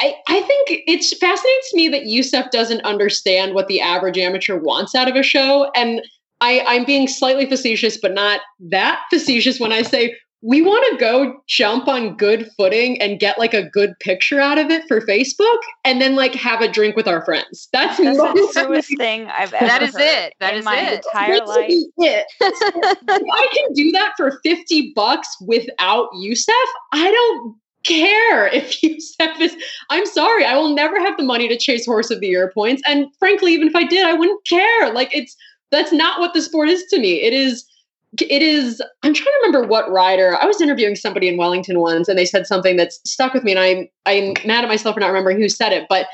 I, 0.00 0.14
I 0.28 0.40
think 0.42 0.84
it's 0.86 1.16
fascinates 1.16 1.74
me 1.74 1.88
that 1.88 2.02
USEF 2.02 2.50
doesn't 2.50 2.82
understand 2.82 3.54
what 3.54 3.68
the 3.68 3.80
average 3.80 4.18
amateur 4.18 4.58
wants 4.58 4.94
out 4.94 5.08
of 5.08 5.16
a 5.16 5.22
show. 5.22 5.70
And 5.74 6.02
I, 6.40 6.62
I'm 6.66 6.84
being 6.84 7.08
slightly 7.08 7.46
facetious, 7.46 7.96
but 7.96 8.12
not 8.12 8.40
that 8.60 9.00
facetious 9.10 9.58
when 9.58 9.72
I 9.72 9.82
say 9.82 10.16
we 10.46 10.62
want 10.62 10.86
to 10.92 10.96
go 10.98 11.42
jump 11.48 11.88
on 11.88 12.16
good 12.16 12.48
footing 12.56 13.02
and 13.02 13.18
get 13.18 13.36
like 13.36 13.52
a 13.52 13.68
good 13.68 13.98
picture 13.98 14.38
out 14.38 14.58
of 14.58 14.70
it 14.70 14.84
for 14.86 15.00
Facebook 15.00 15.58
and 15.84 16.00
then 16.00 16.14
like 16.14 16.34
have 16.36 16.60
a 16.60 16.70
drink 16.70 16.94
with 16.94 17.08
our 17.08 17.24
friends. 17.24 17.68
That's, 17.72 17.96
That's 17.96 18.16
the 18.16 18.50
truest 18.54 18.96
thing 18.96 19.26
I've 19.26 19.52
ever 19.52 19.66
That 19.66 19.82
is 19.82 19.96
it. 19.98 20.34
That 20.38 20.54
is 20.54 20.64
my 20.64 20.78
it. 20.78 21.04
entire 21.04 21.44
life. 21.44 21.68
It. 21.68 22.26
I 22.40 23.48
can 23.56 23.72
do 23.72 23.90
that 23.90 24.12
for 24.16 24.38
50 24.44 24.92
bucks 24.94 25.28
without 25.40 26.10
USEF. 26.12 26.66
I 26.92 27.10
don't 27.10 27.56
care 27.82 28.46
if 28.52 28.80
USEF 28.82 29.40
is 29.40 29.56
I'm 29.90 30.06
sorry, 30.06 30.44
I 30.44 30.56
will 30.56 30.76
never 30.76 31.00
have 31.00 31.16
the 31.16 31.24
money 31.24 31.48
to 31.48 31.58
chase 31.58 31.84
horse 31.84 32.12
of 32.12 32.20
the 32.20 32.28
year 32.28 32.52
points. 32.52 32.82
And 32.86 33.06
frankly, 33.18 33.52
even 33.52 33.66
if 33.66 33.74
I 33.74 33.82
did, 33.82 34.06
I 34.06 34.12
wouldn't 34.12 34.46
care. 34.46 34.92
Like 34.92 35.12
it's 35.12 35.36
that's 35.72 35.90
not 35.92 36.20
what 36.20 36.34
the 36.34 36.42
sport 36.42 36.68
is 36.68 36.84
to 36.90 37.00
me. 37.00 37.22
It 37.22 37.32
is 37.32 37.64
it 38.20 38.42
is 38.42 38.80
i'm 39.02 39.12
trying 39.12 39.26
to 39.26 39.38
remember 39.42 39.66
what 39.66 39.90
rider 39.90 40.36
i 40.40 40.46
was 40.46 40.60
interviewing 40.60 40.94
somebody 40.94 41.28
in 41.28 41.36
wellington 41.36 41.80
once 41.80 42.08
and 42.08 42.18
they 42.18 42.24
said 42.24 42.46
something 42.46 42.76
that's 42.76 43.00
stuck 43.04 43.34
with 43.34 43.44
me 43.44 43.52
and 43.52 43.60
i'm 43.60 43.88
i'm 44.06 44.34
mad 44.46 44.64
at 44.64 44.68
myself 44.68 44.94
for 44.94 45.00
not 45.00 45.08
remembering 45.08 45.38
who 45.38 45.48
said 45.48 45.72
it 45.72 45.86
but 45.88 46.06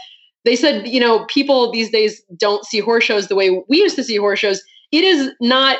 they 0.44 0.56
said 0.56 0.86
you 0.88 1.00
know 1.00 1.24
people 1.26 1.70
these 1.70 1.90
days 1.90 2.22
don't 2.36 2.64
see 2.64 2.80
horse 2.80 3.04
shows 3.04 3.28
the 3.28 3.36
way 3.36 3.62
we 3.68 3.78
used 3.78 3.96
to 3.96 4.04
see 4.04 4.16
horse 4.16 4.38
shows. 4.38 4.62
It 4.90 5.04
is 5.04 5.30
not 5.40 5.78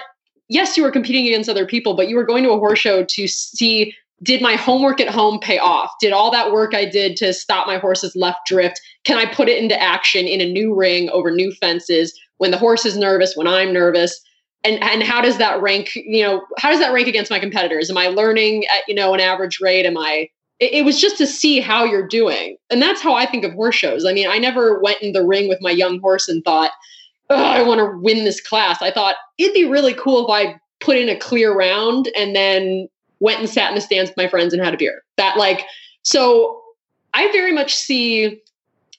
yes 0.48 0.76
you 0.76 0.84
are 0.84 0.90
competing 0.90 1.26
against 1.26 1.48
other 1.48 1.66
people 1.66 1.94
but 1.94 2.08
you 2.08 2.16
were 2.16 2.26
going 2.26 2.44
to 2.44 2.50
a 2.50 2.58
horse 2.58 2.78
show 2.78 3.04
to 3.04 3.28
see 3.28 3.94
did 4.22 4.40
my 4.40 4.54
homework 4.54 5.00
at 5.00 5.08
home 5.08 5.40
pay 5.40 5.58
off? 5.58 5.90
Did 6.00 6.12
all 6.12 6.30
that 6.30 6.52
work 6.52 6.74
i 6.74 6.84
did 6.84 7.16
to 7.16 7.32
stop 7.32 7.66
my 7.66 7.78
horse's 7.78 8.14
left 8.14 8.40
drift 8.46 8.80
can 9.04 9.18
i 9.18 9.32
put 9.32 9.48
it 9.48 9.62
into 9.62 9.80
action 9.80 10.26
in 10.26 10.40
a 10.40 10.50
new 10.50 10.74
ring 10.74 11.08
over 11.10 11.30
new 11.30 11.52
fences 11.52 12.18
when 12.38 12.50
the 12.50 12.58
horse 12.58 12.84
is 12.84 12.96
nervous 12.96 13.36
when 13.36 13.46
i'm 13.46 13.72
nervous 13.72 14.20
and 14.64 14.82
and 14.82 15.02
how 15.02 15.20
does 15.20 15.38
that 15.38 15.60
rank 15.60 15.94
you 15.94 16.22
know 16.22 16.44
how 16.58 16.70
does 16.70 16.80
that 16.80 16.92
rank 16.92 17.08
against 17.08 17.30
my 17.30 17.38
competitors? 17.38 17.90
Am 17.90 17.98
i 17.98 18.08
learning 18.08 18.64
at 18.66 18.82
you 18.88 18.94
know 18.94 19.14
an 19.14 19.20
average 19.20 19.60
rate? 19.60 19.86
Am 19.86 19.98
i 19.98 20.28
it, 20.60 20.84
was 20.84 21.00
just 21.00 21.18
to 21.18 21.26
see 21.26 21.58
how 21.58 21.82
you're 21.82 22.06
doing. 22.06 22.56
And 22.70 22.80
that's 22.80 23.00
how 23.00 23.14
i 23.14 23.26
think 23.26 23.44
of 23.44 23.52
horse 23.52 23.74
shows. 23.74 24.04
I 24.04 24.12
mean 24.12 24.28
i 24.28 24.38
never 24.38 24.80
went 24.80 25.02
in 25.02 25.12
the 25.12 25.24
ring 25.24 25.48
with 25.48 25.58
my 25.60 25.70
young 25.70 26.00
horse 26.00 26.28
and 26.28 26.44
thought 26.44 26.70
oh, 27.30 27.36
i 27.36 27.62
want 27.62 27.78
to 27.78 27.98
win 28.00 28.24
this 28.24 28.40
class. 28.40 28.80
I 28.82 28.90
thought 28.90 29.16
it'd 29.38 29.54
be 29.54 29.64
really 29.64 29.94
cool 29.94 30.24
if 30.24 30.30
i 30.30 30.58
put 30.80 30.96
in 30.96 31.08
a 31.08 31.18
clear 31.18 31.54
round 31.56 32.10
and 32.16 32.34
then 32.34 32.88
went 33.20 33.38
and 33.38 33.48
sat 33.48 33.68
in 33.68 33.76
the 33.76 33.80
stands 33.80 34.10
with 34.10 34.16
my 34.16 34.28
friends 34.28 34.52
and 34.52 34.62
had 34.62 34.74
a 34.74 34.76
beer. 34.76 35.02
That 35.16 35.36
like 35.36 35.64
so 36.02 36.60
i 37.14 37.30
very 37.32 37.52
much 37.52 37.74
see 37.74 38.40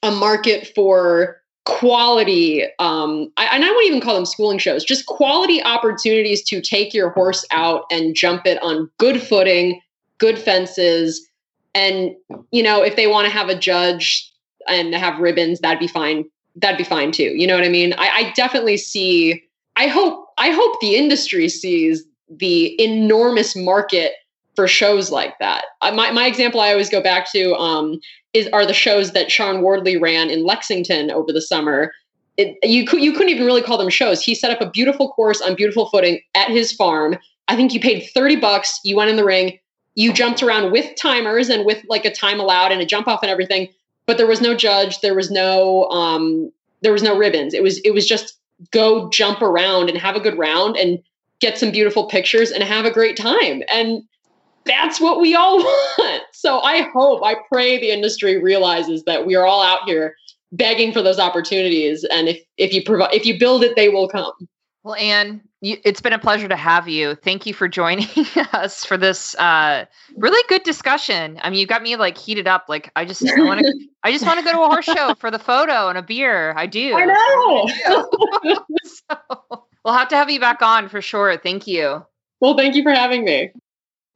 a 0.01 0.11
market 0.11 0.71
for 0.75 1.37
quality 1.65 2.63
um 2.79 3.31
I, 3.37 3.45
and 3.53 3.63
i 3.63 3.69
wouldn't 3.69 3.87
even 3.87 4.01
call 4.01 4.15
them 4.15 4.25
schooling 4.25 4.57
shows 4.57 4.83
just 4.83 5.05
quality 5.05 5.63
opportunities 5.63 6.43
to 6.45 6.61
take 6.61 6.93
your 6.93 7.09
horse 7.11 7.45
out 7.51 7.85
and 7.89 8.15
jump 8.15 8.45
it 8.45 8.61
on 8.61 8.89
good 8.97 9.21
footing 9.21 9.79
good 10.17 10.37
fences 10.37 11.25
and 11.73 12.11
you 12.51 12.61
know 12.61 12.83
if 12.83 12.97
they 12.97 13.07
want 13.07 13.25
to 13.25 13.31
have 13.31 13.47
a 13.47 13.57
judge 13.57 14.29
and 14.67 14.93
have 14.93 15.19
ribbons 15.19 15.61
that'd 15.61 15.79
be 15.79 15.87
fine 15.87 16.25
that'd 16.57 16.77
be 16.77 16.83
fine 16.83 17.13
too 17.13 17.33
you 17.35 17.47
know 17.47 17.55
what 17.55 17.63
i 17.63 17.69
mean 17.69 17.93
I, 17.93 18.09
I 18.09 18.33
definitely 18.35 18.77
see 18.77 19.41
i 19.77 19.87
hope 19.87 20.27
i 20.37 20.49
hope 20.49 20.81
the 20.81 20.97
industry 20.97 21.47
sees 21.47 22.03
the 22.29 22.81
enormous 22.81 23.55
market 23.55 24.13
for 24.55 24.67
shows 24.67 25.11
like 25.11 25.37
that. 25.39 25.65
my, 25.81 26.11
my 26.11 26.27
example 26.27 26.61
I 26.61 26.71
always 26.71 26.89
go 26.89 27.01
back 27.01 27.31
to 27.31 27.55
um, 27.55 27.99
is 28.33 28.47
are 28.53 28.65
the 28.65 28.73
shows 28.73 29.11
that 29.11 29.31
Sean 29.31 29.61
Wardley 29.61 29.97
ran 29.97 30.29
in 30.29 30.43
Lexington 30.43 31.11
over 31.11 31.31
the 31.31 31.41
summer. 31.41 31.93
It, 32.37 32.57
you 32.63 32.85
you 32.99 33.13
couldn't 33.13 33.29
even 33.29 33.45
really 33.45 33.61
call 33.61 33.77
them 33.77 33.89
shows. 33.89 34.21
He 34.21 34.33
set 34.33 34.51
up 34.51 34.61
a 34.61 34.69
beautiful 34.69 35.11
course 35.11 35.41
on 35.41 35.55
beautiful 35.55 35.89
footing 35.89 36.19
at 36.33 36.49
his 36.49 36.71
farm. 36.71 37.17
I 37.47 37.55
think 37.55 37.73
you 37.73 37.79
paid 37.79 38.09
30 38.13 38.37
bucks, 38.37 38.79
you 38.83 38.95
went 38.95 39.09
in 39.09 39.17
the 39.17 39.25
ring, 39.25 39.59
you 39.95 40.13
jumped 40.13 40.41
around 40.41 40.71
with 40.71 40.95
timers 40.95 41.49
and 41.49 41.65
with 41.65 41.83
like 41.87 42.05
a 42.05 42.13
time 42.13 42.39
allowed 42.39 42.71
and 42.71 42.81
a 42.81 42.85
jump 42.85 43.07
off 43.07 43.21
and 43.21 43.29
everything, 43.29 43.67
but 44.05 44.17
there 44.17 44.27
was 44.27 44.41
no 44.41 44.55
judge, 44.55 45.01
there 45.01 45.13
was 45.13 45.29
no 45.29 45.85
um 45.89 46.51
there 46.81 46.93
was 46.93 47.03
no 47.03 47.17
ribbons. 47.17 47.53
It 47.53 47.63
was 47.63 47.79
it 47.79 47.91
was 47.91 48.07
just 48.07 48.37
go 48.71 49.09
jump 49.09 49.41
around 49.41 49.89
and 49.89 49.97
have 49.97 50.15
a 50.15 50.19
good 50.19 50.37
round 50.37 50.77
and 50.77 51.01
get 51.39 51.57
some 51.57 51.71
beautiful 51.71 52.07
pictures 52.07 52.51
and 52.51 52.63
have 52.63 52.85
a 52.85 52.91
great 52.91 53.17
time. 53.17 53.61
And 53.71 54.03
that's 54.65 54.99
what 54.99 55.19
we 55.19 55.35
all 55.35 55.57
want. 55.97 56.23
So 56.31 56.59
I 56.59 56.89
hope, 56.93 57.23
I 57.23 57.35
pray 57.51 57.79
the 57.79 57.91
industry 57.91 58.41
realizes 58.41 59.03
that 59.05 59.25
we 59.25 59.35
are 59.35 59.45
all 59.45 59.63
out 59.63 59.83
here 59.85 60.15
begging 60.51 60.93
for 60.93 61.01
those 61.01 61.19
opportunities. 61.19 62.05
And 62.05 62.29
if 62.29 62.39
if 62.57 62.73
you 62.73 62.83
provide 62.83 63.13
if 63.13 63.25
you 63.25 63.37
build 63.37 63.63
it, 63.63 63.75
they 63.75 63.89
will 63.89 64.07
come. 64.07 64.31
Well, 64.83 64.95
Anne, 64.95 65.41
you, 65.61 65.77
it's 65.85 66.01
been 66.01 66.11
a 66.11 66.19
pleasure 66.19 66.49
to 66.49 66.57
have 66.57 66.89
you. 66.89 67.15
Thank 67.15 67.45
you 67.45 67.53
for 67.53 67.69
joining 67.69 68.07
us 68.53 68.83
for 68.83 68.97
this 68.97 69.33
uh, 69.35 69.85
really 70.17 70.43
good 70.49 70.63
discussion. 70.63 71.39
I 71.41 71.49
mean, 71.49 71.59
you 71.59 71.65
got 71.65 71.81
me 71.81 71.95
like 71.95 72.17
heated 72.17 72.47
up. 72.47 72.65
Like, 72.67 72.91
I 72.97 73.05
just 73.05 73.21
want 73.23 73.61
to, 73.61 73.73
I 74.03 74.11
just 74.11 74.25
want 74.25 74.39
to 74.39 74.45
go 74.45 74.51
to 74.51 74.61
a 74.61 74.67
horse 74.67 74.85
show 74.85 75.15
for 75.15 75.31
the 75.31 75.39
photo 75.39 75.87
and 75.87 75.97
a 75.97 76.03
beer. 76.03 76.53
I 76.57 76.65
do. 76.67 76.93
I 76.93 77.05
know. 77.05 78.59
so, 78.83 79.17
we'll 79.85 79.93
have 79.93 80.09
to 80.09 80.17
have 80.17 80.29
you 80.29 80.41
back 80.41 80.61
on 80.61 80.89
for 80.89 81.01
sure. 81.01 81.37
Thank 81.37 81.65
you. 81.65 82.05
Well, 82.41 82.57
thank 82.57 82.75
you 82.75 82.83
for 82.83 82.91
having 82.91 83.23
me. 83.23 83.53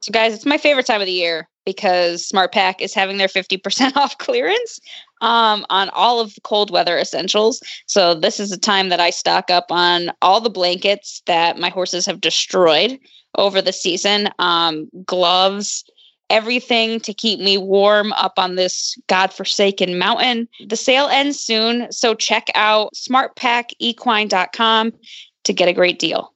So, 0.00 0.12
guys, 0.12 0.34
it's 0.34 0.46
my 0.46 0.58
favorite 0.58 0.86
time 0.86 1.00
of 1.00 1.06
the 1.06 1.12
year 1.12 1.48
because 1.66 2.28
SmartPak 2.28 2.80
is 2.80 2.94
having 2.94 3.18
their 3.18 3.28
50% 3.28 3.96
off 3.96 4.16
clearance 4.18 4.80
um, 5.20 5.66
on 5.70 5.90
all 5.90 6.20
of 6.20 6.34
the 6.34 6.40
cold 6.42 6.70
weather 6.70 6.96
essentials. 6.96 7.60
So, 7.86 8.14
this 8.14 8.38
is 8.38 8.50
the 8.50 8.56
time 8.56 8.88
that 8.90 9.00
I 9.00 9.10
stock 9.10 9.50
up 9.50 9.66
on 9.70 10.10
all 10.22 10.40
the 10.40 10.50
blankets 10.50 11.22
that 11.26 11.58
my 11.58 11.68
horses 11.68 12.06
have 12.06 12.20
destroyed 12.20 12.98
over 13.36 13.60
the 13.60 13.72
season, 13.72 14.28
um, 14.38 14.88
gloves, 15.04 15.84
everything 16.30 17.00
to 17.00 17.14
keep 17.14 17.40
me 17.40 17.58
warm 17.58 18.12
up 18.14 18.34
on 18.38 18.54
this 18.54 18.96
godforsaken 19.06 19.98
mountain. 19.98 20.48
The 20.66 20.76
sale 20.76 21.08
ends 21.08 21.40
soon, 21.40 21.90
so 21.90 22.14
check 22.14 22.48
out 22.54 22.92
smartpakequine.com 22.94 24.92
to 25.44 25.52
get 25.52 25.68
a 25.68 25.72
great 25.72 25.98
deal. 25.98 26.34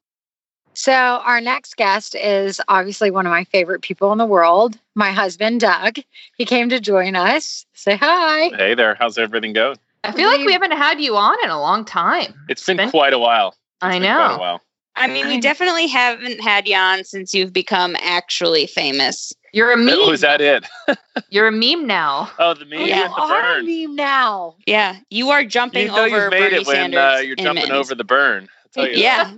So, 0.75 0.93
our 0.93 1.41
next 1.41 1.77
guest 1.77 2.15
is 2.15 2.61
obviously 2.69 3.11
one 3.11 3.27
of 3.27 3.31
my 3.31 3.45
favorite 3.45 3.83
people 3.83 4.11
in 4.13 4.19
the 4.19 4.25
world, 4.27 4.79
my 4.95 5.11
husband, 5.13 5.61
Doug. 5.61 5.97
He 6.37 6.45
came 6.47 6.69
to 6.71 6.81
join 6.81 7.15
us. 7.15 7.67
Say 7.75 7.97
hi. 7.97 8.49
Hey 8.57 8.75
there. 8.75 8.95
How's 8.95 9.19
everything 9.19 9.53
going? 9.53 9.77
I 10.05 10.13
feel 10.13 10.29
like 10.29 10.45
we 10.45 10.53
haven't 10.53 10.73
had 10.73 11.01
you 11.01 11.17
on 11.17 11.37
in 11.45 11.51
a 11.51 11.61
long 11.61 11.85
time. 11.85 12.35
It's 12.49 12.65
been, 12.65 12.91
quite 12.91 13.13
a 13.13 13.19
while. 13.19 13.49
It's 13.49 13.57
I 13.83 13.99
been 13.99 14.03
Quite 14.03 14.25
a 14.27 14.29
know. 14.35 14.39
while. 14.39 14.61
I 14.97 15.07
mean, 15.09 15.27
we 15.29 15.41
definitely 15.41 15.87
haven't 15.87 16.41
had 16.41 16.67
you 16.69 16.77
on 16.77 17.05
since 17.05 17.33
you've 17.33 17.53
become 17.53 17.97
actually 18.01 18.67
famous. 18.67 19.33
You're 19.55 19.73
a 19.73 19.77
meme. 19.77 19.95
Oh, 19.99 20.11
is 20.13 20.21
that 20.23 20.41
it? 20.41 20.67
You're 21.31 21.47
a 21.49 21.53
meme 21.53 21.87
now. 21.87 22.31
Oh, 22.39 22.53
the 22.55 22.65
meme 22.65 22.87
Yeah. 22.87 23.03
with 23.09 23.17
the 23.17 23.23
are 23.23 23.43
burn. 23.43 23.67
meme 23.67 23.95
now. 23.97 24.55
Yeah, 24.67 24.97
you 25.11 25.31
are 25.31 25.45
jumping 25.45 25.87
You 25.87 25.93
know 25.93 26.05
over 26.07 26.23
you've 26.25 26.31
made 26.31 26.41
Bernie 26.41 26.57
it 26.57 26.67
when 26.67 26.77
Sanders 26.77 26.99
uh, 26.99 27.19
you're 27.25 27.37
jumping 27.37 27.55
mittens. 27.65 27.79
over 27.79 27.95
the 27.95 28.05
burn. 28.05 28.49
I'll 28.65 28.71
tell 28.85 28.93
you. 28.93 29.03
Yeah, 29.03 29.35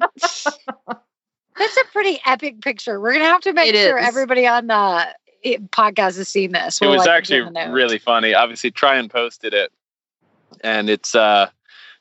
That's 1.58 1.76
a 1.76 1.84
pretty 1.92 2.20
epic 2.26 2.60
picture. 2.60 3.00
We're 3.00 3.12
gonna 3.12 3.24
have 3.26 3.42
to 3.42 3.52
make 3.52 3.74
It 3.74 3.76
sure 3.76 3.98
is. 3.98 4.06
everybody 4.06 4.46
on 4.46 4.66
the 4.66 5.06
eh, 5.44 5.56
podcast 5.70 6.16
has 6.16 6.28
seen 6.28 6.52
this. 6.52 6.80
It 6.80 6.86
We'll, 6.86 6.96
was 6.96 7.06
like, 7.06 7.10
actually 7.18 7.38
in 7.38 7.44
the 7.46 7.50
notes. 7.52 7.70
really 7.72 7.98
funny. 7.98 8.34
Obviously, 8.34 8.70
try 8.70 8.96
and 8.96 9.10
posted 9.10 9.54
it, 9.54 9.72
and 10.62 10.90
it's 10.90 11.14
uh, 11.14 11.48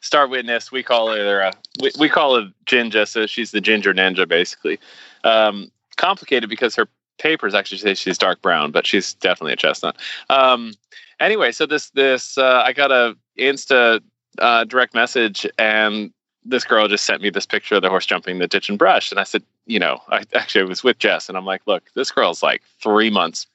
Star 0.02 0.28
Witness. 0.28 0.72
We 0.72 0.82
call 0.84 1.12
her 1.12 1.44
uh, 1.44 1.52
we, 1.82 1.92
we 2.00 2.10
call 2.10 2.36
her 2.42 2.52
Ginger, 2.66 3.06
so 3.06 3.26
she's 3.28 3.52
the 3.52 3.62
Ginger 3.62 3.94
Ninja, 3.94 4.28
basically. 4.28 4.80
Um, 5.24 5.72
complicated 5.98 6.50
because 6.50 6.76
her 6.76 6.88
papers 7.20 7.54
actually 7.54 7.78
say 7.78 7.94
she's 7.94 8.18
dark 8.18 8.42
brown, 8.42 8.72
but 8.72 8.88
she's 8.88 9.14
definitely 9.14 9.54
a 9.54 9.58
chestnut. 9.58 9.98
Um, 10.30 10.74
anyway, 11.20 11.52
so 11.52 11.66
this 11.68 11.92
this 11.92 12.38
uh, 12.38 12.64
I 12.66 12.74
got 12.74 12.92
a 12.92 13.16
Insta 13.38 14.02
uh, 14.40 14.64
direct 14.64 14.96
message, 14.96 15.46
and 15.60 16.12
this 16.46 16.64
girl 16.64 16.88
just 16.88 17.06
sent 17.06 17.22
me 17.22 17.30
this 17.30 17.46
picture 17.46 17.76
of 17.76 17.82
the 17.82 17.90
horse 17.90 18.06
jumping 18.06 18.40
the 18.40 18.48
ditch 18.48 18.70
and 18.70 18.78
brush, 18.78 19.12
and 19.12 19.20
I 19.20 19.24
said, 19.24 19.44
you 19.66 19.80
know, 19.80 20.02
I 20.10 20.24
actually 20.36 20.62
I 20.62 20.66
was 20.66 20.84
with 20.84 21.00
Jess, 21.00 21.30
and 21.30 21.38
I'm 21.38 21.46
like, 21.46 21.62
look, 21.66 21.84
this 21.96 22.12
girl's 22.12 22.44
like 22.44 22.62
three 22.82 23.10
months 23.10 23.48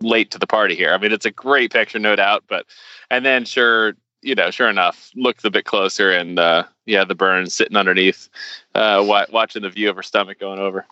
late 0.00 0.30
to 0.30 0.38
the 0.38 0.46
party 0.46 0.76
here. 0.76 0.92
I 0.92 0.98
mean, 0.98 1.12
it's 1.12 1.26
a 1.26 1.30
great 1.30 1.72
picture, 1.72 1.98
no 1.98 2.16
doubt, 2.16 2.44
but 2.48 2.66
and 3.10 3.24
then 3.24 3.44
sure, 3.44 3.94
you 4.22 4.34
know, 4.34 4.50
sure 4.50 4.68
enough, 4.68 5.10
looked 5.14 5.44
a 5.44 5.50
bit 5.50 5.64
closer, 5.64 6.10
and 6.10 6.38
uh, 6.38 6.64
yeah, 6.86 7.04
the 7.04 7.14
burn 7.14 7.48
sitting 7.50 7.76
underneath, 7.76 8.28
uh, 8.74 9.02
wa- 9.06 9.26
watching 9.32 9.62
the 9.62 9.70
view 9.70 9.90
of 9.90 9.96
her 9.96 10.02
stomach 10.02 10.38
going 10.38 10.58
over. 10.58 10.86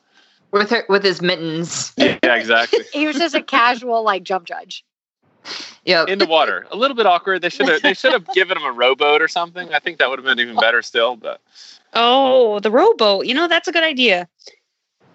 With 0.52 0.70
her 0.70 0.86
with 0.88 1.04
his 1.04 1.20
mittens. 1.20 1.92
Yeah, 1.96 2.18
exactly. 2.22 2.80
He 2.92 3.06
was 3.06 3.16
just 3.16 3.34
a 3.34 3.42
casual 3.42 4.02
like 4.02 4.22
jump 4.22 4.46
judge. 4.46 4.84
Yep. 5.84 6.08
In 6.08 6.18
the 6.18 6.26
water, 6.26 6.66
a 6.70 6.76
little 6.76 6.96
bit 6.96 7.06
awkward. 7.06 7.42
They 7.42 7.48
should 7.48 7.68
have 7.68 7.82
they 7.82 7.94
should 7.94 8.12
have 8.12 8.26
given 8.34 8.56
him 8.56 8.64
a 8.64 8.72
rowboat 8.72 9.22
or 9.22 9.28
something. 9.28 9.72
I 9.72 9.78
think 9.78 9.98
that 9.98 10.08
would 10.10 10.18
have 10.18 10.26
been 10.26 10.40
even 10.40 10.56
better 10.56 10.82
still. 10.82 11.16
But 11.16 11.40
Oh, 11.92 12.58
the 12.60 12.70
rowboat. 12.70 13.26
You 13.26 13.34
know, 13.34 13.48
that's 13.48 13.68
a 13.68 13.72
good 13.72 13.84
idea. 13.84 14.28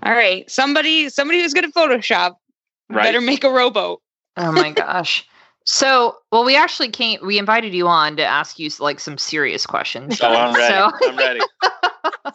All 0.04 0.14
right. 0.14 0.50
Somebody 0.50 1.10
somebody 1.10 1.42
who's 1.42 1.54
good 1.54 1.66
at 1.66 1.74
Photoshop 1.74 2.36
right, 2.90 3.04
better 3.04 3.22
make 3.22 3.44
a 3.44 3.50
rowboat. 3.50 4.02
Oh 4.38 4.52
my 4.52 4.72
gosh. 4.76 5.28
So, 5.64 6.18
well, 6.32 6.44
we 6.44 6.56
actually 6.56 6.90
came. 6.90 7.20
We 7.24 7.38
invited 7.38 7.74
you 7.76 7.88
on 7.88 8.16
to 8.18 8.26
ask 8.26 8.58
you 8.58 8.70
like 8.80 9.00
some 9.00 9.18
serious 9.20 9.66
questions. 9.68 10.20
oh, 10.22 10.28
I'm 10.28 10.56
ready. 10.56 10.74
So, 10.74 11.10
I'm 11.10 11.18
ready. 11.18 11.40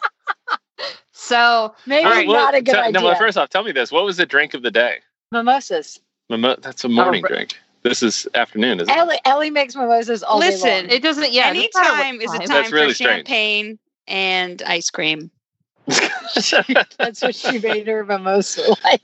so 1.11 1.75
Maybe 1.85 2.05
All 2.05 2.11
right, 2.11 2.27
well, 2.27 2.37
not 2.37 2.55
a 2.55 2.61
good 2.61 2.71
tell- 2.73 2.83
idea. 2.83 3.01
No, 3.01 3.05
well, 3.05 3.15
first 3.15 3.37
off, 3.37 3.49
tell 3.49 3.63
me 3.63 3.71
this: 3.73 3.91
what 3.91 4.05
was 4.05 4.17
the 4.17 4.25
drink 4.25 4.53
of 4.53 4.61
the 4.61 4.71
day? 4.71 4.99
Mimosas. 5.31 5.99
Mimo- 6.31 6.61
that's 6.61 6.83
a 6.83 6.89
morning 6.89 7.23
oh, 7.25 7.29
right. 7.29 7.49
drink. 7.49 7.57
This 7.83 8.03
is 8.03 8.27
afternoon, 8.33 8.79
isn't 8.81 8.89
it? 8.93 8.97
Ellie, 8.97 9.19
Ellie 9.25 9.49
makes 9.51 9.75
mimosas 9.75 10.23
all 10.23 10.39
day 10.39 10.47
Listen, 10.51 10.69
long. 10.69 10.89
it 10.89 11.01
doesn't. 11.01 11.31
Yeah, 11.31 11.47
any 11.47 11.69
doesn't 11.69 11.81
matter 11.81 11.91
what 11.97 12.05
Anytime 12.07 12.21
is 12.21 12.33
a 12.33 12.37
time 12.39 12.47
That's 12.47 12.71
really 12.71 12.87
for 12.89 12.93
strange. 12.95 13.27
champagne 13.27 13.79
and 14.07 14.61
ice 14.63 14.89
cream. 14.89 15.31
That's 15.87 17.21
what 17.21 17.35
she 17.35 17.59
made 17.59 17.87
her 17.87 18.03
mimosa 18.03 18.75
like. 18.83 19.01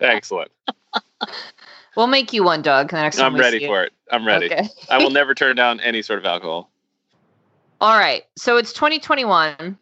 Excellent. 0.00 0.50
We'll 1.96 2.08
make 2.08 2.32
you 2.32 2.42
one, 2.42 2.60
Doug. 2.60 2.90
The 2.90 2.96
next 2.96 3.20
I'm 3.20 3.34
we 3.34 3.40
ready 3.40 3.58
see 3.58 3.64
you. 3.66 3.70
for 3.70 3.84
it. 3.84 3.92
I'm 4.10 4.26
ready. 4.26 4.46
Okay. 4.46 4.68
I 4.90 4.98
will 4.98 5.10
never 5.10 5.32
turn 5.32 5.54
down 5.54 5.78
any 5.78 6.02
sort 6.02 6.18
of 6.18 6.24
alcohol. 6.24 6.68
All 7.80 7.96
right. 7.96 8.24
So 8.36 8.56
it's 8.56 8.72
2021. 8.72 9.78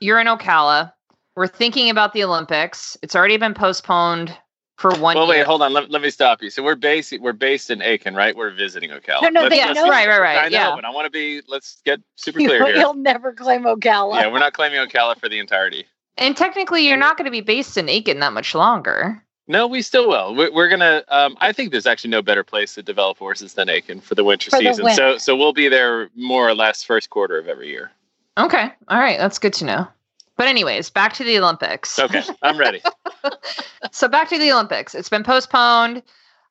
You're 0.00 0.18
in 0.18 0.26
Ocala. 0.26 0.92
We're 1.36 1.46
thinking 1.46 1.88
about 1.88 2.14
the 2.14 2.24
Olympics. 2.24 2.96
It's 3.02 3.14
already 3.14 3.36
been 3.36 3.54
postponed 3.54 4.36
for 4.82 4.90
one 5.00 5.16
Well, 5.16 5.26
year. 5.28 5.38
wait, 5.38 5.46
hold 5.46 5.62
on. 5.62 5.72
Let, 5.72 5.90
let 5.90 6.02
me 6.02 6.10
stop 6.10 6.42
you. 6.42 6.50
So 6.50 6.62
we're 6.62 6.74
based 6.74 7.14
we're 7.20 7.32
based 7.32 7.70
in 7.70 7.80
Aiken, 7.80 8.14
right? 8.14 8.36
We're 8.36 8.50
visiting 8.50 8.90
Ocala. 8.90 9.22
No, 9.22 9.28
no, 9.28 9.40
Let's 9.42 9.50
they 9.52 9.56
yes, 9.56 9.68
just- 9.68 9.76
know- 9.86 9.88
right, 9.90 10.08
right, 10.08 10.20
right. 10.20 10.38
I 10.38 10.48
know, 10.48 10.58
yeah. 10.58 10.74
but 10.74 10.84
I 10.84 10.90
want 10.90 11.06
to 11.06 11.10
be. 11.10 11.40
Let's 11.48 11.80
get 11.86 12.00
super 12.16 12.40
You, 12.40 12.48
clear 12.48 12.66
here. 12.66 12.76
will 12.84 12.94
never 12.94 13.32
claim 13.32 13.62
Ocala. 13.62 14.20
Yeah, 14.20 14.30
we're 14.30 14.40
not 14.40 14.52
claiming 14.52 14.78
Ocala 14.86 15.16
for 15.18 15.28
the 15.28 15.38
entirety. 15.38 15.86
And 16.18 16.36
technically, 16.36 16.86
you're 16.86 16.98
not 16.98 17.16
going 17.16 17.24
to 17.24 17.30
be 17.30 17.40
based 17.40 17.78
in 17.78 17.88
Aiken 17.88 18.20
that 18.20 18.34
much 18.34 18.54
longer. 18.54 19.24
No, 19.48 19.66
we 19.66 19.80
still 19.82 20.08
will. 20.08 20.34
We're, 20.36 20.52
we're 20.52 20.68
gonna. 20.68 21.02
Um, 21.08 21.36
I 21.40 21.52
think 21.52 21.70
there's 21.72 21.86
actually 21.86 22.10
no 22.10 22.22
better 22.22 22.44
place 22.44 22.74
to 22.74 22.82
develop 22.82 23.18
horses 23.18 23.54
than 23.54 23.68
Aiken 23.68 24.00
for 24.00 24.14
the 24.14 24.24
winter 24.24 24.50
For 24.50 24.58
the 24.60 24.72
season. 24.74 24.90
So, 24.94 25.16
so 25.18 25.34
we'll 25.36 25.52
be 25.52 25.68
there 25.68 26.10
more 26.14 26.48
or 26.48 26.54
less 26.54 26.82
first 26.84 27.10
quarter 27.10 27.38
of 27.38 27.48
every 27.48 27.68
year. 27.68 27.90
Okay. 28.38 28.70
All 28.88 28.98
right. 28.98 29.18
That's 29.18 29.38
good 29.38 29.52
to 29.54 29.64
know. 29.64 29.88
But, 30.42 30.48
anyways, 30.48 30.90
back 30.90 31.12
to 31.12 31.22
the 31.22 31.38
Olympics. 31.38 32.00
Okay, 32.00 32.20
I'm 32.42 32.58
ready. 32.58 32.82
so 33.92 34.08
back 34.08 34.28
to 34.30 34.38
the 34.40 34.50
Olympics. 34.50 34.92
It's 34.92 35.08
been 35.08 35.22
postponed. 35.22 36.02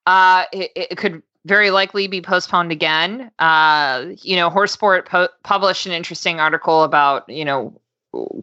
Uh, 0.07 0.45
it, 0.53 0.71
it 0.73 0.95
could 0.97 1.21
very 1.43 1.71
likely 1.71 2.07
be 2.07 2.21
postponed 2.21 2.71
again. 2.71 3.29
Uh, 3.39 4.05
you 4.21 4.37
know, 4.37 4.49
Horse 4.49 4.71
Sport 4.71 5.09
po- 5.09 5.27
published 5.43 5.85
an 5.87 5.91
interesting 5.91 6.39
article 6.39 6.83
about 6.83 7.27
you 7.27 7.43
know 7.43 7.77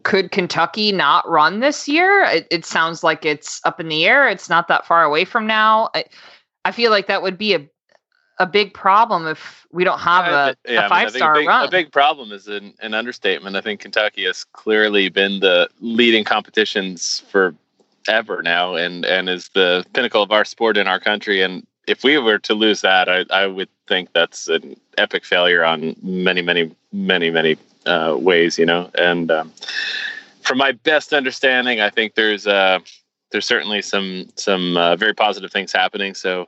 could 0.03 0.29
Kentucky 0.29 0.91
not 0.91 1.27
run 1.27 1.61
this 1.61 1.87
year? 1.87 2.25
It, 2.25 2.45
it 2.51 2.63
sounds 2.63 3.03
like 3.03 3.25
it's 3.25 3.59
up 3.65 3.79
in 3.79 3.89
the 3.89 4.05
air. 4.05 4.29
It's 4.29 4.49
not 4.49 4.67
that 4.67 4.85
far 4.85 5.03
away 5.03 5.25
from 5.25 5.47
now. 5.47 5.89
I, 5.95 6.05
I 6.63 6.71
feel 6.71 6.91
like 6.91 7.07
that 7.07 7.23
would 7.23 7.39
be 7.39 7.55
a 7.55 7.67
a 8.39 8.45
big 8.45 8.73
problem 8.73 9.27
if 9.27 9.67
we 9.71 9.83
don't 9.83 9.99
have 9.99 10.25
a, 10.25 10.55
yeah, 10.65 10.81
I 10.81 10.85
a 10.85 10.85
mean, 10.85 10.85
I 10.85 10.87
five 10.87 11.11
star 11.11 11.33
a 11.33 11.39
big, 11.39 11.47
run. 11.47 11.67
A 11.67 11.71
big 11.71 11.91
problem 11.91 12.31
is 12.31 12.47
an, 12.47 12.73
an 12.81 12.93
understatement. 12.93 13.55
I 13.55 13.61
think 13.61 13.81
Kentucky 13.81 14.25
has 14.25 14.45
clearly 14.45 15.09
been 15.09 15.41
the 15.41 15.69
leading 15.81 16.23
competitions 16.23 17.23
for 17.29 17.53
ever 18.07 18.41
now, 18.41 18.75
and 18.75 19.05
and 19.05 19.29
is 19.29 19.49
the 19.53 19.85
pinnacle 19.93 20.23
of 20.23 20.31
our 20.31 20.45
sport 20.45 20.77
in 20.77 20.87
our 20.87 20.99
country. 20.99 21.41
And 21.41 21.67
if 21.87 22.03
we 22.03 22.17
were 22.17 22.39
to 22.39 22.53
lose 22.53 22.81
that, 22.81 23.09
I, 23.09 23.25
I 23.29 23.47
would 23.47 23.69
think 23.87 24.13
that's 24.13 24.47
an 24.47 24.79
epic 24.97 25.25
failure 25.25 25.65
on 25.65 25.95
many, 26.01 26.41
many, 26.41 26.73
many, 26.93 27.29
many 27.29 27.57
uh, 27.85 28.15
ways. 28.17 28.57
You 28.57 28.65
know, 28.65 28.89
and 28.97 29.29
um, 29.29 29.51
from 30.41 30.57
my 30.57 30.71
best 30.71 31.13
understanding, 31.13 31.81
I 31.81 31.89
think 31.89 32.15
there's 32.15 32.47
uh, 32.47 32.79
there's 33.31 33.45
certainly 33.45 33.81
some 33.81 34.29
some 34.35 34.77
uh, 34.77 34.95
very 34.95 35.13
positive 35.13 35.51
things 35.51 35.73
happening. 35.73 36.13
So 36.13 36.47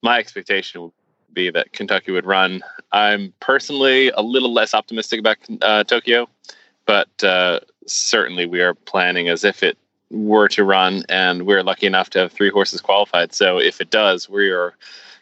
my 0.00 0.18
expectation 0.18 0.80
would 0.82 0.92
be 1.34 1.50
that 1.50 1.72
Kentucky 1.72 2.12
would 2.12 2.24
run. 2.26 2.62
I'm 2.92 3.32
personally 3.40 4.10
a 4.10 4.22
little 4.22 4.52
less 4.52 4.72
optimistic 4.74 5.20
about 5.20 5.36
uh, 5.62 5.84
Tokyo, 5.84 6.28
but 6.86 7.22
uh, 7.22 7.60
certainly 7.86 8.46
we 8.46 8.60
are 8.60 8.74
planning 8.74 9.28
as 9.28 9.44
if 9.44 9.62
it 9.62 9.76
were 10.10 10.48
to 10.48 10.64
run, 10.64 11.02
and 11.08 11.44
we're 11.46 11.62
lucky 11.62 11.86
enough 11.86 12.10
to 12.10 12.20
have 12.20 12.32
three 12.32 12.50
horses 12.50 12.80
qualified. 12.80 13.34
So 13.34 13.58
if 13.58 13.80
it 13.80 13.90
does, 13.90 14.28
we 14.28 14.50
are 14.50 14.74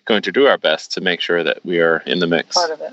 going 0.05 0.23
to 0.23 0.33
do 0.33 0.47
our 0.47 0.59
best 0.59 0.93
to 0.93 1.01
make 1.01 1.21
sure 1.21 1.43
that 1.43 1.65
we 1.65 1.81
are 1.81 1.99
in 2.07 2.19
the 2.19 2.27
mix. 2.27 2.55
Part 2.57 2.71
of 2.71 2.81
it. 2.81 2.93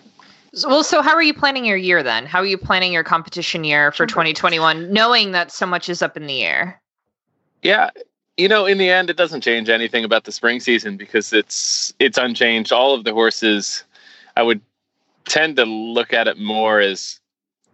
So- 0.53 0.69
Well, 0.69 0.83
so 0.83 1.01
how 1.01 1.13
are 1.13 1.21
you 1.23 1.33
planning 1.33 1.65
your 1.65 1.77
year 1.77 2.01
then? 2.01 2.25
How 2.25 2.39
are 2.39 2.45
you 2.45 2.57
planning 2.57 2.93
your 2.93 3.03
competition 3.03 3.63
year 3.63 3.91
for 3.91 4.05
2021, 4.05 4.91
knowing 4.93 5.31
that 5.33 5.51
so 5.51 5.65
much 5.65 5.89
is 5.89 6.01
up 6.01 6.15
in 6.15 6.25
the 6.27 6.43
air? 6.43 6.81
Yeah, 7.61 7.89
you 8.39 8.47
know, 8.47 8.65
in 8.65 8.77
the 8.77 8.89
end, 8.89 9.09
it 9.09 9.17
doesn't 9.17 9.41
change 9.41 9.67
anything 9.67 10.05
about 10.05 10.23
the 10.23 10.31
spring 10.31 10.61
season 10.61 10.95
because 10.95 11.33
it's 11.33 11.93
it's 11.99 12.17
unchanged. 12.17 12.71
All 12.71 12.93
of 12.93 13.03
the 13.03 13.13
horses, 13.13 13.83
I 14.37 14.43
would 14.43 14.61
tend 15.25 15.57
to 15.57 15.65
look 15.65 16.13
at 16.13 16.29
it 16.29 16.37
more 16.37 16.79
as, 16.79 17.19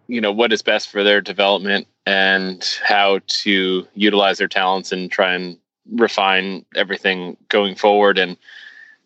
you 0.07 0.20
know, 0.20 0.32
what 0.32 0.51
is 0.51 0.63
best 0.63 0.89
for 0.89 1.03
their 1.03 1.22
development 1.22 1.88
and 2.07 2.68
how 2.84 3.20
to 3.43 3.88
utilize 3.93 4.39
their 4.39 4.47
talents 4.47 4.91
and 4.91 5.11
try 5.11 5.36
and 5.36 5.57
refine 5.91 6.66
everything 6.76 7.38
going 7.49 7.76
forward. 7.76 8.18
And 8.18 8.36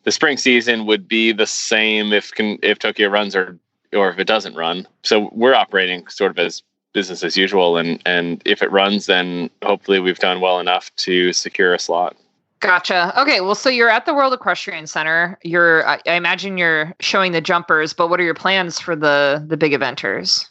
the 0.05 0.12
spring 0.14 0.38
season 0.38 0.86
would 0.86 1.10
be 1.10 1.34
the 1.34 1.47
same 1.47 2.14
if 2.14 2.34
can 2.34 2.57
if 2.64 2.80
Tokyo 2.80 3.10
runs 3.10 3.36
or 3.36 3.60
or 3.91 4.10
if 4.10 4.18
it 4.18 4.28
doesn't 4.28 4.55
run. 4.55 4.88
So 5.03 5.30
we're 5.34 5.55
operating 5.55 6.07
sort 6.07 6.32
of 6.32 6.39
as 6.39 6.64
business 6.94 7.24
as 7.24 7.38
usual 7.38 7.78
and 7.78 8.02
and 8.06 8.42
if 8.46 8.62
it 8.62 8.72
runs 8.72 9.06
then 9.06 9.50
hopefully 9.64 10.00
we've 10.00 10.20
done 10.20 10.42
well 10.42 10.60
enough 10.60 10.94
to 10.96 11.34
secure 11.34 11.74
a 11.74 11.80
slot 11.80 12.16
Gotcha. 12.62 13.18
Okay, 13.18 13.40
well, 13.40 13.56
so 13.56 13.70
you're 13.70 13.90
at 13.90 14.06
the 14.06 14.14
World 14.14 14.34
Equestrian 14.34 14.86
Center. 14.86 15.40
You're, 15.46 15.88
I, 15.88 16.02
I 16.06 16.16
imagine 16.16 16.58
you're 16.58 16.94
showing 17.00 17.32
the 17.32 17.40
jumpers, 17.40 17.94
but 17.94 18.10
what 18.10 18.20
are 18.20 18.24
your 18.24 18.34
plans 18.34 18.82
for 18.82 18.98
the 18.98 19.42
the 19.48 19.56
big 19.56 19.72
eventers? 19.72 20.46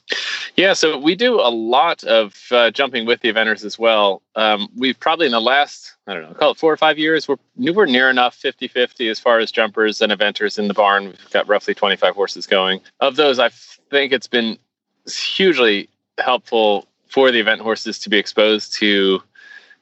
yeah 0.59 0.72
so 0.72 0.99
we 0.99 1.14
do 1.14 1.41
a 1.41 1.49
lot 1.51 2.03
of 2.05 2.34
uh, 2.51 2.70
jumping 2.70 3.07
with 3.07 3.20
the 3.20 3.32
eventers 3.32 3.64
as 3.64 3.78
well 3.78 4.22
um, 4.34 4.68
we've 4.76 4.99
probably 4.99 5.24
in 5.24 5.32
the 5.32 5.41
last 5.41 5.95
i 6.07 6.12
don't 6.12 6.24
know 6.24 6.34
call 6.34 6.51
it 6.51 6.59
four 6.59 6.72
or 6.72 6.76
five 6.76 6.99
years 6.99 7.28
we're, 7.28 7.36
we're 7.57 7.86
near 7.86 8.11
enough 8.11 8.36
50-50 8.39 9.11
as 9.11 9.20
far 9.20 9.39
as 9.39 9.51
jumpers 9.51 10.03
and 10.03 10.12
eventers 10.12 10.59
in 10.59 10.68
the 10.68 10.74
barn 10.74 11.07
we've 11.07 11.30
got 11.30 11.49
roughly 11.49 11.74
25 11.74 12.14
horses 12.14 12.47
going 12.47 12.80
of 13.01 13.16
those 13.16 13.39
i 13.39 13.49
think 13.91 14.12
it's 14.12 14.26
been 14.26 14.59
hugely 15.07 15.89
helpful 16.18 16.86
for 17.08 17.30
the 17.30 17.40
event 17.40 17.60
horses 17.60 17.98
to 18.00 18.10
be 18.10 18.18
exposed 18.18 18.76
to 18.78 19.22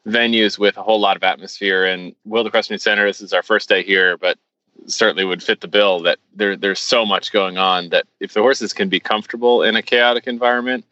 venues 0.07 0.59
with 0.59 0.76
a 0.76 0.82
whole 0.82 1.01
lot 1.01 1.16
of 1.16 1.24
atmosphere. 1.24 1.84
And 1.84 2.14
World 2.24 2.47
Equestrian 2.47 2.78
Center, 2.78 3.07
this 3.07 3.20
is 3.20 3.32
our 3.32 3.43
first 3.43 3.68
day 3.68 3.82
here, 3.82 4.16
but 4.16 4.39
certainly 4.87 5.24
would 5.24 5.43
fit 5.43 5.61
the 5.61 5.68
bill 5.68 6.01
that 6.01 6.18
there, 6.34 6.57
there's 6.57 6.78
so 6.78 7.05
much 7.05 7.32
going 7.32 7.59
on 7.59 7.89
that 7.89 8.07
if 8.20 8.34
the 8.34 8.41
horses 8.41 8.72
can 8.72 8.89
be 8.89 9.01
comfortable 9.01 9.62
in 9.62 9.74
a 9.74 9.82
chaotic 9.82 10.26
environment, 10.26 10.84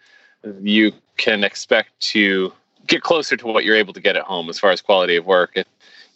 you 0.61 0.93
can 1.17 1.45
expect 1.45 1.99
to 2.01 2.53
get 2.87 3.03
closer 3.03 3.37
to 3.37 3.47
what 3.47 3.65
you're 3.65 3.77
able 3.77 3.93
to 3.93 4.01
get 4.01 4.17
at 4.17 4.25
home 4.25 4.51
as 4.51 4.59
far 4.59 4.71
as 4.73 4.81
quality 4.81 5.17
of 5.17 5.25
work. 5.25 5.53
If, 5.55 5.67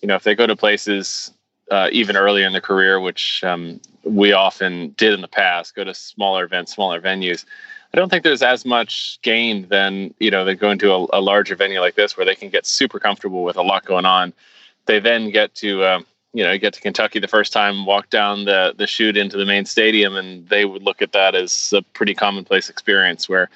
you 0.02 0.08
know, 0.08 0.16
if 0.16 0.24
they 0.24 0.34
go 0.34 0.46
to 0.46 0.56
places 0.56 1.32
uh, 1.70 1.88
even 1.92 2.16
early 2.16 2.42
in 2.42 2.52
their 2.52 2.60
career, 2.60 3.00
which 3.00 3.44
um, 3.44 3.80
we 4.02 4.32
often 4.32 4.94
did 4.96 5.12
in 5.12 5.20
the 5.20 5.28
past, 5.28 5.74
go 5.74 5.84
to 5.84 5.94
smaller 5.94 6.44
events, 6.44 6.74
smaller 6.74 7.00
venues. 7.00 7.44
I 7.92 7.96
don't 7.96 8.10
think 8.10 8.22
there's 8.22 8.42
as 8.42 8.64
much 8.64 9.18
gain 9.22 9.66
than 9.68 10.14
you 10.18 10.30
know 10.30 10.44
they 10.44 10.54
go 10.54 10.70
into 10.70 10.92
a, 10.92 11.06
a, 11.14 11.20
larger 11.20 11.56
venue 11.56 11.80
like 11.80 11.94
this 11.94 12.16
where 12.16 12.26
they 12.26 12.34
can 12.34 12.50
get 12.50 12.66
super 12.66 12.98
comfortable 12.98 13.42
with 13.42 13.56
a 13.56 13.62
lot 13.62 13.84
going 13.84 14.04
on. 14.04 14.32
They 14.86 15.00
then 15.00 15.30
get 15.30 15.54
to 15.56 15.84
um, 15.84 16.06
you 16.34 16.44
know 16.44 16.56
get 16.58 16.74
to 16.74 16.80
Kentucky 16.80 17.18
the 17.18 17.28
first 17.28 17.52
time, 17.52 17.86
walk 17.86 18.10
down 18.10 18.44
the 18.44 18.74
the 18.76 18.86
chute 18.86 19.16
into 19.16 19.38
the 19.38 19.46
main 19.46 19.64
stadium, 19.64 20.16
and 20.16 20.46
they 20.48 20.64
would 20.64 20.82
look 20.82 21.00
at 21.00 21.12
that 21.12 21.34
as 21.34 21.72
a 21.74 21.82
pretty 21.82 22.14
commonplace 22.14 22.68
experience 22.68 23.28
where 23.28 23.48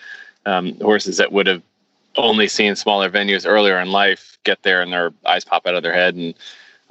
um, 0.47 0.75
horses 0.81 1.19
that 1.19 1.33
would 1.33 1.47
have 1.47 1.63
only 2.17 2.49
seen 2.49 2.75
smaller 2.77 3.11
venues 3.11 3.47
earlier 3.47 3.79
in 3.81 3.91
life 3.91 4.39
get 4.45 4.63
there 4.63 4.83
and 4.83 4.93
their 4.93 5.13
eyes 5.25 5.45
pop 5.45 5.67
out 5.67 5.75
of 5.75 5.83
their 5.83 5.95
head 5.95 6.15
and 6.15 6.35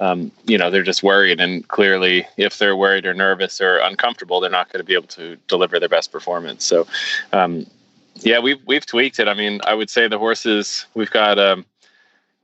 um, 0.02 0.32
you 0.46 0.58
know 0.58 0.68
they're 0.68 0.82
just 0.82 1.04
worried. 1.04 1.40
And 1.40 1.66
clearly 1.68 2.26
if 2.36 2.58
they're 2.58 2.76
worried 2.76 3.06
or 3.06 3.14
nervous 3.14 3.60
or 3.60 3.78
uncomfortable 3.78 4.40
they're 4.40 4.50
not 4.50 4.70
going 4.70 4.80
to 4.80 4.84
be 4.84 4.94
able 4.94 5.06
to 5.08 5.36
deliver 5.46 5.78
their 5.78 5.88
best 5.88 6.10
performance. 6.10 6.64
So 6.64 6.86
um, 7.32 7.66
yeah 8.16 8.40
we've 8.40 8.60
we've 8.66 8.84
tweaked 8.84 9.20
it. 9.20 9.28
I 9.28 9.34
mean 9.34 9.60
i 9.64 9.74
would 9.74 9.88
say 9.88 10.08
the 10.08 10.18
horses 10.18 10.86
we've 10.94 11.10
got 11.10 11.38
um, 11.38 11.64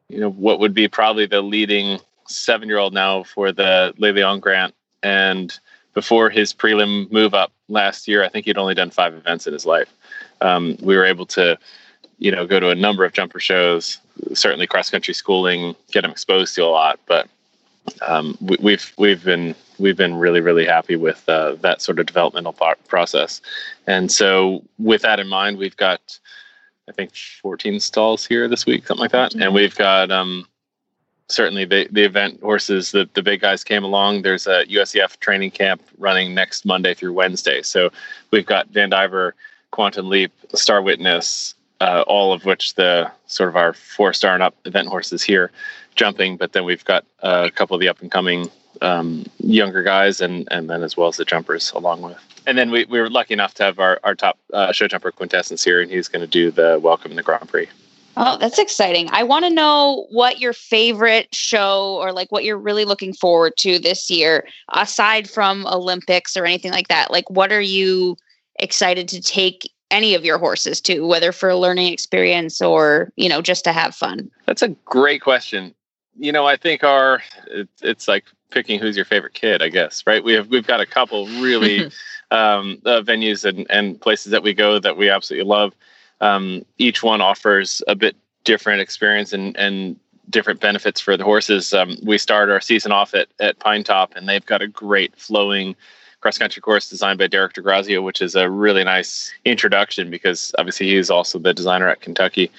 you 0.09 0.21
know 0.21 0.31
what 0.31 0.61
would 0.61 0.73
be 0.73 0.87
probably 0.87 1.27
the 1.27 1.43
leading 1.43 1.99
seven 2.29 2.69
year 2.69 2.79
old 2.79 2.95
now 2.95 3.25
for 3.25 3.51
the 3.51 3.93
Le 3.99 4.13
Lion 4.13 4.39
grant. 4.39 4.75
And 5.03 5.59
before 5.95 6.31
his 6.31 6.55
prelim 6.55 7.11
move 7.11 7.35
up 7.35 7.51
last 7.69 8.07
year 8.07 8.23
i 8.25 8.29
think 8.29 8.47
he'd 8.47 8.57
only 8.57 8.75
done 8.75 8.91
five 8.91 9.15
events 9.15 9.47
in 9.49 9.53
his 9.53 9.67
life. 9.67 9.93
Um, 10.41 10.77
we 10.81 10.97
were 10.97 11.05
able 11.05 11.27
to 11.27 11.59
you 12.19 12.31
know 12.31 12.47
go 12.47 12.61
to 12.61 12.71
a 12.71 12.77
number 12.77 13.05
of 13.05 13.13
jumper 13.13 13.41
shows 13.41 13.99
certainly 14.33 14.67
cross 14.69 14.91
country 14.91 15.15
schooling 15.15 15.75
get 15.91 16.05
him 16.05 16.13
exposed 16.13 16.55
to 16.55 16.63
a 16.65 16.71
lot. 16.71 17.01
But 17.07 17.29
um, 18.07 18.36
we, 18.41 18.57
we've 18.61 18.93
we've 18.97 19.24
been 19.24 19.55
we've 19.78 19.97
been 19.97 20.14
really 20.14 20.41
really 20.41 20.66
happy 20.66 20.97
with 20.97 21.26
uh, 21.28 21.55
that 21.61 21.82
sort 21.82 21.99
of 21.99 22.07
developmental 22.07 22.55
process, 22.86 23.41
and 23.86 24.11
so 24.11 24.62
with 24.78 25.03
that 25.03 25.20
in 25.20 25.28
mind, 25.28 25.59
we've 25.59 25.76
got 25.76 26.18
I 26.89 26.93
think 26.93 27.14
14 27.14 27.80
stalls 27.80 28.26
here 28.26 28.49
this 28.49 28.66
week, 28.66 28.86
something 28.86 29.03
like 29.03 29.12
that, 29.12 29.34
and 29.34 29.55
we've 29.55 29.76
got 29.76 30.11
um, 30.11 30.47
certainly 31.28 31.64
the 31.64 31.89
the 31.91 32.05
event 32.05 32.41
horses 32.41 32.93
the 32.93 33.09
the 33.14 33.22
big 33.22 33.41
guys 33.41 33.64
came 33.64 33.84
along. 33.84 34.22
There's 34.22 34.47
a 34.47 34.64
USEF 34.66 35.18
training 35.20 35.51
camp 35.51 35.82
running 35.99 36.34
next 36.34 36.64
Monday 36.64 36.95
through 36.95 37.12
Wednesday, 37.12 37.62
so 37.62 37.91
we've 38.30 38.47
got 38.47 38.72
Vandiver, 38.72 39.32
Quantum 39.70 40.09
Leap, 40.09 40.32
Star 40.55 40.82
Witness. 40.82 41.55
Uh, 41.80 42.03
all 42.09 42.32
of 42.32 42.45
which 42.45 42.74
the 42.74 43.09
sort 43.28 43.49
of 43.49 43.55
our 43.55 43.72
four 43.72 44.12
star 44.12 44.34
and 44.34 44.43
up 44.43 44.53
event 44.64 44.89
horses 44.89 45.22
here 45.22 45.53
jumping, 45.99 46.39
but 46.39 46.53
then 46.53 46.65
we've 46.65 46.85
got 46.85 47.05
a 47.21 47.51
couple 47.51 47.75
of 47.75 47.81
the 47.81 47.89
up 47.89 48.01
and 48.01 48.11
coming 48.11 48.49
um, 48.81 49.27
younger 49.39 49.83
guys, 49.83 50.21
and 50.21 50.49
and 50.51 50.71
then 50.71 50.83
as 50.83 50.97
well 50.97 51.09
as 51.09 51.17
the 51.17 51.25
jumpers 51.25 51.73
along 51.73 52.01
with. 52.01 52.19
And 52.47 52.57
then 52.57 52.71
we, 52.71 52.87
we 52.87 52.99
were 52.99 53.11
lucky 53.11 53.35
enough 53.35 53.53
to 53.55 53.65
have 53.65 53.79
our, 53.79 54.01
our 54.05 54.15
top 54.15 54.39
uh, 54.55 54.73
show 54.73 54.89
jumper 54.89 55.11
quintessence 55.11 55.63
here, 55.63 55.83
and 55.83 55.91
he's 55.91 56.09
going 56.09 56.23
to 56.23 56.27
do 56.27 56.51
the 56.51 56.79
welcome 56.83 57.11
in 57.11 57.17
the 57.17 57.23
Grand 57.23 57.47
Prix. 57.47 57.69
Oh, 58.17 58.39
that's 58.39 58.59
exciting. 58.59 59.09
I 59.13 59.23
want 59.23 59.45
to 59.45 59.51
know 59.51 60.07
what 60.11 60.41
your 60.41 60.53
favorite 60.53 61.33
show 61.35 61.97
or 62.01 62.13
like 62.13 62.33
what 62.33 62.45
you're 62.45 62.59
really 62.59 62.85
looking 62.85 63.13
forward 63.13 63.53
to 63.59 63.79
this 63.79 64.11
year, 64.11 64.49
aside 64.73 65.29
from 65.29 65.67
Olympics 65.67 66.37
or 66.37 66.47
anything 66.47 66.73
like 66.73 66.89
that. 66.89 67.11
Like, 67.11 67.29
what 67.29 67.53
are 67.53 67.61
you 67.61 68.17
excited 68.59 69.09
to 69.09 69.21
take 69.21 69.71
any 69.91 70.15
of 70.15 70.25
your 70.25 70.39
horses 70.39 70.81
to, 70.81 71.07
whether 71.07 71.33
for 71.33 71.49
a 71.49 71.57
learning 71.57 71.93
experience 71.93 72.61
or, 72.61 73.13
you 73.17 73.29
know, 73.29 73.41
just 73.41 73.63
to 73.65 73.73
have 73.73 73.95
fun? 73.95 74.31
That's 74.47 74.63
a 74.63 74.69
great 74.69 75.21
question 75.21 75.75
you 76.19 76.33
know, 76.33 76.47
I 76.47 76.57
think 76.57 76.85
our 76.85 77.23
it, 77.47 77.69
it's 77.81 78.09
like 78.09 78.25
picking 78.51 78.79
who's 78.79 78.97
your 78.97 79.05
favorite 79.05 79.35
kid. 79.35 79.62
I 79.62 79.69
guess 79.69 80.05
right. 80.07 80.23
We 80.23 80.35
have 80.35 80.49
we've 80.49 80.66
got 80.66 80.81
a 80.81 80.87
couple 80.87 81.27
really 81.27 81.87
um, 82.31 82.81
uh, 82.85 83.03
venues 83.03 83.45
and, 83.45 83.66
and 83.71 84.01
places 84.01 84.33
that 84.33 84.43
we 84.43 84.55
go 84.55 84.79
that 84.79 84.97
we 84.97 85.11
absolutely 85.11 85.49
love. 85.49 85.75
Um, 86.21 86.64
each 86.79 87.03
one 87.03 87.21
offers 87.21 87.83
a 87.87 87.95
bit 87.95 88.16
different 88.45 88.81
experience 88.81 89.33
and 89.33 89.57
and 89.57 89.99
different 90.31 90.61
benefits 90.61 91.01
for 91.01 91.16
the 91.16 91.25
horses. 91.25 91.73
Um, 91.73 91.97
we 92.03 92.19
start 92.19 92.51
our 92.51 92.61
season 92.61 92.93
off 92.93 93.14
at 93.14 93.29
at 93.41 93.59
Pine 93.59 93.85
Top, 93.85 94.14
and 94.16 94.29
they've 94.29 94.45
got 94.45 94.62
a 94.62 94.69
great 94.69 95.16
flowing 95.16 95.77
cross 96.21 96.39
country 96.39 96.61
course 96.61 96.89
designed 96.89 97.19
by 97.19 97.29
Derek 97.29 97.53
di 97.53 97.62
Grazia, 97.62 98.03
which 98.03 98.21
is 98.21 98.35
a 98.35 98.51
really 98.51 98.83
nice 98.83 99.33
introduction 99.45 100.11
because 100.11 100.53
obviously 100.59 100.89
he's 100.89 101.11
also 101.11 101.39
the 101.39 101.55
designer 101.55 101.89
at 101.89 102.01
Kentucky. 102.01 102.51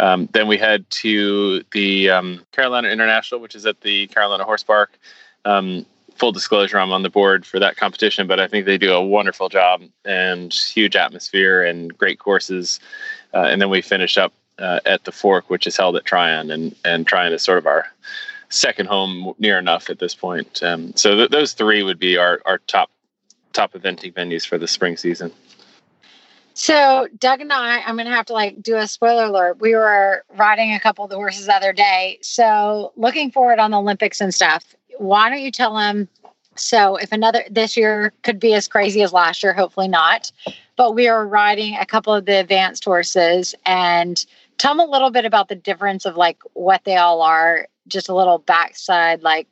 Um, 0.00 0.28
then 0.32 0.48
we 0.48 0.58
head 0.58 0.88
to 0.90 1.64
the 1.72 2.10
um, 2.10 2.44
Carolina 2.52 2.88
International, 2.88 3.40
which 3.40 3.54
is 3.54 3.66
at 3.66 3.80
the 3.80 4.06
Carolina 4.08 4.44
Horse 4.44 4.62
Park. 4.62 4.98
Um, 5.44 5.86
full 6.16 6.32
disclosure, 6.32 6.78
I'm 6.78 6.92
on 6.92 7.02
the 7.02 7.10
board 7.10 7.46
for 7.46 7.58
that 7.58 7.76
competition, 7.76 8.26
but 8.26 8.40
I 8.40 8.48
think 8.48 8.66
they 8.66 8.78
do 8.78 8.92
a 8.92 9.04
wonderful 9.04 9.48
job 9.48 9.82
and 10.04 10.52
huge 10.52 10.96
atmosphere 10.96 11.62
and 11.62 11.96
great 11.96 12.18
courses. 12.18 12.80
Uh, 13.32 13.44
and 13.44 13.60
then 13.60 13.70
we 13.70 13.82
finish 13.82 14.18
up 14.18 14.32
uh, 14.58 14.80
at 14.84 15.04
the 15.04 15.12
Fork, 15.12 15.50
which 15.50 15.66
is 15.66 15.76
held 15.76 15.96
at 15.96 16.04
Tryon, 16.04 16.50
and 16.50 16.74
and 16.84 17.06
Tryon 17.06 17.32
is 17.32 17.42
sort 17.42 17.58
of 17.58 17.66
our 17.66 17.86
second 18.48 18.86
home 18.86 19.34
near 19.38 19.58
enough 19.58 19.90
at 19.90 19.98
this 19.98 20.14
point. 20.14 20.62
Um, 20.62 20.92
so 20.96 21.14
th- 21.14 21.30
those 21.30 21.52
three 21.52 21.82
would 21.82 21.98
be 21.98 22.16
our 22.16 22.40
our 22.44 22.58
top 22.58 22.90
top 23.52 23.72
eventing 23.74 24.14
venues 24.14 24.46
for 24.46 24.58
the 24.58 24.68
spring 24.68 24.96
season. 24.96 25.32
So 26.58 27.06
Doug 27.16 27.40
and 27.40 27.52
I, 27.52 27.82
I'm 27.82 27.96
gonna 27.96 28.10
have 28.10 28.26
to 28.26 28.32
like 28.32 28.60
do 28.60 28.76
a 28.76 28.88
spoiler 28.88 29.26
alert. 29.26 29.60
We 29.60 29.76
were 29.76 30.24
riding 30.36 30.74
a 30.74 30.80
couple 30.80 31.04
of 31.04 31.10
the 31.10 31.14
horses 31.14 31.46
the 31.46 31.54
other 31.54 31.72
day. 31.72 32.18
So 32.20 32.92
looking 32.96 33.30
forward 33.30 33.60
on 33.60 33.70
the 33.70 33.78
Olympics 33.78 34.20
and 34.20 34.34
stuff. 34.34 34.74
Why 34.98 35.30
don't 35.30 35.40
you 35.40 35.52
tell 35.52 35.76
them? 35.76 36.08
So 36.56 36.96
if 36.96 37.12
another 37.12 37.44
this 37.48 37.76
year 37.76 38.12
could 38.24 38.40
be 38.40 38.54
as 38.54 38.66
crazy 38.66 39.02
as 39.02 39.12
last 39.12 39.44
year, 39.44 39.52
hopefully 39.52 39.86
not. 39.86 40.32
But 40.74 40.96
we 40.96 41.06
are 41.06 41.24
riding 41.24 41.76
a 41.76 41.86
couple 41.86 42.12
of 42.12 42.24
the 42.24 42.40
advanced 42.40 42.84
horses 42.84 43.54
and 43.64 44.26
tell 44.58 44.74
them 44.74 44.88
a 44.88 44.90
little 44.90 45.12
bit 45.12 45.24
about 45.24 45.46
the 45.46 45.54
difference 45.54 46.06
of 46.06 46.16
like 46.16 46.38
what 46.54 46.82
they 46.82 46.96
all 46.96 47.22
are. 47.22 47.68
Just 47.86 48.08
a 48.08 48.14
little 48.16 48.38
backside 48.38 49.22
like 49.22 49.46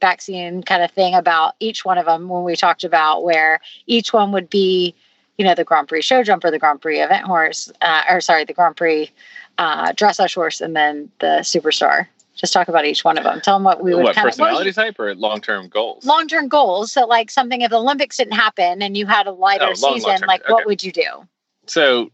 vaccine 0.00 0.62
kind 0.62 0.84
of 0.84 0.92
thing 0.92 1.16
about 1.16 1.54
each 1.58 1.84
one 1.84 1.98
of 1.98 2.06
them 2.06 2.28
when 2.28 2.44
we 2.44 2.54
talked 2.54 2.84
about 2.84 3.24
where 3.24 3.58
each 3.88 4.12
one 4.12 4.30
would 4.30 4.48
be 4.48 4.94
you 5.42 5.48
know, 5.48 5.56
the 5.56 5.64
Grand 5.64 5.88
Prix 5.88 6.02
show 6.02 6.22
jumper, 6.22 6.52
the 6.52 6.58
Grand 6.60 6.80
Prix 6.80 7.00
event 7.00 7.24
horse, 7.26 7.68
uh, 7.80 8.02
or 8.08 8.20
sorry, 8.20 8.44
the 8.44 8.52
Grand 8.52 8.76
Prix 8.76 9.10
uh, 9.58 9.90
dressage 9.92 10.36
horse, 10.36 10.60
and 10.60 10.76
then 10.76 11.10
the 11.18 11.38
superstar. 11.42 12.06
Just 12.36 12.52
talk 12.52 12.68
about 12.68 12.84
each 12.84 13.02
one 13.04 13.18
of 13.18 13.24
them. 13.24 13.40
Tell 13.40 13.56
them 13.56 13.64
what 13.64 13.82
we 13.82 13.92
would 13.92 14.04
what 14.04 14.14
kind 14.14 14.26
personality 14.28 14.68
of 14.70 14.76
type 14.76 15.00
or 15.00 15.16
long 15.16 15.40
term 15.40 15.66
goals? 15.68 16.06
long 16.06 16.28
term 16.28 16.46
goals. 16.46 16.92
So, 16.92 17.06
like 17.06 17.28
something 17.28 17.60
if 17.62 17.70
the 17.70 17.76
Olympics 17.78 18.18
didn't 18.18 18.34
happen 18.34 18.82
and 18.82 18.96
you 18.96 19.04
had 19.06 19.26
a 19.26 19.32
lighter 19.32 19.64
Oh, 19.64 19.74
long- 19.80 19.94
season, 19.94 20.10
long-term. 20.10 20.28
like 20.28 20.48
what 20.48 20.64
would 20.64 20.84
you 20.84 20.92
do? 20.92 21.26
so 21.66 22.08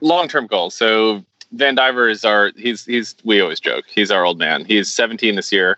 long 0.00 0.26
term 0.26 0.46
goals. 0.46 0.74
So 0.74 1.22
Vandiver 1.54 2.10
is 2.10 2.24
our 2.24 2.50
he's 2.56 2.86
he's 2.86 3.14
we 3.24 3.42
always 3.42 3.60
joke 3.60 3.84
he's 3.94 4.10
our 4.10 4.24
old 4.24 4.38
man. 4.38 4.64
He's 4.64 4.90
17 4.90 5.34
this 5.36 5.52
year. 5.52 5.76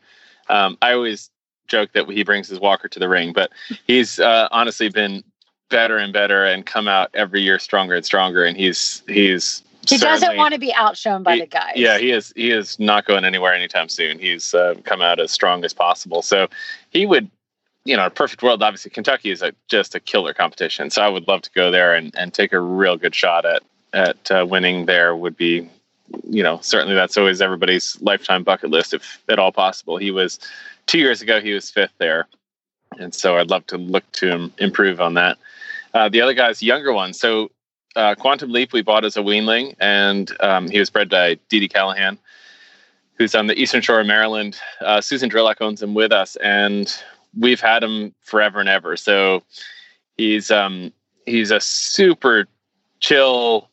Um, 0.48 0.78
I 0.82 0.92
always 0.92 1.30
joke 1.66 1.90
that 1.94 2.08
he 2.08 2.22
brings 2.22 2.48
his 2.48 2.60
walker 2.60 2.86
to 2.86 2.98
the 3.00 3.08
ring, 3.08 3.32
but 3.32 3.50
he's 3.88 4.20
uh, 4.20 4.46
honestly 4.52 4.88
been 4.88 5.24
better 5.72 5.96
and 5.98 6.12
better 6.12 6.44
and 6.44 6.64
come 6.64 6.86
out 6.86 7.10
every 7.14 7.42
year 7.42 7.58
stronger 7.58 7.94
and 7.94 8.04
stronger. 8.04 8.44
And 8.44 8.56
he's 8.56 9.02
he's 9.08 9.64
He 9.88 9.98
doesn't 9.98 10.36
want 10.36 10.54
to 10.54 10.60
be 10.60 10.72
outshone 10.72 11.24
by 11.24 11.34
he- 11.34 11.40
the 11.40 11.46
guys. 11.46 11.72
Yeah, 11.74 11.98
he 11.98 12.12
is. 12.12 12.32
He 12.36 12.52
is 12.52 12.78
not 12.78 13.04
going 13.04 13.24
anywhere 13.24 13.52
anytime 13.52 13.88
soon. 13.88 14.20
He's 14.20 14.54
uh, 14.54 14.74
come 14.84 15.02
out 15.02 15.18
as 15.18 15.32
strong 15.32 15.64
as 15.64 15.72
possible. 15.72 16.22
So 16.22 16.46
he 16.90 17.06
would, 17.06 17.28
you 17.84 17.96
know, 17.96 18.06
a 18.06 18.10
perfect 18.10 18.44
world. 18.44 18.62
Obviously, 18.62 18.92
Kentucky 18.92 19.30
is 19.32 19.42
a, 19.42 19.52
just 19.68 19.96
a 19.96 20.00
killer 20.00 20.32
competition. 20.32 20.90
So 20.90 21.02
I 21.02 21.08
would 21.08 21.26
love 21.26 21.42
to 21.42 21.50
go 21.52 21.72
there 21.72 21.94
and, 21.94 22.14
and 22.16 22.32
take 22.32 22.52
a 22.52 22.60
real 22.60 22.96
good 22.96 23.14
shot 23.14 23.44
at 23.44 23.62
at 23.92 24.30
uh, 24.30 24.46
winning. 24.48 24.86
There 24.86 25.16
would 25.16 25.36
be, 25.36 25.68
you 26.28 26.42
know, 26.42 26.60
certainly 26.62 26.94
that's 26.94 27.16
always 27.16 27.42
everybody's 27.42 28.00
lifetime 28.00 28.44
bucket 28.44 28.70
list, 28.70 28.94
if 28.94 29.20
at 29.28 29.38
all 29.38 29.52
possible. 29.52 29.96
He 29.96 30.10
was 30.10 30.38
two 30.86 30.98
years 30.98 31.22
ago. 31.22 31.40
He 31.40 31.52
was 31.52 31.70
fifth 31.70 31.94
there, 31.98 32.28
and 32.98 33.12
so 33.14 33.36
I'd 33.36 33.50
love 33.50 33.66
to 33.66 33.78
look 33.78 34.04
to 34.12 34.28
him 34.28 34.52
improve 34.58 35.00
on 35.00 35.14
that. 35.14 35.38
Uh, 35.94 36.08
the 36.08 36.20
other 36.20 36.34
guy's 36.34 36.62
younger 36.62 36.92
one. 36.92 37.12
So 37.12 37.50
uh, 37.96 38.14
Quantum 38.14 38.50
Leap 38.50 38.72
we 38.72 38.82
bought 38.82 39.04
as 39.04 39.16
a 39.16 39.20
weanling, 39.20 39.74
and 39.80 40.30
um, 40.40 40.68
he 40.68 40.78
was 40.78 40.90
bred 40.90 41.10
by 41.10 41.38
Dee 41.48 41.60
Dee 41.60 41.68
Callahan, 41.68 42.18
who's 43.14 43.34
on 43.34 43.46
the 43.46 43.60
eastern 43.60 43.82
shore 43.82 44.00
of 44.00 44.06
Maryland. 44.06 44.58
Uh, 44.80 45.00
Susan 45.00 45.28
Drillock 45.28 45.56
owns 45.60 45.82
him 45.82 45.94
with 45.94 46.12
us, 46.12 46.36
and 46.36 46.94
we've 47.38 47.60
had 47.60 47.82
him 47.82 48.14
forever 48.20 48.60
and 48.60 48.68
ever. 48.68 48.96
So 48.96 49.42
he's 50.16 50.50
um, 50.50 50.92
he's 51.26 51.50
a 51.50 51.60
super 51.60 52.46
chill, 53.00 53.68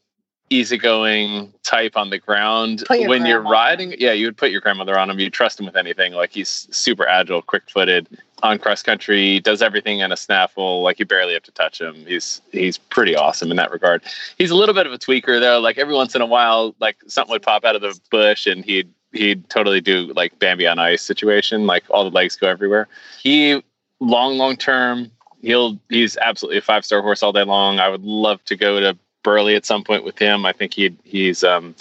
easygoing 0.49 1.53
type 1.63 1.95
on 1.95 2.09
the 2.09 2.17
ground. 2.17 2.83
When 3.07 3.25
you're 3.25 3.41
riding, 3.41 3.95
yeah, 3.97 4.11
you 4.11 4.25
would 4.27 4.37
put 4.37 4.51
your 4.51 4.61
grandmother 4.61 4.97
on 4.99 5.09
him. 5.09 5.19
You 5.19 5.29
trust 5.29 5.59
him 5.59 5.65
with 5.65 5.77
anything. 5.77 6.13
Like 6.13 6.31
he's 6.31 6.67
super 6.71 7.07
agile, 7.07 7.41
quick 7.41 7.63
footed 7.69 8.07
on 8.43 8.59
cross 8.59 8.83
country, 8.83 9.39
does 9.39 9.61
everything 9.61 9.99
in 9.99 10.11
a 10.11 10.17
snaffle. 10.17 10.81
Like 10.81 10.99
you 10.99 11.05
barely 11.05 11.33
have 11.33 11.43
to 11.43 11.51
touch 11.51 11.79
him. 11.79 11.95
He's 12.05 12.41
he's 12.51 12.77
pretty 12.77 13.15
awesome 13.15 13.51
in 13.51 13.57
that 13.57 13.71
regard. 13.71 14.03
He's 14.37 14.51
a 14.51 14.55
little 14.55 14.75
bit 14.75 14.87
of 14.87 14.93
a 14.93 14.97
tweaker 14.97 15.39
though. 15.39 15.59
Like 15.59 15.77
every 15.77 15.93
once 15.93 16.15
in 16.15 16.21
a 16.21 16.25
while, 16.25 16.75
like 16.79 16.97
something 17.07 17.31
would 17.31 17.41
pop 17.41 17.65
out 17.65 17.75
of 17.75 17.81
the 17.81 17.99
bush 18.09 18.47
and 18.47 18.63
he'd 18.63 18.91
he'd 19.11 19.49
totally 19.49 19.81
do 19.81 20.13
like 20.13 20.37
Bambi 20.39 20.67
on 20.67 20.79
ice 20.79 21.01
situation. 21.01 21.65
Like 21.65 21.83
all 21.89 22.03
the 22.03 22.15
legs 22.15 22.35
go 22.35 22.47
everywhere. 22.47 22.87
He 23.21 23.63
long 23.99 24.37
long 24.37 24.55
term. 24.55 25.11
He'll 25.41 25.79
he's 25.89 26.17
absolutely 26.17 26.57
a 26.57 26.61
five 26.61 26.85
star 26.85 27.01
horse 27.01 27.23
all 27.23 27.31
day 27.31 27.43
long. 27.43 27.79
I 27.79 27.89
would 27.89 28.03
love 28.03 28.43
to 28.45 28.55
go 28.55 28.79
to 28.79 28.97
Burghley 29.23 29.55
at 29.55 29.65
some 29.65 29.83
point 29.83 30.03
with 30.03 30.17
him. 30.17 30.45
I 30.45 30.53
think 30.53 30.73
he 30.73 30.95
he's 31.03 31.43
um 31.43 31.75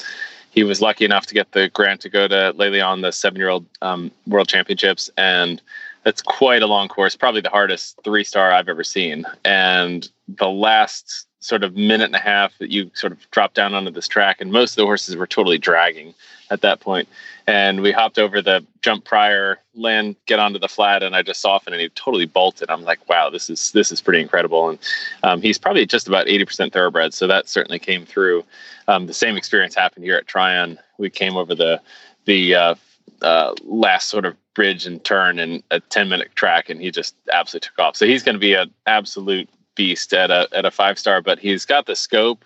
he 0.50 0.64
was 0.64 0.80
lucky 0.80 1.04
enough 1.04 1.26
to 1.26 1.34
get 1.34 1.52
the 1.52 1.68
grant 1.68 2.00
to 2.00 2.08
go 2.08 2.26
to 2.26 2.52
Le 2.56 2.70
Lion 2.70 3.02
the 3.02 3.12
seven 3.12 3.38
year 3.38 3.48
old 3.48 3.66
um, 3.82 4.10
world 4.26 4.48
championships 4.48 5.08
and 5.16 5.62
that's 6.04 6.22
quite 6.22 6.62
a 6.62 6.66
long 6.66 6.88
course, 6.88 7.16
probably 7.16 7.40
the 7.40 7.50
hardest 7.50 7.98
three 8.04 8.24
star 8.24 8.52
I've 8.52 8.68
ever 8.68 8.84
seen. 8.84 9.24
And 9.44 10.08
the 10.28 10.48
last 10.48 11.26
sort 11.40 11.62
of 11.62 11.76
minute 11.76 12.06
and 12.06 12.16
a 12.16 12.20
half 12.20 12.56
that 12.58 12.70
you 12.70 12.90
sort 12.94 13.12
of 13.12 13.30
drop 13.30 13.54
down 13.54 13.74
onto 13.74 13.90
this 13.90 14.08
track, 14.08 14.40
and 14.40 14.52
most 14.52 14.72
of 14.72 14.76
the 14.76 14.84
horses 14.84 15.16
were 15.16 15.26
totally 15.26 15.58
dragging 15.58 16.14
at 16.50 16.62
that 16.62 16.80
point. 16.80 17.08
And 17.46 17.80
we 17.80 17.92
hopped 17.92 18.18
over 18.18 18.42
the 18.42 18.64
jump 18.82 19.04
prior, 19.04 19.58
land, 19.74 20.16
get 20.26 20.38
onto 20.38 20.58
the 20.58 20.68
flat, 20.68 21.02
and 21.02 21.14
I 21.14 21.22
just 21.22 21.40
softened, 21.40 21.74
and 21.74 21.80
he 21.80 21.88
totally 21.90 22.26
bolted. 22.26 22.70
I'm 22.70 22.82
like, 22.82 23.08
wow, 23.08 23.30
this 23.30 23.48
is 23.48 23.72
this 23.72 23.92
is 23.92 24.00
pretty 24.00 24.20
incredible. 24.20 24.70
And 24.70 24.78
um, 25.22 25.40
he's 25.40 25.58
probably 25.58 25.86
just 25.86 26.08
about 26.08 26.26
80% 26.26 26.72
thoroughbred, 26.72 27.14
so 27.14 27.26
that 27.26 27.48
certainly 27.48 27.78
came 27.78 28.04
through. 28.04 28.44
Um, 28.86 29.06
the 29.06 29.14
same 29.14 29.36
experience 29.36 29.74
happened 29.74 30.04
here 30.04 30.16
at 30.16 30.26
Tryon. 30.26 30.78
We 30.98 31.10
came 31.10 31.36
over 31.36 31.54
the 31.54 31.80
the 32.24 32.54
uh, 32.54 32.74
uh, 33.22 33.54
last 33.64 34.08
sort 34.08 34.24
of 34.24 34.36
bridge 34.54 34.86
and 34.86 35.02
turn 35.04 35.38
in 35.38 35.62
a 35.70 35.80
10 35.80 36.08
minute 36.08 36.34
track 36.34 36.68
and 36.68 36.80
he 36.80 36.90
just 36.90 37.14
absolutely 37.32 37.68
took 37.68 37.78
off. 37.78 37.96
So 37.96 38.06
he's 38.06 38.22
going 38.22 38.34
to 38.34 38.40
be 38.40 38.54
an 38.54 38.72
absolute 38.86 39.48
beast 39.74 40.12
at 40.12 40.30
a 40.30 40.48
at 40.52 40.64
a 40.64 40.72
five 40.72 40.98
star 40.98 41.22
but 41.22 41.38
he's 41.38 41.64
got 41.64 41.86
the 41.86 41.94
scope 41.94 42.44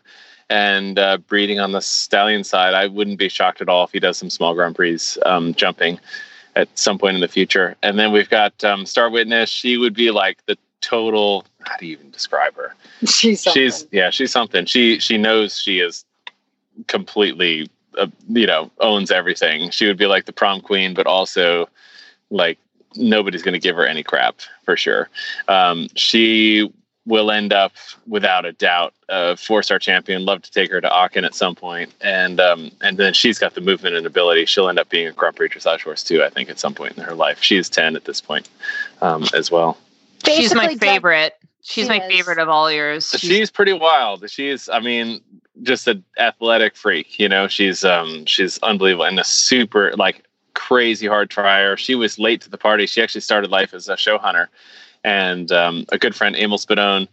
and 0.51 0.99
uh, 0.99 1.17
breeding 1.17 1.61
on 1.61 1.73
the 1.73 1.81
stallion 1.81 2.45
side. 2.45 2.75
I 2.75 2.87
wouldn't 2.87 3.19
be 3.19 3.31
shocked 3.31 3.63
at 3.63 3.69
all 3.71 3.85
if 3.85 3.93
he 3.93 4.01
does 4.01 4.19
some 4.19 4.29
small 4.29 4.55
grand 4.55 4.77
prix 4.77 4.99
um, 5.25 5.55
jumping 5.55 5.99
at 6.57 6.69
some 6.79 6.99
point 6.99 7.15
in 7.15 7.23
the 7.23 7.29
future. 7.29 7.75
And 7.83 7.99
then 7.99 8.13
we've 8.13 8.29
got 8.29 8.63
um, 8.63 8.85
star 8.85 9.09
witness. 9.09 9.49
She 9.49 9.79
would 9.79 9.95
be 9.95 10.11
like 10.11 10.45
the 10.45 10.59
total 10.83 11.47
how 11.65 11.77
do 11.79 11.87
you 11.87 11.93
even 11.93 12.11
describe 12.11 12.55
her? 12.57 12.75
She's 13.07 13.43
something. 13.43 13.63
she's 13.63 13.87
yeah 13.93 14.11
she's 14.11 14.31
something. 14.31 14.67
She 14.67 14.99
she 14.99 15.17
knows 15.17 15.59
she 15.59 15.81
is 15.81 16.05
completely 16.87 17.71
uh, 17.99 18.07
you 18.29 18.47
know 18.47 18.71
owns 18.81 19.11
everything 19.11 19.71
she 19.71 19.87
would 19.87 19.97
be 19.99 20.07
like 20.07 20.25
the 20.27 20.33
prom 20.33 20.61
queen 20.61 20.95
but 20.95 21.07
also 21.07 21.69
like 22.31 22.59
nobody's 22.97 23.43
going 23.43 23.53
to 23.55 23.59
give 23.61 23.77
her 23.77 23.87
any 23.87 24.03
crap 24.03 24.37
for 24.65 24.77
sure 24.77 25.09
um, 25.49 25.89
she 25.95 26.71
will 27.05 27.33
end 27.33 27.53
up 27.53 27.73
without 28.07 28.45
a 28.45 28.53
doubt 28.53 28.95
a 29.09 29.37
four 29.37 29.63
star 29.63 29.79
champion 29.79 30.25
love 30.25 30.41
to 30.41 30.51
take 30.53 30.71
her 30.71 30.81
to 30.81 30.89
Aachen 30.93 31.25
at 31.25 31.35
some 31.35 31.55
point 31.55 31.93
and 32.01 32.39
um, 32.41 32.71
and 32.81 32.97
then 32.97 33.13
she's 33.13 33.39
got 33.39 33.55
the 33.55 33.61
movement 33.61 33.97
and 33.97 34.07
ability 34.07 34.45
she'll 34.47 34.69
end 34.69 34.79
up 34.79 34.89
being 34.89 35.09
a 35.09 35.13
grand 35.13 35.35
prix 35.35 35.49
dressage 35.49 35.83
horse 35.83 36.03
too 36.05 36.23
i 36.23 36.31
think 36.31 36.49
at 36.49 36.59
some 36.61 36.75
point 36.75 36.97
in 36.97 37.03
her 37.03 37.15
life 37.15 37.43
she's 37.43 37.69
10 37.69 37.97
at 37.97 38.05
this 38.05 38.21
point 38.21 38.49
um, 39.01 39.25
as 39.35 39.51
well 39.51 39.77
She's 40.25 40.55
my 40.55 40.67
Basically, 40.69 40.75
Doug- 40.87 40.95
favorite. 40.95 41.35
She's 41.63 41.85
She 41.87 41.89
my 41.89 42.01
is. 42.07 42.13
favorite 42.13 42.39
of 42.39 42.49
all 42.49 42.71
yours. 42.71 43.11
she's 43.11 43.51
pretty 43.51 43.73
wild. 43.73 44.29
She's, 44.31 44.69
I 44.69 44.79
mean, 44.79 45.21
just 45.63 45.89
an 45.89 46.05
athletic 46.19 46.77
freak. 46.77 47.19
You 47.19 47.29
know, 47.29 47.49
she's 47.49 47.85
um 47.85 48.25
she's 48.27 48.59
unbelievable 48.59 49.05
and 49.05 49.19
a 49.19 49.25
super 49.25 49.93
like 49.97 50.25
crazy 50.55 51.07
hard 51.07 51.31
trier. 51.31 51.77
She 51.77 51.95
was 51.95 52.19
late 52.19 52.41
to 52.43 52.51
the 52.51 52.59
party. 52.59 52.87
She 52.87 53.03
actually 53.03 53.23
started 53.23 53.51
life 53.51 53.75
as 53.75 53.89
a 53.89 53.97
show 53.97 54.19
hunter, 54.19 54.51
and 55.05 55.51
um, 55.53 55.85
a 55.91 55.99
good 55.99 56.15
friend, 56.15 56.37
Emil 56.37 56.59
Spadone, 56.59 57.09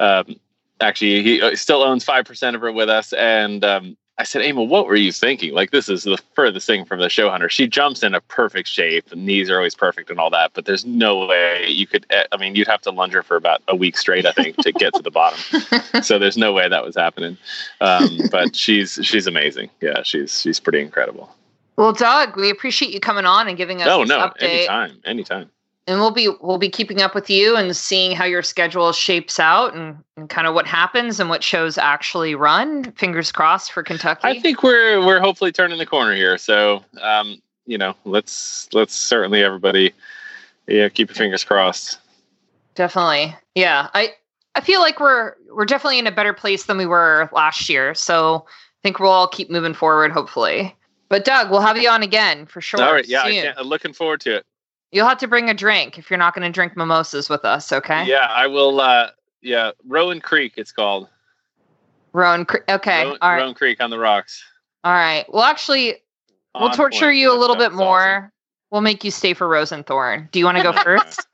um, 0.00 0.36
actually 0.80 1.22
he 1.22 1.40
uh, 1.40 1.56
still 1.56 1.82
owns 1.82 2.04
five 2.04 2.24
percent 2.24 2.56
of 2.56 2.62
her 2.62 2.72
with 2.72 2.88
us. 2.88 3.12
And 3.12 3.64
um, 3.64 3.96
I 4.22 4.24
said, 4.24 4.42
Emil, 4.42 4.68
what 4.68 4.86
were 4.86 4.94
you 4.94 5.10
thinking? 5.10 5.52
Like 5.52 5.72
this 5.72 5.88
is 5.88 6.04
the 6.04 6.16
furthest 6.36 6.64
thing 6.64 6.84
from 6.84 7.00
the 7.00 7.08
show 7.08 7.28
hunter. 7.28 7.48
She 7.48 7.66
jumps 7.66 8.04
in 8.04 8.14
a 8.14 8.20
perfect 8.20 8.68
shape. 8.68 9.08
The 9.08 9.16
knees 9.16 9.50
are 9.50 9.56
always 9.56 9.74
perfect 9.74 10.10
and 10.10 10.20
all 10.20 10.30
that, 10.30 10.52
but 10.54 10.64
there's 10.64 10.84
no 10.84 11.26
way 11.26 11.66
you 11.68 11.88
could. 11.88 12.06
eh, 12.10 12.22
I 12.30 12.36
mean, 12.36 12.54
you'd 12.54 12.68
have 12.68 12.80
to 12.82 12.92
lunge 12.92 13.14
her 13.14 13.24
for 13.24 13.34
about 13.36 13.62
a 13.66 13.74
week 13.74 13.98
straight, 13.98 14.24
I 14.24 14.30
think, 14.30 14.58
to 14.58 14.70
get 14.70 14.94
to 14.94 15.02
the 15.02 15.10
bottom 15.10 15.40
so 16.04 16.20
there's 16.20 16.36
no 16.36 16.52
way 16.52 16.68
that 16.68 16.84
was 16.84 16.94
happening. 16.94 17.36
Um, 17.80 18.20
but 18.30 18.54
she's 18.54 19.00
she's 19.02 19.26
amazing. 19.26 19.70
Yeah, 19.80 20.04
she's 20.04 20.40
she's 20.40 20.60
pretty 20.60 20.80
incredible. 20.82 21.34
well, 21.76 21.92
Doug, 21.92 22.36
we 22.36 22.48
appreciate 22.48 22.92
you 22.94 23.00
coming 23.00 23.26
on 23.26 23.48
and 23.48 23.56
giving 23.56 23.80
us 23.82 23.86
No, 23.86 24.00
this 24.02 24.08
no, 24.08 24.18
update. 24.20 24.42
anytime, 24.42 25.00
anytime. 25.04 25.50
And 25.86 25.98
we'll 25.98 26.12
be 26.12 26.28
we'll 26.40 26.58
be 26.58 26.68
keeping 26.68 27.00
up 27.00 27.14
with 27.14 27.28
you 27.28 27.56
and 27.56 27.76
seeing 27.76 28.14
how 28.14 28.24
your 28.24 28.42
schedule 28.42 28.92
shapes 28.92 29.40
out 29.40 29.74
and, 29.74 29.96
and 30.16 30.28
kind 30.28 30.46
of 30.46 30.54
what 30.54 30.66
happens 30.66 31.18
and 31.18 31.28
what 31.28 31.42
shows 31.42 31.76
actually 31.76 32.34
run. 32.34 32.92
Fingers 32.92 33.32
crossed 33.32 33.72
for 33.72 33.82
Kentucky. 33.82 34.20
I 34.22 34.38
think 34.40 34.62
we're 34.62 35.04
we're 35.04 35.20
hopefully 35.20 35.52
turning 35.52 35.78
the 35.78 35.86
corner 35.86 36.14
here. 36.14 36.38
So 36.38 36.84
um, 37.00 37.40
you 37.66 37.78
know, 37.78 37.94
let's 38.04 38.68
let's 38.72 38.94
certainly 38.94 39.42
everybody, 39.42 39.92
yeah, 40.66 40.88
keep 40.88 41.08
your 41.08 41.16
fingers 41.16 41.44
crossed. 41.44 41.98
definitely. 42.74 43.36
Yeah, 43.54 43.88
I 43.94 44.14
I 44.54 44.60
feel 44.60 44.80
like 44.80 45.00
we're 45.00 45.34
we're 45.52 45.66
definitely 45.66 45.98
in 45.98 46.06
a 46.06 46.12
better 46.12 46.32
place 46.32 46.64
than 46.64 46.78
we 46.78 46.86
were 46.86 47.28
last 47.32 47.68
year. 47.68 47.94
So 47.94 48.46
I 48.46 48.78
think 48.82 49.00
we'll 49.00 49.10
all 49.10 49.28
keep 49.28 49.50
moving 49.50 49.74
forward, 49.74 50.12
hopefully. 50.12 50.76
But 51.08 51.24
Doug, 51.24 51.50
we'll 51.50 51.60
have 51.60 51.76
you 51.76 51.90
on 51.90 52.02
again 52.02 52.46
for 52.46 52.60
sure. 52.60 52.82
All 52.82 52.92
right, 52.92 53.06
yeah, 53.06 53.52
looking 53.62 53.92
forward 53.92 54.20
to 54.22 54.36
it. 54.36 54.46
You'll 54.92 55.08
have 55.08 55.18
to 55.18 55.26
bring 55.28 55.48
a 55.48 55.54
drink 55.54 55.98
if 55.98 56.10
you're 56.10 56.18
not 56.18 56.34
going 56.34 56.44
to 56.46 56.52
drink 56.52 56.76
mimosas 56.76 57.28
with 57.30 57.44
us, 57.44 57.72
okay? 57.72 58.04
Yeah, 58.06 58.26
I 58.30 58.46
will. 58.46 58.78
uh 58.80 59.08
Yeah, 59.40 59.72
Rowan 59.86 60.20
Creek, 60.20 60.54
it's 60.56 60.70
called. 60.70 61.08
Rowan. 62.12 62.44
Cre- 62.44 62.58
Okay. 62.68 63.04
Rowan, 63.04 63.18
all 63.22 63.30
right. 63.32 63.38
Rowan 63.38 63.54
Creek 63.54 63.80
on 63.80 63.88
the 63.90 63.98
rocks. 63.98 64.44
All 64.84 64.92
right. 64.92 65.24
Well, 65.32 65.44
actually, 65.44 65.96
we'll 66.54 66.70
torture 66.70 67.06
point. 67.06 67.16
you 67.16 67.32
a 67.32 67.38
little 67.38 67.56
stuff 67.56 67.72
bit 67.72 67.76
more. 67.76 68.32
We'll 68.70 68.82
make 68.82 69.02
you 69.04 69.10
stay 69.10 69.32
for 69.34 69.48
Rose 69.48 69.72
and 69.72 69.86
Thorn. 69.86 70.28
Do 70.32 70.38
you 70.38 70.44
want 70.44 70.58
to 70.58 70.62
go 70.62 70.72
first? 70.84 71.26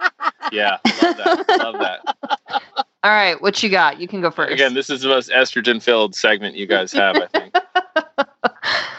yeah, 0.52 0.78
love 1.02 1.16
that. 1.16 1.48
Love 1.58 1.78
that. 1.80 2.00
All 3.04 3.10
right. 3.12 3.40
What 3.40 3.62
you 3.62 3.68
got? 3.70 4.00
You 4.00 4.06
can 4.08 4.20
go 4.20 4.30
first. 4.30 4.52
Again, 4.52 4.74
this 4.74 4.90
is 4.90 5.02
the 5.02 5.08
most 5.08 5.30
estrogen 5.30 5.82
filled 5.82 6.14
segment 6.14 6.56
you 6.56 6.66
guys 6.66 6.92
have, 6.92 7.16
I 7.16 7.26
think. 7.26 7.54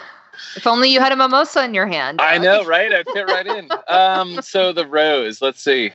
if 0.56 0.66
only 0.66 0.90
you 0.90 1.00
had 1.00 1.12
a 1.12 1.16
mimosa 1.16 1.64
in 1.64 1.74
your 1.74 1.86
hand. 1.86 2.20
I 2.20 2.38
know, 2.38 2.64
right? 2.64 2.92
I'd 2.92 3.08
fit 3.08 3.26
right 3.26 3.46
in. 3.46 3.68
Um, 3.88 4.40
so 4.40 4.72
the 4.72 4.86
rose, 4.86 5.42
let's 5.42 5.60
see. 5.60 5.90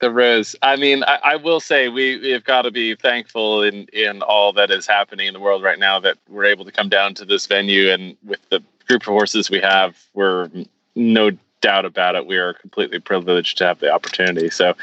The 0.00 0.10
rose. 0.10 0.54
I 0.62 0.76
mean, 0.76 1.02
I, 1.04 1.18
I 1.24 1.36
will 1.36 1.58
say 1.58 1.88
we, 1.88 2.18
we 2.18 2.30
have 2.30 2.44
got 2.44 2.62
to 2.62 2.70
be 2.70 2.94
thankful 2.94 3.62
in, 3.62 3.86
in 3.92 4.20
all 4.20 4.52
that 4.52 4.70
is 4.70 4.86
happening 4.86 5.26
in 5.26 5.32
the 5.32 5.40
world 5.40 5.62
right 5.62 5.78
now 5.78 5.98
that 6.00 6.18
we're 6.28 6.44
able 6.44 6.66
to 6.66 6.72
come 6.72 6.90
down 6.90 7.14
to 7.14 7.24
this 7.24 7.46
venue 7.46 7.90
and 7.90 8.16
with 8.24 8.40
the 8.50 8.62
group 8.86 9.02
of 9.02 9.08
horses 9.08 9.48
we 9.48 9.60
have, 9.60 9.96
we're 10.12 10.50
no 10.94 11.30
doubt 11.60 11.86
about 11.86 12.14
it. 12.14 12.26
We 12.26 12.36
are 12.36 12.52
completely 12.52 12.98
privileged 12.98 13.56
to 13.58 13.64
have 13.64 13.80
the 13.80 13.90
opportunity. 13.90 14.50
So, 14.50 14.74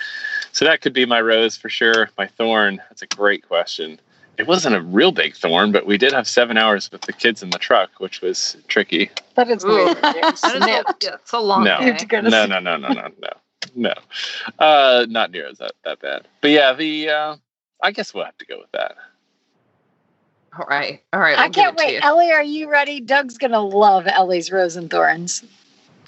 so 0.52 0.66
that 0.66 0.82
could 0.82 0.94
be 0.94 1.06
my 1.06 1.22
rose 1.22 1.56
for 1.56 1.70
sure. 1.70 2.10
My 2.18 2.26
thorn. 2.26 2.82
That's 2.90 3.04
a 3.04 3.08
great 3.08 3.48
question. 3.48 4.00
It 4.38 4.48
wasn't 4.48 4.76
a 4.76 4.82
real 4.82 5.12
big 5.12 5.36
thorn, 5.36 5.72
but 5.72 5.86
we 5.86 5.98
did 5.98 6.14
have 6.14 6.28
seven 6.28 6.58
hours 6.58 6.92
with 6.92 7.02
the 7.02 7.14
kids 7.14 7.44
in 7.44 7.50
the 7.52 7.60
truck, 7.60 7.92
which 8.00 8.22
was 8.22 8.58
tricky. 8.68 9.12
That 9.36 9.50
is 9.50 9.64
weird. 9.64 9.98
That 9.98 10.34
is 10.34 10.44
a, 10.44 10.60
yeah, 10.60 10.84
it's 11.02 11.34
a 11.34 11.40
long 11.40 11.64
No. 11.64 11.78
day. 11.80 12.08
No, 12.14 12.46
no, 12.46 12.60
no, 12.60 12.78
no, 12.78 12.78
no, 12.78 12.92
no, 12.94 13.30
no. 13.76 13.94
Uh, 14.58 15.06
not 15.10 15.32
near 15.32 15.48
as 15.48 15.58
that, 15.60 15.74
that 15.86 16.00
bad. 16.02 16.28
But 16.42 16.52
yeah, 16.52 16.74
the 16.74 17.10
uh, 17.10 17.36
I 17.84 17.92
guess 17.92 18.14
we'll 18.14 18.26
have 18.26 18.38
to 18.40 18.46
go 18.46 18.58
with 18.60 18.72
that. 18.72 18.96
All 20.58 20.66
right. 20.68 21.02
All 21.14 21.20
right. 21.20 21.38
I 21.38 21.44
I'll 21.44 21.50
give 21.50 21.64
can't 21.64 21.78
wait. 21.78 22.04
Ellie, 22.04 22.32
are 22.32 22.44
you 22.44 22.70
ready? 22.70 23.00
Doug's 23.00 23.38
gonna 23.38 23.62
love 23.62 24.08
Ellie's 24.08 24.52
rose 24.52 24.76
and 24.76 24.90
thorns. 24.90 25.44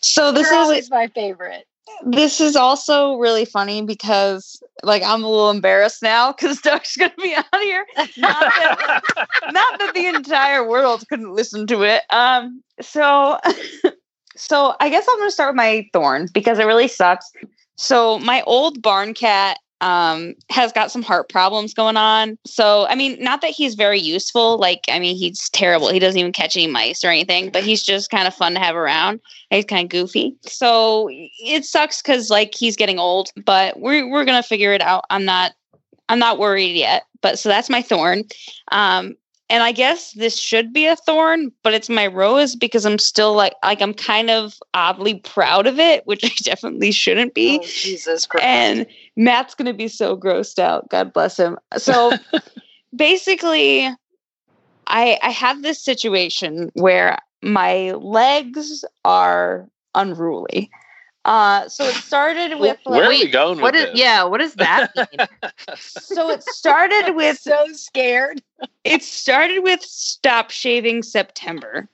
so 0.00 0.32
this 0.32 0.50
You're 0.50 0.60
is 0.60 0.66
always 0.66 0.90
my 0.90 1.06
favorite. 1.08 1.66
this 2.06 2.40
is 2.40 2.56
also 2.56 3.16
really 3.16 3.44
funny 3.44 3.82
because 3.82 4.62
like 4.82 5.02
I'm 5.02 5.22
a 5.22 5.28
little 5.28 5.50
embarrassed 5.50 6.02
now 6.02 6.32
because 6.32 6.60
Doug's 6.62 6.96
gonna 6.96 7.12
be 7.20 7.34
on 7.34 7.60
here. 7.62 7.86
Not 8.16 8.40
that, 8.40 9.02
not 9.52 9.78
that 9.78 9.94
the 9.94 10.06
entire 10.06 10.68
world 10.68 11.04
couldn't 11.08 11.34
listen 11.34 11.66
to 11.68 11.82
it. 11.82 12.02
Um, 12.10 12.62
so 12.80 13.38
so 14.36 14.74
I 14.80 14.88
guess 14.88 15.06
I'm 15.08 15.18
gonna 15.18 15.30
start 15.30 15.50
with 15.50 15.56
my 15.56 15.86
thorn 15.92 16.28
because 16.32 16.58
it 16.58 16.64
really 16.64 16.88
sucks. 16.88 17.30
So 17.76 18.18
my 18.20 18.42
old 18.42 18.82
barn 18.82 19.14
cat 19.14 19.58
um 19.84 20.34
has 20.50 20.72
got 20.72 20.90
some 20.90 21.02
heart 21.02 21.28
problems 21.28 21.74
going 21.74 21.96
on. 21.96 22.38
So 22.46 22.86
I 22.86 22.94
mean, 22.94 23.22
not 23.22 23.42
that 23.42 23.50
he's 23.50 23.74
very 23.74 24.00
useful, 24.00 24.56
like 24.58 24.84
I 24.88 24.98
mean 24.98 25.14
he's 25.14 25.50
terrible. 25.50 25.90
He 25.90 25.98
doesn't 25.98 26.18
even 26.18 26.32
catch 26.32 26.56
any 26.56 26.66
mice 26.66 27.04
or 27.04 27.08
anything, 27.08 27.50
but 27.50 27.62
he's 27.62 27.82
just 27.84 28.10
kind 28.10 28.26
of 28.26 28.34
fun 28.34 28.54
to 28.54 28.60
have 28.60 28.74
around. 28.74 29.20
He's 29.50 29.66
kind 29.66 29.84
of 29.84 29.90
goofy. 29.90 30.34
So 30.42 31.08
it 31.12 31.66
sucks 31.66 32.00
because 32.00 32.30
like 32.30 32.54
he's 32.56 32.76
getting 32.76 32.98
old, 32.98 33.28
but 33.44 33.78
we're 33.78 34.10
we're 34.10 34.24
gonna 34.24 34.42
figure 34.42 34.72
it 34.72 34.80
out. 34.80 35.04
I'm 35.10 35.26
not 35.26 35.52
I'm 36.08 36.18
not 36.18 36.38
worried 36.38 36.76
yet. 36.76 37.04
But 37.20 37.38
so 37.38 37.50
that's 37.50 37.70
my 37.70 37.82
thorn. 37.82 38.24
Um 38.72 39.16
and 39.50 39.62
I 39.62 39.72
guess 39.72 40.12
this 40.12 40.38
should 40.38 40.72
be 40.72 40.86
a 40.86 40.96
thorn, 40.96 41.52
but 41.62 41.74
it's 41.74 41.90
my 41.90 42.06
rose 42.06 42.56
because 42.56 42.86
I'm 42.86 42.98
still 42.98 43.34
like 43.34 43.54
like 43.62 43.82
I'm 43.82 43.94
kind 43.94 44.30
of 44.30 44.58
oddly 44.72 45.16
proud 45.16 45.66
of 45.66 45.78
it, 45.78 46.06
which 46.06 46.24
I 46.24 46.30
definitely 46.42 46.92
shouldn't 46.92 47.34
be. 47.34 47.58
Oh, 47.60 47.66
Jesus 47.66 48.26
Christ. 48.26 48.44
And 48.44 48.86
Matt's 49.16 49.54
gonna 49.54 49.74
be 49.74 49.88
so 49.88 50.16
grossed 50.16 50.58
out. 50.58 50.88
God 50.88 51.12
bless 51.12 51.38
him. 51.38 51.58
So 51.76 52.16
basically, 52.96 53.86
I 54.86 55.18
I 55.22 55.30
have 55.30 55.62
this 55.62 55.82
situation 55.84 56.70
where 56.74 57.18
my 57.42 57.92
legs 57.92 58.84
are 59.04 59.68
unruly. 59.94 60.70
Uh, 61.24 61.68
so 61.68 61.84
it 61.84 61.94
started 61.94 62.58
with 62.60 62.76
Where 62.84 63.04
are 63.04 63.08
like, 63.08 63.18
we 63.24 63.28
going 63.28 63.60
What 63.60 63.72
with 63.74 63.82
is? 63.82 63.90
this? 63.92 63.98
Yeah. 64.00 64.24
What 64.24 64.38
does 64.38 64.54
that 64.54 64.94
mean? 64.96 65.26
so 65.76 66.30
it 66.30 66.42
started 66.42 67.14
with 67.14 67.38
so 67.38 67.66
scared. 67.72 68.42
it 68.84 69.02
started 69.02 69.60
with 69.62 69.80
stop 69.82 70.50
shaving 70.50 71.02
September. 71.02 71.88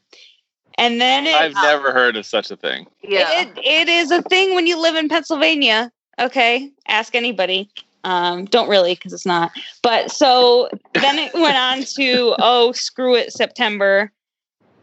And 0.78 1.00
then 1.00 1.26
it, 1.26 1.34
I've 1.34 1.54
never 1.54 1.92
heard 1.92 2.16
of 2.16 2.24
such 2.26 2.50
a 2.50 2.56
thing. 2.56 2.86
yeah. 3.02 3.42
It, 3.42 3.58
it 3.58 3.88
is 3.88 4.10
a 4.10 4.22
thing 4.22 4.54
when 4.54 4.66
you 4.66 4.80
live 4.80 4.96
in 4.96 5.08
Pennsylvania. 5.08 5.92
Okay, 6.18 6.70
ask 6.88 7.14
anybody. 7.14 7.68
Um, 8.02 8.46
don't 8.46 8.68
really 8.68 8.94
because 8.94 9.12
it's 9.12 9.26
not. 9.26 9.52
But 9.82 10.10
so 10.10 10.70
then 10.94 11.18
it 11.18 11.34
went 11.34 11.56
on 11.56 11.82
to 11.96 12.34
oh 12.40 12.72
screw 12.72 13.14
it 13.14 13.32
September, 13.32 14.10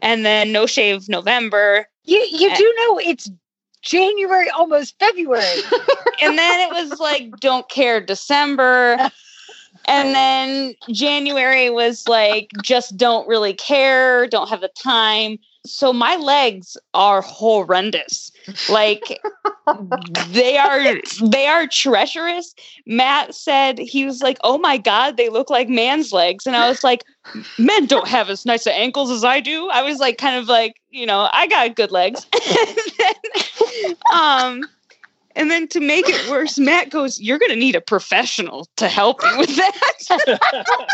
and 0.00 0.24
then 0.24 0.52
no 0.52 0.66
shave 0.66 1.08
November, 1.08 1.88
You 2.04 2.18
you 2.30 2.48
Uh, 2.50 2.56
do 2.56 2.74
know 2.78 2.98
it's 2.98 3.28
January, 3.82 4.48
almost 4.50 4.98
February. 4.98 5.62
and 6.22 6.38
then 6.38 6.60
it 6.60 6.70
was 6.70 6.98
like 6.98 7.30
don't 7.40 7.68
care 7.68 8.00
December, 8.00 9.10
and 9.86 10.14
then 10.14 10.74
January 10.90 11.70
was 11.70 12.06
like 12.08 12.50
just 12.62 12.96
don't 12.96 13.26
really 13.28 13.54
care, 13.54 14.26
don't 14.26 14.48
have 14.48 14.60
the 14.60 14.68
time. 14.68 15.38
So 15.66 15.92
my 15.92 16.16
legs 16.16 16.76
are 16.94 17.20
horrendous. 17.20 18.30
Like 18.68 19.20
they 20.28 20.56
are 20.56 20.94
they 21.22 21.46
are 21.46 21.66
treacherous. 21.66 22.54
Matt 22.86 23.34
said 23.34 23.78
he 23.78 24.04
was 24.04 24.22
like, 24.22 24.38
"Oh 24.42 24.58
my 24.58 24.78
god, 24.78 25.16
they 25.16 25.28
look 25.28 25.50
like 25.50 25.68
man's 25.68 26.12
legs." 26.12 26.46
And 26.46 26.56
I 26.56 26.68
was 26.68 26.82
like, 26.82 27.04
"Men 27.58 27.86
don't 27.86 28.08
have 28.08 28.30
as 28.30 28.46
nice 28.46 28.66
of 28.66 28.72
ankles 28.72 29.10
as 29.10 29.24
I 29.24 29.40
do." 29.40 29.68
I 29.68 29.82
was 29.82 29.98
like 29.98 30.16
kind 30.16 30.36
of 30.36 30.48
like, 30.48 30.80
you 30.90 31.04
know, 31.04 31.28
I 31.32 31.46
got 31.46 31.76
good 31.76 31.90
legs. 31.90 32.26
and 33.84 33.96
then, 33.96 33.96
um 34.12 34.64
and 35.36 35.50
then 35.50 35.68
to 35.68 35.80
make 35.80 36.08
it 36.08 36.28
worse, 36.28 36.58
Matt 36.58 36.90
goes, 36.90 37.20
"You're 37.20 37.38
going 37.38 37.52
to 37.52 37.56
need 37.56 37.76
a 37.76 37.80
professional 37.80 38.66
to 38.76 38.88
help 38.88 39.22
you 39.22 39.38
with 39.38 39.54
that." 39.54 40.88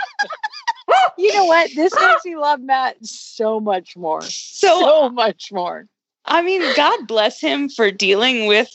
you 1.18 1.32
know 1.32 1.46
what? 1.46 1.70
This 1.74 1.94
makes 1.98 2.24
me 2.26 2.36
love 2.36 2.60
Matt 2.60 2.96
so 3.04 3.58
much 3.58 3.96
more. 3.96 4.20
So 4.22 4.80
so 4.80 5.08
much 5.08 5.50
more. 5.50 5.86
I 6.26 6.42
mean, 6.42 6.62
God 6.76 7.06
bless 7.06 7.40
him 7.40 7.68
for 7.68 7.90
dealing 7.90 8.46
with 8.46 8.70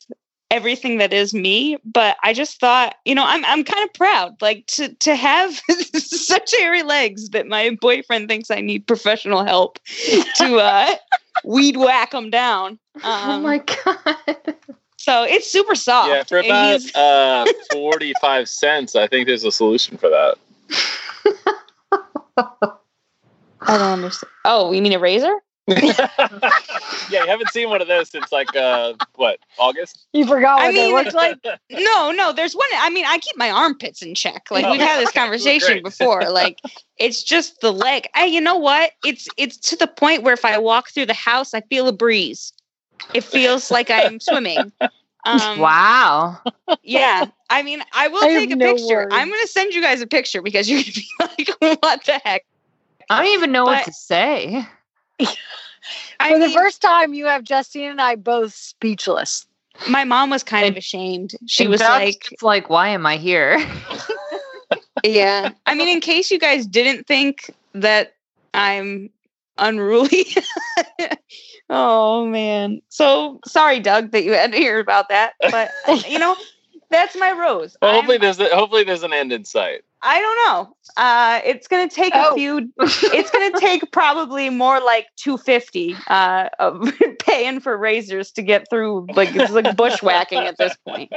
everything 0.52 0.98
that 0.98 1.14
is 1.14 1.34
me, 1.34 1.78
but 1.86 2.18
I 2.24 2.34
just 2.34 2.60
thought, 2.60 2.96
you 3.06 3.14
know, 3.14 3.26
I'm 3.26 3.46
I'm 3.46 3.64
kind 3.64 3.84
of 3.84 3.94
proud 3.94 4.42
like 4.42 4.66
to 4.68 4.94
to 4.96 5.16
have 5.16 5.54
such 5.94 6.52
hairy 6.58 6.84
legs 6.84 7.30
that 7.30 7.48
my 7.48 7.78
boyfriend 7.80 8.28
thinks 8.28 8.50
I 8.50 8.62
need 8.62 8.88
professional 8.88 9.44
help 9.46 9.80
to 10.38 10.58
uh 10.58 10.96
weed 11.44 11.78
whack 11.78 12.12
them 12.12 12.30
down. 12.30 12.80
Oh 13.04 13.32
Um, 13.32 13.44
my 13.44 13.58
god. 13.60 14.56
so 14.98 15.24
it's 15.24 15.52
super 15.52 15.76
soft. 15.76 16.10
Yeah, 16.10 16.24
for 16.24 16.40
about 16.40 16.96
uh, 16.96 17.46
45 17.74 18.48
cents, 18.50 18.96
I 18.96 19.08
think 19.08 19.28
there's 19.28 19.44
a 19.44 19.52
solution 19.52 19.98
for 19.98 20.10
that. 20.10 20.36
I 23.62 23.78
don't 23.78 23.82
understand. 23.82 24.32
Oh, 24.46 24.72
you 24.72 24.82
mean 24.82 24.94
a 24.94 25.00
razor? 25.00 25.34
yeah, 25.70 26.08
you 27.12 27.28
haven't 27.28 27.50
seen 27.52 27.70
one 27.70 27.80
of 27.80 27.88
those 27.88 28.10
since 28.10 28.32
like 28.32 28.56
uh, 28.56 28.94
what 29.16 29.38
August? 29.60 30.08
You 30.14 30.26
forgot 30.26 30.60
I 30.60 30.68
what 30.68 30.74
they 30.76 30.88
mean- 30.88 30.96
looked 30.96 31.14
like. 31.14 31.38
No, 31.70 32.12
no, 32.12 32.34
there's 32.34 32.56
one. 32.56 32.68
I 32.76 32.90
mean, 32.90 33.06
I 33.06 33.20
keep 33.20 33.38
my 33.38 33.52
armpits 33.52 34.02
in 34.02 34.16
check. 34.16 34.48
Like 34.50 34.66
Oh, 34.66 34.72
we've 34.72 34.82
had 34.82 35.00
this 35.00 35.12
conversation 35.14 35.84
before. 35.84 36.28
Like 36.32 36.60
it's 36.98 37.22
just 37.22 37.62
the 37.62 37.72
leg. 37.72 38.08
Hey, 38.16 38.26
you 38.28 38.42
know 38.42 38.58
what? 38.58 38.94
It's 39.06 39.28
it's 39.38 39.58
to 39.70 39.76
the 39.76 39.86
point 39.86 40.24
where 40.24 40.34
if 40.34 40.44
I 40.44 40.58
walk 40.58 40.90
through 40.90 41.06
the 41.06 41.14
house, 41.14 41.54
I 41.54 41.62
feel 41.62 41.88
a 41.88 41.94
breeze. 41.94 42.52
It 43.14 43.24
feels 43.24 43.72
like 43.72 43.90
I'm 43.90 44.20
swimming. 44.20 44.72
Um, 45.26 45.60
wow. 45.60 46.38
Yeah. 46.84 47.26
I 47.50 47.64
mean, 47.64 47.82
I 47.94 48.08
will 48.08 48.24
I 48.24 48.28
take 48.30 48.52
a 48.52 48.56
no 48.56 48.76
picture. 48.76 48.96
words. 48.98 49.14
I'm 49.14 49.28
going 49.28 49.42
to 49.42 49.48
send 49.48 49.74
you 49.74 49.82
guys 49.82 50.02
a 50.02 50.08
picture 50.08 50.42
because 50.42 50.70
you're 50.70 50.82
going 50.82 50.92
to 50.94 51.00
be 51.02 51.08
like, 51.62 51.82
what 51.82 52.04
the 52.06 52.20
heck? 52.24 52.46
I 53.10 53.24
don't 53.24 53.34
even 53.34 53.52
know 53.52 53.66
what 53.66 53.84
to 53.86 53.92
say. 53.94 54.66
I 56.20 56.34
For 56.34 56.38
the 56.40 56.48
mean, 56.48 56.58
first 56.58 56.82
time, 56.82 57.14
you 57.14 57.26
have 57.26 57.44
Justine 57.44 57.90
and 57.92 58.02
I 58.02 58.16
both 58.16 58.54
speechless. 58.54 59.46
my 59.90 60.04
mom 60.04 60.30
was 60.30 60.44
kind 60.44 60.68
of 60.70 60.78
ashamed. 60.78 61.36
She 61.48 61.68
was 61.68 61.80
Doug's 61.80 61.90
like, 61.90 62.38
like, 62.42 62.70
why 62.70 62.90
am 62.90 63.06
I 63.06 63.18
here? 63.18 63.58
Yeah. 65.04 65.52
I 65.66 65.76
mean, 65.76 65.88
in 65.88 66.02
case 66.02 66.30
you 66.30 66.40
guys 66.40 66.66
didn't 66.66 67.08
think 67.08 67.50
that 67.74 68.14
I'm 68.54 69.10
unruly. 69.60 70.26
oh 71.70 72.26
man. 72.26 72.82
So 72.90 73.40
sorry, 73.46 73.80
Doug, 73.80 74.12
that 74.12 74.24
you 74.24 74.34
had 74.34 74.52
to 74.52 74.58
hear 74.58 74.80
about 74.80 75.10
that. 75.10 75.34
But 75.52 75.72
you 76.10 76.20
know, 76.20 76.36
that's 76.90 77.16
my 77.16 77.32
rose. 77.32 77.78
Well, 77.82 77.92
I'm- 77.92 78.00
hopefully 78.00 78.18
there's 78.18 78.40
a, 78.40 78.56
hopefully 78.56 78.84
there's 78.84 79.04
an 79.04 79.14
end 79.14 79.32
in 79.32 79.46
sight. 79.46 79.82
I 80.02 80.20
don't 80.22 80.38
know. 80.48 80.76
Uh, 80.98 81.42
it's 81.46 81.68
gonna 81.68 81.90
take 81.90 82.14
Oh. 82.16 82.32
a 82.32 82.36
few. 82.36 82.72
It's 83.14 83.30
gonna 83.32 83.60
take 83.60 83.92
probably 83.92 84.50
more 84.50 84.80
like 84.80 85.08
two 85.18 85.38
fifty 85.38 85.96
uh, 86.08 86.50
of 86.60 86.92
paying 87.20 87.60
for 87.60 87.78
razors 87.78 88.32
to 88.32 88.42
get 88.42 88.70
through. 88.70 89.08
Like 89.14 89.36
it's 89.36 89.52
like 89.52 89.76
bushwhacking 89.76 90.40
at 90.40 90.58
this 90.58 90.76
point. 90.88 91.12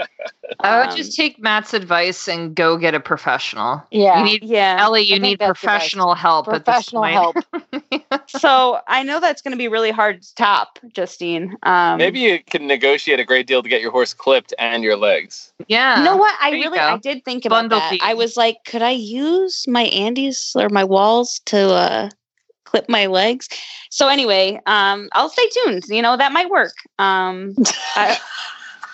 I 0.60 0.78
would 0.80 0.90
Um, 0.90 0.96
just 0.96 1.16
take 1.16 1.40
Matt's 1.40 1.72
advice 1.74 2.28
and 2.28 2.54
go 2.54 2.76
get 2.76 2.94
a 2.94 3.00
professional. 3.00 3.82
Yeah. 3.90 4.18
You 4.18 4.24
need 4.24 4.42
yeah. 4.44 4.76
Ellie, 4.80 5.02
you 5.02 5.18
need 5.18 5.38
that's 5.38 5.48
the 5.50 5.54
professional 5.54 6.14
help. 6.14 6.48
at 6.48 6.64
this 6.64 6.90
Professional 6.90 7.04
help. 7.04 7.36
so 8.28 8.80
I 8.88 9.02
know 9.02 9.20
that's 9.20 9.42
going 9.42 9.52
to 9.52 9.58
be 9.58 9.68
really 9.68 9.90
hard 9.90 10.22
to 10.22 10.34
top, 10.34 10.78
Justine. 10.92 11.56
Um, 11.62 11.98
Maybe 11.98 12.20
you 12.20 12.40
can 12.44 12.66
negotiate 12.66 13.20
a 13.20 13.24
great 13.24 13.46
deal 13.46 13.62
to 13.62 13.68
get 13.68 13.80
your 13.80 13.90
horse 13.90 14.12
clipped 14.14 14.52
and 14.58 14.82
your 14.82 14.96
legs. 14.96 15.52
Yeah. 15.68 15.98
You 15.98 16.04
know 16.04 16.16
what? 16.16 16.34
I 16.40 16.50
There 16.50 16.60
really. 16.60 16.78
I 16.78 16.96
did 16.98 17.24
think 17.24 17.44
about 17.44 17.56
Bundle 17.62 17.78
that. 17.80 17.90
deal. 17.92 18.00
I 18.02 18.14
was 18.14 18.36
like, 18.36 18.56
could 18.72 18.80
I 18.80 18.92
use 18.92 19.66
my 19.68 19.84
Andis 19.88 20.56
or 20.56 20.70
my 20.70 20.82
Wahls 20.82 21.44
to 21.44 21.58
uh, 21.74 22.08
clip 22.64 22.88
my 22.88 23.04
legs? 23.04 23.46
So 23.90 24.08
anyway, 24.08 24.58
um, 24.64 25.10
I'll 25.12 25.28
stay 25.28 25.46
tuned. 25.50 25.84
You 25.88 26.00
know 26.00 26.16
that 26.16 26.32
might 26.32 26.48
work. 26.48 26.72
Um, 26.98 27.54
I- 27.96 28.18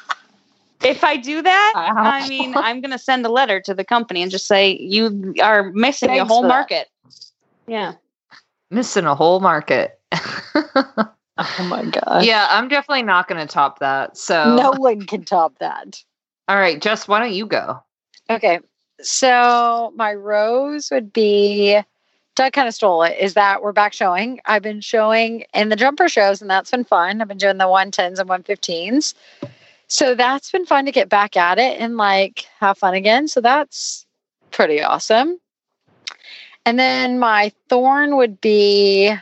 if 0.82 1.04
I 1.04 1.16
do 1.16 1.42
that, 1.42 1.72
I 1.76 2.28
mean, 2.28 2.54
I'm 2.56 2.80
going 2.80 2.90
to 2.90 2.98
send 2.98 3.24
a 3.24 3.28
letter 3.28 3.60
to 3.60 3.72
the 3.72 3.84
company 3.84 4.20
and 4.20 4.32
just 4.32 4.48
say 4.48 4.76
you 4.80 5.32
are 5.40 5.70
missing 5.72 6.10
a 6.10 6.24
whole 6.24 6.42
for 6.42 6.48
that. 6.48 6.48
market. 6.48 6.88
Yeah. 7.68 7.92
missing 8.72 9.04
a 9.04 9.14
whole 9.14 9.38
market. 9.40 10.00
Oh 11.60 11.62
my 11.62 11.84
god. 11.84 12.24
yeah, 12.24 12.48
I'm 12.50 12.66
definitely 12.66 13.04
not 13.04 13.28
going 13.28 13.40
to 13.40 13.46
top 13.46 13.78
that. 13.78 14.16
So, 14.16 14.56
No 14.56 14.72
one 14.72 15.06
can 15.06 15.24
top 15.24 15.56
that. 15.60 16.02
all 16.48 16.56
right, 16.56 16.82
Jess, 16.82 17.06
why 17.06 17.20
don't 17.20 17.32
you 17.32 17.46
go? 17.46 17.78
Okay. 18.28 18.58
So 19.00 19.92
my 19.96 20.14
rose 20.14 20.90
would 20.90 21.12
be 21.12 21.80
Doug 22.34 22.52
kind 22.52 22.68
of 22.68 22.74
stole 22.74 23.02
it. 23.02 23.16
Is 23.18 23.34
that 23.34 23.62
we're 23.62 23.72
back 23.72 23.92
showing. 23.92 24.40
I've 24.46 24.62
been 24.62 24.80
showing 24.80 25.44
in 25.54 25.70
the 25.70 25.76
jumper 25.76 26.08
shows, 26.08 26.40
and 26.40 26.48
that's 26.48 26.70
been 26.70 26.84
fun. 26.84 27.20
I've 27.20 27.28
been 27.28 27.38
doing 27.38 27.58
the 27.58 27.64
110s 27.64 28.18
and 28.18 28.28
115s. 28.28 29.14
So 29.88 30.14
that's 30.14 30.50
been 30.52 30.66
fun 30.66 30.84
to 30.84 30.92
get 30.92 31.08
back 31.08 31.36
at 31.36 31.58
it 31.58 31.80
and 31.80 31.96
like 31.96 32.46
have 32.60 32.78
fun 32.78 32.94
again. 32.94 33.26
So 33.26 33.40
that's 33.40 34.06
pretty 34.50 34.82
awesome. 34.82 35.40
And 36.64 36.78
then 36.78 37.18
my 37.18 37.50
thorn 37.68 38.16
would 38.16 38.40
be 38.40 39.08
I 39.08 39.20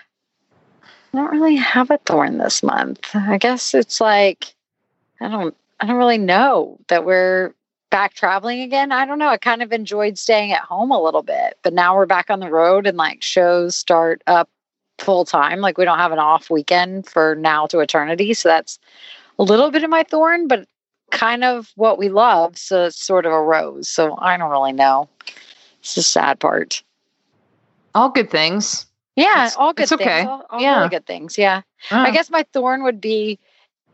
don't 1.14 1.30
really 1.30 1.56
have 1.56 1.90
a 1.90 1.98
thorn 1.98 2.38
this 2.38 2.62
month. 2.62 3.14
I 3.14 3.38
guess 3.38 3.72
it's 3.72 4.00
like 4.00 4.54
I 5.20 5.28
don't 5.28 5.56
I 5.80 5.86
don't 5.86 5.96
really 5.96 6.18
know 6.18 6.78
that 6.88 7.04
we're 7.04 7.54
back 7.96 8.12
traveling 8.12 8.60
again. 8.60 8.92
I 8.92 9.06
don't 9.06 9.18
know. 9.18 9.28
I 9.30 9.38
kind 9.38 9.62
of 9.62 9.72
enjoyed 9.72 10.18
staying 10.18 10.52
at 10.52 10.60
home 10.60 10.90
a 10.90 11.02
little 11.02 11.22
bit, 11.22 11.56
but 11.62 11.72
now 11.72 11.96
we're 11.96 12.04
back 12.04 12.28
on 12.28 12.40
the 12.40 12.50
road 12.50 12.86
and 12.86 12.98
like 12.98 13.22
shows 13.22 13.74
start 13.74 14.20
up 14.26 14.50
full 14.98 15.24
time. 15.24 15.60
Like 15.60 15.78
we 15.78 15.86
don't 15.86 15.96
have 15.96 16.12
an 16.12 16.18
off 16.18 16.50
weekend 16.50 17.08
for 17.08 17.34
now 17.36 17.64
to 17.68 17.78
eternity. 17.80 18.34
So 18.34 18.50
that's 18.50 18.78
a 19.38 19.42
little 19.44 19.70
bit 19.70 19.82
of 19.82 19.88
my 19.88 20.02
thorn, 20.02 20.46
but 20.46 20.68
kind 21.10 21.42
of 21.42 21.72
what 21.76 21.96
we 21.96 22.10
love. 22.10 22.58
So 22.58 22.84
it's 22.84 23.02
sort 23.02 23.24
of 23.24 23.32
a 23.32 23.40
rose. 23.42 23.88
So 23.88 24.14
I 24.20 24.36
don't 24.36 24.50
really 24.50 24.74
know. 24.74 25.08
It's 25.80 25.94
the 25.94 26.02
sad 26.02 26.38
part. 26.38 26.82
All 27.94 28.10
good 28.10 28.30
things. 28.30 28.84
Yeah, 29.14 29.46
It's- 29.46 29.56
all 29.56 29.72
good 29.72 29.84
it's 29.84 29.92
okay. 29.92 30.04
things. 30.04 30.28
All, 30.28 30.44
all 30.50 30.60
Yeah. 30.60 30.76
really 30.80 30.90
good 30.90 31.06
things. 31.06 31.38
Yeah. 31.38 31.62
I 31.90 32.10
Oh. 32.10 32.12
guess 32.12 32.28
my 32.28 32.44
thorn 32.52 32.82
would 32.82 33.00
be 33.00 33.38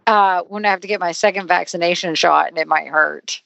uh, 0.09 0.43
when 0.49 0.65
I 0.65 0.71
have 0.71 0.81
to 0.81 0.89
get 0.89 0.99
my 0.99 1.13
second 1.13 1.47
vaccination 1.47 2.17
shot 2.17 2.49
and 2.49 2.59
it 2.59 2.67
might 2.67 2.89
hurt. 2.89 3.41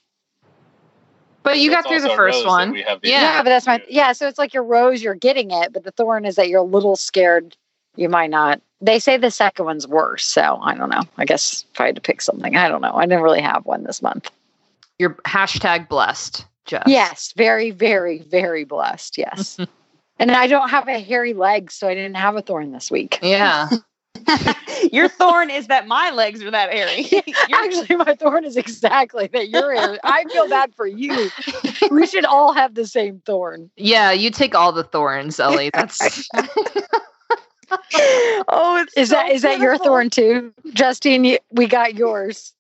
But 1.47 1.59
you 1.61 1.71
got 1.71 1.87
through 1.87 2.01
the 2.01 2.09
first 2.15 2.45
one. 2.47 2.73
the- 2.73 2.79
Yeah. 2.81 2.99
Yeah, 3.03 3.43
but 3.43 3.49
that's 3.51 3.67
my 3.67 3.83
yeah. 3.89 4.13
So 4.13 4.29
it's 4.29 4.39
like 4.39 4.53
your 4.53 4.65
rose, 4.65 5.03
you're 5.03 5.15
getting 5.15 5.51
it, 5.51 5.73
but 5.73 5.85
the 5.85 5.93
thorn 5.93 6.25
is 6.25 6.37
that 6.37 6.49
you're 6.49 6.61
a 6.61 6.65
little 6.65 6.97
scared. 6.97 7.57
You 7.97 8.09
might 8.09 8.31
not. 8.31 8.61
They 8.83 8.99
say 8.99 9.17
the 9.17 9.31
second 9.31 9.65
one's 9.65 9.87
worse, 9.89 10.27
so 10.27 10.59
I 10.63 10.75
don't 10.75 10.91
know. 10.91 11.03
I 11.17 11.25
guess 11.25 11.65
if 11.73 11.81
I 11.81 11.87
had 11.87 11.95
to 11.95 12.03
pick 12.03 12.21
something, 12.21 12.57
I 12.57 12.69
don't 12.69 12.83
know. 12.83 12.93
I 12.95 13.07
didn't 13.07 13.23
really 13.23 13.41
have 13.41 13.65
one 13.65 13.85
this 13.85 14.03
month. 14.03 14.31
You're 14.99 15.15
hashtag 15.27 15.89
blessed, 15.89 16.45
Jess. 16.67 16.83
Yes, 16.87 17.33
very, 17.37 17.71
very, 17.71 18.19
very 18.19 18.65
blessed. 18.65 19.17
Yes, 19.17 19.59
and 20.19 20.31
I 20.31 20.47
don't 20.47 20.69
have 20.69 20.89
a 20.89 21.01
hairy 21.01 21.33
leg, 21.33 21.71
so 21.71 21.89
I 21.89 21.95
didn't 21.95 22.17
have 22.17 22.37
a 22.37 22.43
thorn 22.43 22.73
this 22.73 22.91
week. 22.91 23.19
Yeah. 23.23 23.69
Your 24.93 25.09
thorn 25.09 25.51
is 25.51 25.67
that 25.69 25.87
my 25.87 26.11
legs 26.11 26.43
are 26.43 26.51
that 26.51 26.73
hairy. 26.73 27.07
Actually, 27.53 27.97
my 27.97 28.15
thorn 28.15 28.45
is 28.45 28.57
exactly 28.57 29.29
that 29.29 29.49
you're 29.49 29.75
hairy. 29.75 29.99
I 30.05 30.25
feel 30.25 30.49
bad 30.49 30.75
for 30.75 30.87
you. 30.87 31.31
We 31.91 32.07
should 32.07 32.25
all 32.25 32.53
have 32.53 32.75
the 32.75 32.87
same 32.87 33.21
thorn. 33.27 33.71
Yeah, 33.77 34.13
you 34.13 34.31
take 34.31 34.55
all 34.55 34.73
the 34.73 34.85
thorns, 34.85 35.41
Ellie. 35.41 35.71
That's 35.73 36.29
oh, 38.49 38.83
it's 38.83 38.97
Is 38.97 39.09
so 39.11 39.17
that 39.17 39.31
is 39.31 39.43
that 39.43 39.59
your 39.59 39.79
thorn 39.79 40.11
too, 40.11 40.53
Justine? 40.73 41.25
You, 41.25 41.39
we 41.51 41.67
got 41.67 41.95
yours. 41.95 42.53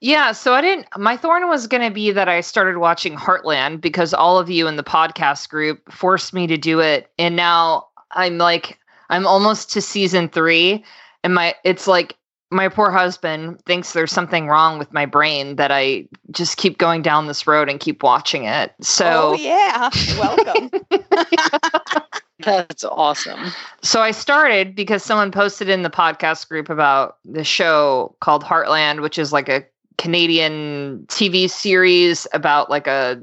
Yeah, 0.00 0.32
so 0.32 0.54
I 0.54 0.60
didn't 0.60 0.86
my 0.96 1.16
thorn 1.16 1.48
was 1.48 1.66
going 1.66 1.82
to 1.82 1.94
be 1.94 2.10
that 2.10 2.28
I 2.28 2.40
started 2.40 2.78
watching 2.78 3.14
Heartland 3.16 3.80
because 3.80 4.12
all 4.12 4.38
of 4.38 4.50
you 4.50 4.66
in 4.66 4.76
the 4.76 4.82
podcast 4.82 5.48
group 5.48 5.80
forced 5.92 6.32
me 6.32 6.46
to 6.48 6.56
do 6.56 6.80
it 6.80 7.10
and 7.18 7.36
now 7.36 7.86
I'm 8.10 8.38
like 8.38 8.78
I'm 9.12 9.26
almost 9.26 9.70
to 9.72 9.82
season 9.82 10.28
3 10.28 10.82
and 11.22 11.34
my 11.34 11.54
it's 11.64 11.86
like 11.86 12.16
my 12.50 12.68
poor 12.68 12.90
husband 12.90 13.60
thinks 13.64 13.92
there's 13.92 14.12
something 14.12 14.46
wrong 14.46 14.78
with 14.78 14.92
my 14.92 15.06
brain 15.06 15.56
that 15.56 15.70
I 15.70 16.06
just 16.30 16.56
keep 16.58 16.78
going 16.78 17.00
down 17.00 17.26
this 17.26 17.46
road 17.46 17.68
and 17.68 17.80
keep 17.80 18.02
watching 18.02 18.44
it. 18.44 18.74
So 18.80 19.32
oh 19.32 19.34
yeah, 19.34 19.90
welcome. 20.18 20.70
That's 22.40 22.84
awesome. 22.84 23.52
So 23.82 24.00
I 24.00 24.10
started 24.10 24.74
because 24.74 25.02
someone 25.02 25.30
posted 25.30 25.68
in 25.68 25.82
the 25.82 25.90
podcast 25.90 26.48
group 26.48 26.68
about 26.68 27.18
the 27.24 27.44
show 27.44 28.14
called 28.20 28.44
Heartland, 28.44 29.00
which 29.00 29.18
is 29.18 29.32
like 29.32 29.48
a 29.48 29.64
Canadian 29.98 31.04
TV 31.08 31.48
series 31.48 32.26
about 32.32 32.68
like 32.68 32.86
a 32.86 33.22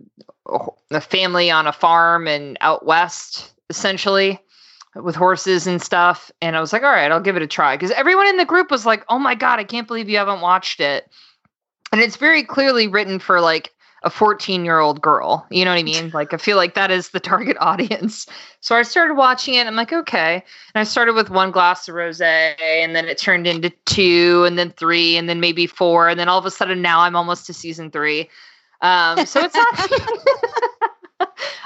a 0.91 1.01
family 1.01 1.51
on 1.51 1.67
a 1.67 1.73
farm 1.73 2.27
and 2.27 2.57
out 2.61 2.85
west, 2.85 3.53
essentially, 3.69 4.39
with 4.95 5.15
horses 5.15 5.67
and 5.67 5.81
stuff. 5.81 6.31
And 6.41 6.55
I 6.55 6.61
was 6.61 6.73
like, 6.73 6.83
all 6.83 6.91
right, 6.91 7.11
I'll 7.11 7.21
give 7.21 7.35
it 7.35 7.41
a 7.41 7.47
try 7.47 7.75
because 7.75 7.91
everyone 7.91 8.27
in 8.27 8.37
the 8.37 8.45
group 8.45 8.71
was 8.71 8.85
like, 8.85 9.05
oh 9.09 9.19
my 9.19 9.35
god, 9.35 9.59
I 9.59 9.63
can't 9.63 9.87
believe 9.87 10.09
you 10.09 10.17
haven't 10.17 10.41
watched 10.41 10.79
it. 10.79 11.09
And 11.91 12.01
it's 12.01 12.17
very 12.17 12.43
clearly 12.43 12.87
written 12.87 13.19
for 13.19 13.41
like 13.41 13.71
a 14.03 14.09
14 14.09 14.63
year 14.63 14.79
old 14.79 15.01
girl. 15.01 15.45
You 15.49 15.65
know 15.65 15.71
what 15.71 15.79
I 15.79 15.83
mean? 15.83 16.11
Like, 16.19 16.33
I 16.33 16.37
feel 16.37 16.57
like 16.57 16.73
that 16.73 16.91
is 16.91 17.09
the 17.09 17.19
target 17.19 17.57
audience. 17.61 18.25
So 18.61 18.75
I 18.75 18.81
started 18.81 19.15
watching 19.15 19.55
it. 19.55 19.59
And 19.59 19.69
I'm 19.69 19.75
like, 19.75 19.93
okay. 19.93 20.35
And 20.73 20.81
I 20.81 20.83
started 20.83 21.13
with 21.13 21.29
one 21.29 21.51
glass 21.51 21.87
of 21.87 21.95
rose, 21.95 22.21
and 22.21 22.95
then 22.95 23.07
it 23.07 23.17
turned 23.17 23.47
into 23.47 23.69
two, 23.85 24.43
and 24.45 24.57
then 24.57 24.71
three, 24.71 25.17
and 25.17 25.29
then 25.29 25.39
maybe 25.39 25.67
four. 25.67 26.09
And 26.09 26.19
then 26.19 26.29
all 26.29 26.39
of 26.39 26.45
a 26.45 26.51
sudden, 26.51 26.81
now 26.81 27.01
I'm 27.01 27.15
almost 27.15 27.45
to 27.47 27.53
season 27.53 27.91
three. 27.91 28.29
Um, 28.81 29.25
so 29.25 29.43
it's 29.43 29.55
not. 29.55 29.91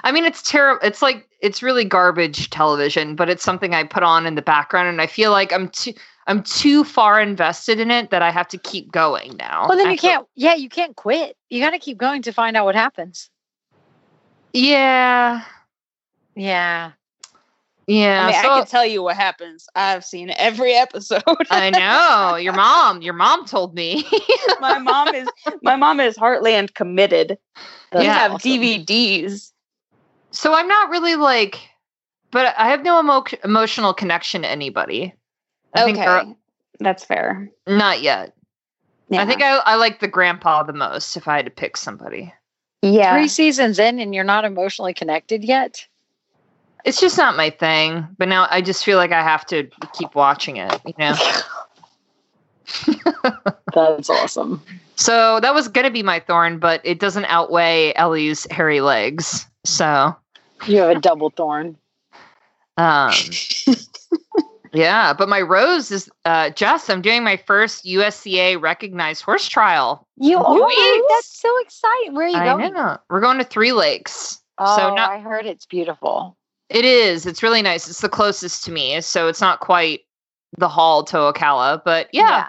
I 0.04 0.12
mean, 0.12 0.26
it's 0.26 0.41
terrible. 0.41 0.86
It's 0.86 1.01
like 1.01 1.28
it's 1.39 1.64
really 1.64 1.86
garbage 1.86 2.49
television, 2.49 3.16
but 3.16 3.30
it's 3.30 3.43
something 3.43 3.74
I 3.74 3.84
put 3.84 4.04
on 4.04 4.26
in 4.26 4.36
the 4.36 4.41
background, 4.41 4.89
and 4.89 5.01
I 5.01 5.08
feel 5.08 5.32
like 5.32 5.54
I'm 5.54 5.70
too 5.70 5.93
I'm 6.28 6.43
too 6.43 6.84
far 6.84 7.22
invested 7.22 7.80
in 7.80 7.91
it 7.91 8.10
that 8.10 8.22
I 8.22 8.32
have 8.32 8.47
to 8.49 8.58
keep 8.58 8.91
going 8.91 9.36
now. 9.38 9.68
Well, 9.68 9.78
then 9.78 9.91
you 9.91 9.97
can't. 9.97 10.28
Yeah, 10.36 10.56
you 10.56 10.70
can't 10.70 10.95
quit. 10.95 11.38
You 11.49 11.62
got 11.62 11.72
to 11.72 11.80
keep 11.80 11.97
going 11.97 12.22
to 12.24 12.32
find 12.34 12.56
out 12.58 12.66
what 12.66 12.76
happens. 12.76 13.30
Yeah, 14.54 15.43
Yeah. 16.36 16.91
yeah. 17.88 18.22
I 18.22 18.32
mean, 18.32 18.41
so- 18.41 18.51
I 18.51 18.60
can 18.60 18.68
tell 18.68 18.86
you 18.86 19.01
what 19.01 19.16
happens. 19.16 19.68
I've 19.76 20.06
seen 20.06 20.32
every 20.38 20.74
episode. 20.76 21.24
I 21.49 21.70
know 21.72 22.36
your 22.36 22.54
mom. 22.54 23.01
Your 23.01 23.14
mom 23.14 23.45
told 23.45 23.74
me. 23.74 24.06
my 24.60 24.78
mom 24.80 25.16
is 25.16 25.28
my 25.64 25.76
mom 25.76 25.99
is 25.99 26.18
Heartland 26.18 26.74
committed. 26.74 27.38
That's 27.91 28.04
you 28.06 28.10
have 28.12 28.34
awesome. 28.34 28.51
DVDs. 28.51 29.53
So 30.34 30.53
I'm 30.53 30.67
not 30.67 30.89
really 30.89 31.15
like, 31.15 31.59
but 32.31 32.53
I 32.57 32.67
have 32.69 32.84
no 32.84 32.99
emo- 32.99 33.23
emotional 33.45 33.93
connection 33.93 34.41
to 34.41 34.49
anybody. 34.49 35.13
I 35.73 35.84
okay, 35.84 35.93
they're- 35.93 36.36
that's 36.79 37.05
fair. 37.05 37.49
not 37.67 38.01
yet. 38.01 38.34
Yeah. 39.09 39.21
I 39.21 39.25
think 39.27 39.41
I, 39.41 39.57
I 39.57 39.75
like 39.75 39.99
the 39.99 40.07
grandpa 40.07 40.63
the 40.63 40.73
most 40.73 41.15
if 41.15 41.27
I 41.27 41.36
had 41.38 41.45
to 41.45 41.51
pick 41.51 41.77
somebody. 41.77 42.34
yeah. 42.81 43.13
Three 43.15 43.27
seasons 43.27 43.77
in, 43.79 43.99
and 43.99 44.13
you're 44.15 44.23
not 44.23 44.43
emotionally 44.43 44.93
connected 44.93 45.43
yet. 45.43 45.86
It's 46.84 46.99
just 46.99 47.17
not 47.17 47.38
my 47.38 47.49
thing. 47.51 48.07
But 48.17 48.27
now 48.27 48.47
I 48.49 48.61
just 48.61 48.84
feel 48.84 48.97
like 48.97 49.11
I 49.11 49.21
have 49.21 49.45
to 49.47 49.69
keep 49.93 50.15
watching 50.15 50.57
it, 50.57 50.81
you 50.86 50.93
know? 50.97 51.15
That's 53.73 54.09
awesome. 54.09 54.61
so 54.95 55.39
that 55.41 55.53
was 55.53 55.67
going 55.67 55.86
to 55.86 55.91
be 55.91 56.03
my 56.03 56.19
thorn, 56.19 56.59
but 56.59 56.81
it 56.84 56.99
doesn't 56.99 57.25
outweigh 57.25 57.93
Ellie's 57.95 58.47
hairy 58.51 58.81
legs. 58.81 59.45
So, 59.65 60.15
You 60.68 60.78
have 60.82 60.97
a 60.97 60.99
double 60.99 61.30
thorn. 61.30 61.78
um, 62.78 63.14
yeah, 64.74 65.14
but 65.14 65.30
my 65.30 65.41
rose 65.41 65.91
is 65.91 66.09
uh, 66.26 66.49
Jess. 66.51 66.89
I'm 66.89 67.01
doing 67.01 67.24
my 67.24 67.38
first 67.38 67.86
USEA 67.86 68.59
recognized 68.61 69.24
horse 69.24 69.47
trial. 69.47 70.07
You 70.18 70.38
are. 70.39 71.07
That's 71.09 71.39
so 71.39 71.49
exciting. 71.61 72.14
Where 72.16 72.26
are 72.28 72.30
you 72.30 72.38
I 72.38 72.45
going? 72.45 72.74
know. 72.74 72.97
We're 73.09 73.22
going 73.22 73.38
to 73.38 73.43
Three 73.43 73.72
Lakes. 73.74 74.41
Oh, 74.57 74.76
so 74.78 74.95
not 74.95 75.11
I 75.11 75.20
heard 75.20 75.45
it's 75.45 75.66
beautiful. 75.66 76.38
It 76.70 76.86
is. 76.86 77.26
It's 77.26 77.43
really 77.43 77.61
nice. 77.61 77.88
It's 77.89 78.01
the 78.01 78.09
closest 78.09 78.64
to 78.66 78.72
me, 78.72 78.99
so 79.01 79.28
it's 79.28 79.41
not 79.41 79.59
quite 79.59 80.01
the 80.57 80.70
hall 80.70 81.03
to 81.05 81.18
Ocala, 81.18 81.82
but 81.84 82.07
yeah, 82.14 82.47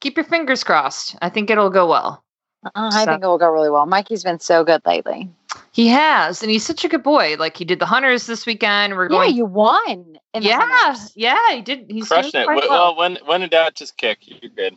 keep 0.00 0.16
your 0.16 0.24
fingers 0.24 0.64
crossed. 0.64 1.16
I 1.22 1.28
think 1.28 1.48
it'll 1.50 1.70
go 1.70 1.86
well. 1.86 2.22
Uh, 2.64 2.70
I 2.74 3.04
So- 3.04 3.12
think 3.12 3.22
it 3.24 3.26
will 3.26 3.38
go 3.38 3.50
really 3.50 3.70
well. 3.70 3.86
Mikey's 3.86 4.24
been 4.24 4.40
so 4.40 4.64
good 4.64 4.82
lately. 4.84 5.30
He 5.72 5.88
has, 5.88 6.42
and 6.42 6.50
he's 6.50 6.64
such 6.66 6.84
a 6.84 6.88
good 6.88 7.02
boy. 7.02 7.36
Like 7.38 7.56
he 7.56 7.64
did 7.64 7.78
the 7.78 7.86
hunters 7.86 8.26
this 8.26 8.44
weekend. 8.44 8.94
We're 8.94 9.10
Yeah, 9.10 9.24
you 9.24 9.46
won. 9.46 10.18
yeah, 10.34 10.94
yeah, 11.14 11.38
he 11.54 11.62
did. 11.62 11.86
He's 11.88 12.08
Crushing 12.08 12.42
it. 12.42 12.46
Well, 12.46 12.60
well. 12.68 12.96
when 12.96 13.16
when 13.24 13.42
in 13.42 13.48
doubt, 13.48 13.74
just 13.74 13.96
kick. 13.96 14.18
You're 14.24 14.50
good. 14.54 14.76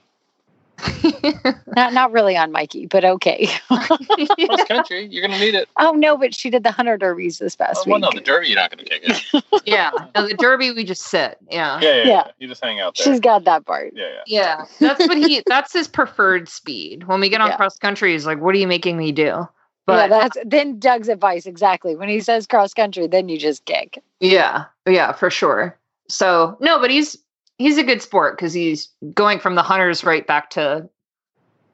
Not 1.75 1.93
not 1.93 2.11
really 2.11 2.35
on 2.35 2.51
Mikey, 2.51 2.85
but 2.87 3.05
okay. 3.05 3.47
Cross 3.67 4.63
country, 4.67 5.05
you're 5.09 5.25
gonna 5.25 5.39
need 5.39 5.55
it. 5.55 5.69
oh 5.79 5.91
no, 5.91 6.17
but 6.17 6.33
she 6.35 6.49
did 6.49 6.63
the 6.63 6.71
hunter 6.71 6.97
derbies 6.97 7.37
this 7.39 7.55
past 7.55 7.79
Oh, 7.85 7.91
well, 7.91 7.99
week. 7.99 8.13
no, 8.13 8.17
the 8.19 8.25
derby, 8.25 8.47
you're 8.47 8.57
not 8.57 8.71
gonna 8.71 8.83
kick 8.83 9.01
it. 9.03 9.43
yeah, 9.65 9.91
no, 10.15 10.27
the 10.27 10.33
Derby 10.35 10.71
we 10.71 10.83
just 10.83 11.03
sit. 11.03 11.37
Yeah. 11.49 11.79
Yeah, 11.81 11.89
yeah, 11.89 11.95
yeah. 11.95 12.07
Yeah. 12.07 12.27
You 12.39 12.47
just 12.47 12.63
hang 12.63 12.79
out 12.79 12.95
there. 12.97 13.05
She's 13.05 13.19
got 13.19 13.45
that 13.45 13.65
part. 13.65 13.93
yeah, 13.95 14.07
yeah. 14.07 14.21
Yeah, 14.27 14.65
that's 14.79 15.07
what 15.07 15.17
he. 15.17 15.41
That's 15.47 15.71
his 15.73 15.87
preferred 15.87 16.49
speed. 16.49 17.07
When 17.07 17.19
we 17.21 17.29
get 17.29 17.41
on 17.41 17.49
Yeah. 17.51 17.57
cross 17.57 17.77
country, 17.77 18.11
he's 18.13 18.25
like, 18.25 18.41
"What 18.41 18.53
are 18.55 18.57
you 18.57 18.67
making 18.67 18.97
me 18.97 19.11
do?" 19.11 19.47
Yeah, 19.87 20.07
that's 20.07 20.37
then 20.45 20.79
Doug's 20.79 21.09
advice 21.09 21.45
exactly. 21.45 21.95
When 21.95 22.09
he 22.09 22.19
says 22.19 22.47
cross 22.47 22.73
country, 22.73 23.07
then 23.07 23.29
you 23.29 23.37
just 23.37 23.65
kick. 23.65 24.01
Yeah, 24.19 24.65
yeah, 24.87 25.11
for 25.11 25.29
sure. 25.29 25.77
So 26.09 26.57
no, 26.59 26.79
but 26.79 26.89
he's 26.89 27.17
he's 27.57 27.77
a 27.77 27.83
good 27.83 28.01
sport 28.01 28.37
because 28.37 28.53
he's 28.53 28.89
going 29.13 29.39
from 29.39 29.55
the 29.55 29.63
hunters 29.63 30.03
right 30.03 30.25
back 30.25 30.49
to 30.51 30.89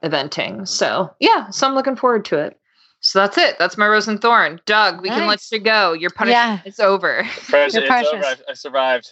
eventing. 0.02 0.66
So 0.68 1.14
yeah, 1.20 1.50
so 1.50 1.66
I'm 1.66 1.74
looking 1.74 1.96
forward 1.96 2.24
to 2.26 2.38
it. 2.38 2.58
So 3.00 3.18
that's 3.18 3.36
it. 3.36 3.58
That's 3.58 3.76
my 3.76 3.86
rose 3.88 4.06
and 4.06 4.20
thorn. 4.20 4.60
Doug, 4.64 5.02
we 5.02 5.08
can 5.08 5.26
let 5.26 5.40
you 5.50 5.58
go. 5.58 5.92
Your 5.92 6.10
punishment 6.10 6.60
Yeah. 6.64 6.68
is 6.68 6.78
over. 6.78 7.24
Pressure, 7.48 7.66
it's 7.66 7.76
over. 7.76 7.86
precious. 7.86 8.24
I, 8.48 8.50
I 8.50 8.54
survived. 8.54 9.10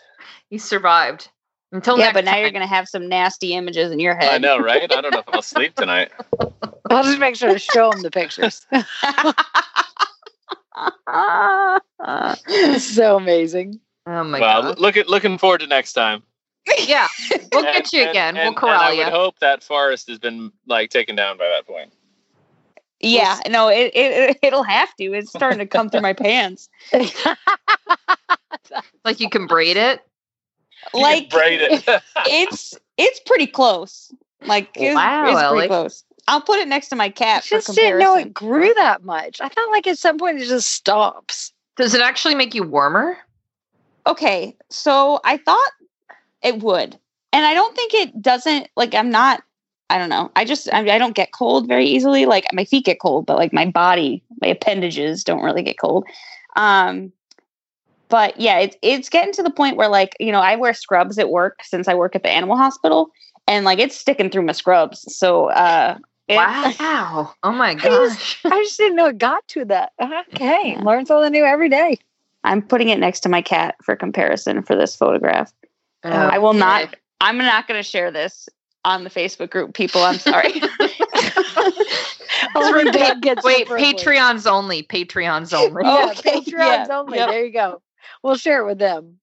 you 0.50 0.60
survived. 0.60 1.28
Until 1.72 1.96
yeah, 1.98 2.06
next 2.06 2.14
but 2.14 2.24
now 2.24 2.36
you're 2.36 2.50
going 2.50 2.62
to 2.62 2.66
have 2.66 2.88
some 2.88 3.08
nasty 3.08 3.54
images 3.54 3.92
in 3.92 4.00
your 4.00 4.16
head. 4.16 4.34
I 4.34 4.38
know, 4.38 4.58
right? 4.58 4.82
I 4.82 4.86
don't 5.00 5.12
know 5.12 5.20
if 5.20 5.28
I'll 5.32 5.40
sleep 5.42 5.76
tonight. 5.76 6.10
I'll 6.90 7.04
just 7.04 7.20
make 7.20 7.36
sure 7.36 7.52
to 7.52 7.58
show 7.60 7.92
them 7.92 8.02
the 8.02 8.10
pictures. 8.10 8.66
so 12.82 13.16
amazing. 13.16 13.78
Oh 14.06 14.24
my 14.24 14.40
well, 14.40 14.62
god. 14.62 14.80
look 14.80 14.96
at 14.96 15.08
looking 15.08 15.38
forward 15.38 15.60
to 15.60 15.68
next 15.68 15.92
time. 15.92 16.24
Yeah, 16.78 17.06
we'll 17.52 17.64
And- 17.64 17.74
get 17.74 17.92
you 17.92 18.00
and- 18.02 18.10
again. 18.10 18.36
and- 18.36 18.46
we'll 18.48 18.54
corral 18.54 18.74
and 18.74 18.82
I 18.82 18.90
you. 18.92 19.04
would 19.04 19.12
hope 19.12 19.38
that 19.38 19.62
forest 19.62 20.08
has 20.08 20.18
been 20.18 20.50
like 20.66 20.90
taken 20.90 21.14
down 21.16 21.38
by 21.38 21.48
that 21.48 21.64
point. 21.66 21.92
yeah, 23.00 23.38
no, 23.48 23.68
it, 23.68 23.92
it 23.94 24.38
it'll 24.42 24.62
have 24.64 24.94
to. 24.96 25.04
It's 25.14 25.30
starting 25.30 25.58
to 25.60 25.66
come 25.66 25.88
through 25.90 26.02
my 26.02 26.12
pants. 26.14 26.68
Like 29.04 29.20
you 29.20 29.30
can 29.30 29.46
braid 29.46 29.76
it. 29.76 30.00
You 30.94 31.02
Like 31.02 31.30
braid 31.30 31.60
it. 31.62 31.84
it's 32.26 32.74
it's 32.96 33.20
pretty 33.20 33.46
close. 33.46 34.12
Like 34.44 34.70
it's, 34.74 34.94
Wow, 34.94 35.26
it's 35.30 35.40
Ellie. 35.40 35.56
pretty 35.58 35.68
close. 35.68 36.04
I'll 36.28 36.40
put 36.40 36.58
it 36.58 36.68
next 36.68 36.88
to 36.90 36.96
my 36.96 37.08
cat 37.08 37.42
I 37.44 37.48
just 37.48 37.66
comparison. 37.66 37.74
didn't 37.74 37.98
know 38.00 38.16
it 38.16 38.32
grew 38.34 38.72
that 38.74 39.04
much. 39.04 39.40
I 39.40 39.48
thought 39.48 39.70
like 39.70 39.86
at 39.86 39.98
some 39.98 40.18
point 40.18 40.40
it 40.40 40.46
just 40.46 40.70
stops. 40.70 41.52
Does 41.76 41.94
it 41.94 42.00
actually 42.00 42.34
make 42.34 42.54
you 42.54 42.62
warmer? 42.62 43.16
okay, 44.06 44.56
so 44.70 45.20
I 45.24 45.36
thought 45.36 45.70
it 46.42 46.62
would, 46.62 46.98
and 47.32 47.44
I 47.46 47.54
don't 47.54 47.76
think 47.76 47.94
it 47.94 48.20
doesn't. 48.22 48.68
Like 48.76 48.94
I'm 48.94 49.10
not. 49.10 49.42
I 49.88 49.98
don't 49.98 50.08
know. 50.08 50.30
I 50.36 50.44
just 50.44 50.72
I, 50.72 50.80
I 50.88 50.98
don't 50.98 51.14
get 51.16 51.32
cold 51.32 51.66
very 51.68 51.84
easily. 51.86 52.24
Like 52.26 52.46
my 52.52 52.64
feet 52.64 52.84
get 52.84 53.00
cold, 53.00 53.26
but 53.26 53.36
like 53.36 53.52
my 53.52 53.66
body, 53.66 54.22
my 54.40 54.48
appendages 54.48 55.24
don't 55.24 55.42
really 55.42 55.62
get 55.62 55.78
cold. 55.78 56.04
Um, 56.56 57.12
but 58.10 58.38
yeah, 58.38 58.58
it's 58.58 58.76
it's 58.82 59.08
getting 59.08 59.32
to 59.34 59.42
the 59.42 59.50
point 59.50 59.76
where 59.76 59.88
like 59.88 60.16
you 60.20 60.30
know 60.32 60.40
I 60.40 60.56
wear 60.56 60.74
scrubs 60.74 61.18
at 61.18 61.30
work 61.30 61.60
since 61.64 61.88
I 61.88 61.94
work 61.94 62.14
at 62.14 62.22
the 62.22 62.28
animal 62.30 62.56
hospital, 62.56 63.10
and 63.48 63.64
like 63.64 63.78
it's 63.78 63.96
sticking 63.96 64.28
through 64.30 64.42
my 64.42 64.52
scrubs. 64.52 65.04
So 65.16 65.46
uh, 65.50 65.96
it- 66.28 66.36
Wow. 66.36 67.32
Oh 67.42 67.52
my 67.52 67.74
just- 67.74 67.84
gosh. 67.84 68.52
I 68.52 68.62
just 68.62 68.76
didn't 68.78 68.96
know 68.96 69.06
it 69.06 69.18
got 69.18 69.46
to 69.48 69.64
that. 69.66 69.92
Okay, 70.34 70.76
learn 70.82 71.06
something 71.06 71.32
new 71.32 71.44
every 71.44 71.68
day. 71.68 71.98
I'm 72.44 72.62
putting 72.62 72.88
it 72.88 72.98
next 72.98 73.20
to 73.20 73.28
my 73.28 73.42
cat 73.42 73.74
for 73.82 73.94
comparison 73.96 74.62
for 74.62 74.74
this 74.76 74.96
photograph. 74.96 75.52
I 76.04 76.38
will 76.38 76.54
not. 76.54 76.94
I'm 77.20 77.36
not 77.36 77.68
going 77.68 77.78
to 77.78 77.82
share 77.82 78.10
this 78.10 78.48
on 78.86 79.04
the 79.04 79.10
Facebook 79.10 79.50
group. 79.50 79.74
People, 79.74 80.02
I'm 80.02 80.16
sorry. 80.16 80.54
Only 82.54 82.90
Doug 82.90 83.20
gets 83.20 83.42
the 83.42 83.46
Wait. 83.46 83.66
Patreons 83.68 84.50
only. 84.50 84.82
Patreons 84.82 85.52
only. 85.52 85.82
Yeah, 85.84 86.12
Okay, 86.18 86.40
Patreons 86.40 86.86
yeah, 86.88 86.98
only. 86.98 87.18
yep. 87.18 87.28
There 87.28 87.44
you 87.44 87.52
go. 87.52 87.82
We'll 88.22 88.36
share 88.36 88.62
it 88.62 88.66
with 88.66 88.78
them. 88.78 89.18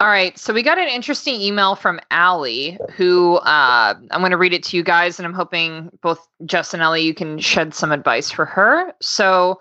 All 0.00 0.08
right. 0.08 0.38
So 0.38 0.54
we 0.54 0.62
got 0.62 0.78
an 0.78 0.88
interesting 0.88 1.34
email 1.42 1.74
from 1.74 2.00
Allie, 2.10 2.78
who 2.96 3.36
uh, 3.36 3.94
I'm 4.10 4.20
going 4.20 4.30
to 4.30 4.38
read 4.38 4.54
it 4.54 4.62
to 4.64 4.76
you 4.76 4.82
guys, 4.82 5.18
and 5.18 5.26
I'm 5.26 5.34
hoping 5.34 5.90
both 6.00 6.26
Jess 6.46 6.72
and 6.72 6.82
Ellie, 6.82 7.02
you 7.02 7.12
can 7.12 7.38
shed 7.38 7.74
some 7.74 7.92
advice 7.92 8.30
for 8.30 8.46
her. 8.46 8.94
So 9.02 9.60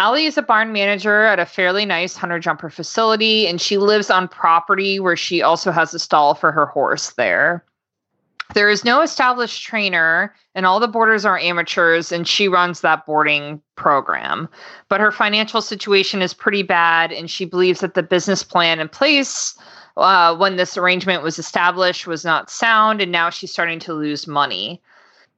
Allie 0.00 0.26
is 0.26 0.36
a 0.36 0.42
barn 0.42 0.72
manager 0.72 1.22
at 1.22 1.38
a 1.38 1.46
fairly 1.46 1.86
nice 1.86 2.16
hunter 2.16 2.40
jumper 2.40 2.68
facility, 2.68 3.46
and 3.46 3.60
she 3.60 3.78
lives 3.78 4.10
on 4.10 4.26
property 4.26 4.98
where 4.98 5.16
she 5.16 5.40
also 5.40 5.70
has 5.70 5.94
a 5.94 6.00
stall 6.00 6.34
for 6.34 6.50
her 6.50 6.66
horse 6.66 7.12
there. 7.12 7.64
There 8.56 8.70
is 8.70 8.86
no 8.86 9.02
established 9.02 9.62
trainer, 9.64 10.34
and 10.54 10.64
all 10.64 10.80
the 10.80 10.88
boarders 10.88 11.26
are 11.26 11.38
amateurs, 11.38 12.10
and 12.10 12.26
she 12.26 12.48
runs 12.48 12.80
that 12.80 13.04
boarding 13.04 13.60
program. 13.74 14.48
But 14.88 14.98
her 14.98 15.12
financial 15.12 15.60
situation 15.60 16.22
is 16.22 16.32
pretty 16.32 16.62
bad, 16.62 17.12
and 17.12 17.30
she 17.30 17.44
believes 17.44 17.80
that 17.80 17.92
the 17.92 18.02
business 18.02 18.42
plan 18.42 18.80
in 18.80 18.88
place 18.88 19.58
uh, 19.98 20.34
when 20.34 20.56
this 20.56 20.78
arrangement 20.78 21.22
was 21.22 21.38
established 21.38 22.06
was 22.06 22.24
not 22.24 22.48
sound, 22.48 23.02
and 23.02 23.12
now 23.12 23.28
she's 23.28 23.52
starting 23.52 23.78
to 23.80 23.92
lose 23.92 24.26
money. 24.26 24.80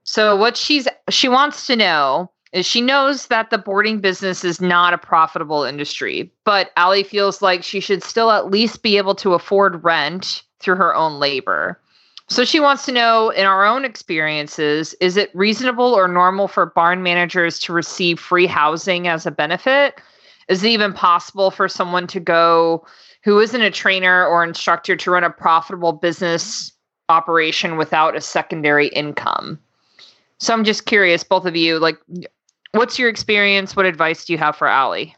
So, 0.05 0.37
what 0.37 0.57
she's 0.57 0.87
she 1.09 1.29
wants 1.29 1.67
to 1.67 1.75
know 1.75 2.31
is 2.53 2.67
she 2.67 2.81
knows 2.81 3.27
that 3.27 3.51
the 3.51 3.59
boarding 3.59 3.99
business 3.99 4.45
is 4.45 4.61
not 4.61 4.95
a 4.95 4.99
profitable 4.99 5.65
industry, 5.65 6.31
but 6.45 6.71
Allie 6.77 7.03
feels 7.03 7.43
like 7.43 7.65
she 7.65 7.81
should 7.81 8.05
still 8.05 8.31
at 8.31 8.53
least 8.53 8.85
be 8.85 8.97
able 8.97 9.17
to 9.17 9.35
afford 9.35 9.83
rent 9.83 10.45
through 10.61 10.77
her 10.77 10.95
own 10.95 11.19
labor. 11.19 11.81
So 12.31 12.45
she 12.45 12.61
wants 12.61 12.85
to 12.85 12.93
know 12.93 13.31
in 13.31 13.47
our 13.47 13.65
own 13.65 13.85
experiences, 13.87 14.95
is 15.01 15.17
it 15.17 15.31
reasonable 15.35 15.95
or 15.95 16.07
normal 16.07 16.47
for 16.47 16.67
barn 16.67 17.03
managers 17.03 17.59
to 17.61 17.73
receive 17.73 18.21
free 18.21 18.47
housing 18.47 19.09
as 19.09 19.25
a 19.25 19.31
benefit? 19.31 20.01
Is 20.49 20.63
it 20.63 20.69
even 20.69 20.93
possible 20.93 21.51
for 21.51 21.69
someone 21.69 22.07
to 22.09 22.21
go 22.21 22.87
who 23.25 23.41
isn't 23.41 23.61
a 23.61 23.71
trainer 23.71 24.27
or 24.27 24.45
instructor 24.45 24.95
to 24.95 25.11
run 25.11 25.25
a 25.25 25.31
profitable 25.31 25.93
business 25.93 26.71
operation 27.09 27.79
without 27.79 28.15
a 28.15 28.21
secondary 28.21 28.89
income? 28.89 29.59
So 30.39 30.53
I'm 30.53 30.65
just 30.65 30.85
curious, 30.85 31.25
both 31.25 31.47
of 31.47 31.57
you, 31.57 31.79
like, 31.79 31.99
what's 32.73 32.99
your 32.99 33.09
experience? 33.09 33.75
What 33.75 33.87
advice 33.87 34.27
do 34.27 34.35
you 34.35 34.39
have 34.39 34.55
for 34.55 34.69
Allie? 34.69 35.17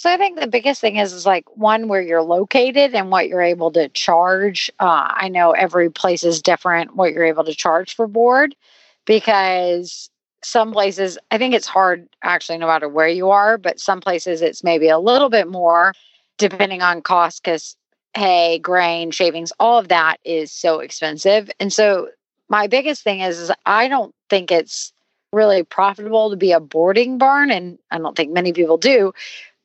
So 0.00 0.10
I 0.10 0.16
think 0.16 0.40
the 0.40 0.46
biggest 0.46 0.80
thing 0.80 0.96
is, 0.96 1.12
is 1.12 1.26
like 1.26 1.44
one 1.58 1.86
where 1.86 2.00
you're 2.00 2.22
located 2.22 2.94
and 2.94 3.10
what 3.10 3.28
you're 3.28 3.42
able 3.42 3.70
to 3.72 3.90
charge. 3.90 4.70
Uh, 4.80 5.12
I 5.14 5.28
know 5.28 5.50
every 5.50 5.90
place 5.90 6.24
is 6.24 6.40
different 6.40 6.96
what 6.96 7.12
you're 7.12 7.26
able 7.26 7.44
to 7.44 7.54
charge 7.54 7.94
for 7.94 8.06
board 8.06 8.56
because 9.04 10.08
some 10.42 10.72
places 10.72 11.18
I 11.30 11.36
think 11.36 11.52
it's 11.52 11.66
hard 11.66 12.08
actually 12.22 12.56
no 12.56 12.66
matter 12.66 12.88
where 12.88 13.08
you 13.08 13.28
are, 13.28 13.58
but 13.58 13.78
some 13.78 14.00
places 14.00 14.40
it's 14.40 14.64
maybe 14.64 14.88
a 14.88 14.98
little 14.98 15.28
bit 15.28 15.48
more 15.48 15.92
depending 16.38 16.80
on 16.80 17.02
cost 17.02 17.44
because 17.44 17.76
hay, 18.16 18.58
grain, 18.58 19.10
shavings, 19.10 19.52
all 19.60 19.78
of 19.78 19.88
that 19.88 20.16
is 20.24 20.50
so 20.50 20.80
expensive. 20.80 21.50
And 21.60 21.70
so 21.70 22.08
my 22.48 22.68
biggest 22.68 23.04
thing 23.04 23.20
is, 23.20 23.38
is 23.38 23.52
I 23.66 23.86
don't 23.86 24.14
think 24.30 24.50
it's 24.50 24.94
really 25.30 25.62
profitable 25.62 26.30
to 26.30 26.36
be 26.36 26.52
a 26.52 26.58
boarding 26.58 27.18
barn 27.18 27.50
and 27.50 27.78
I 27.90 27.98
don't 27.98 28.16
think 28.16 28.32
many 28.32 28.54
people 28.54 28.78
do 28.78 29.12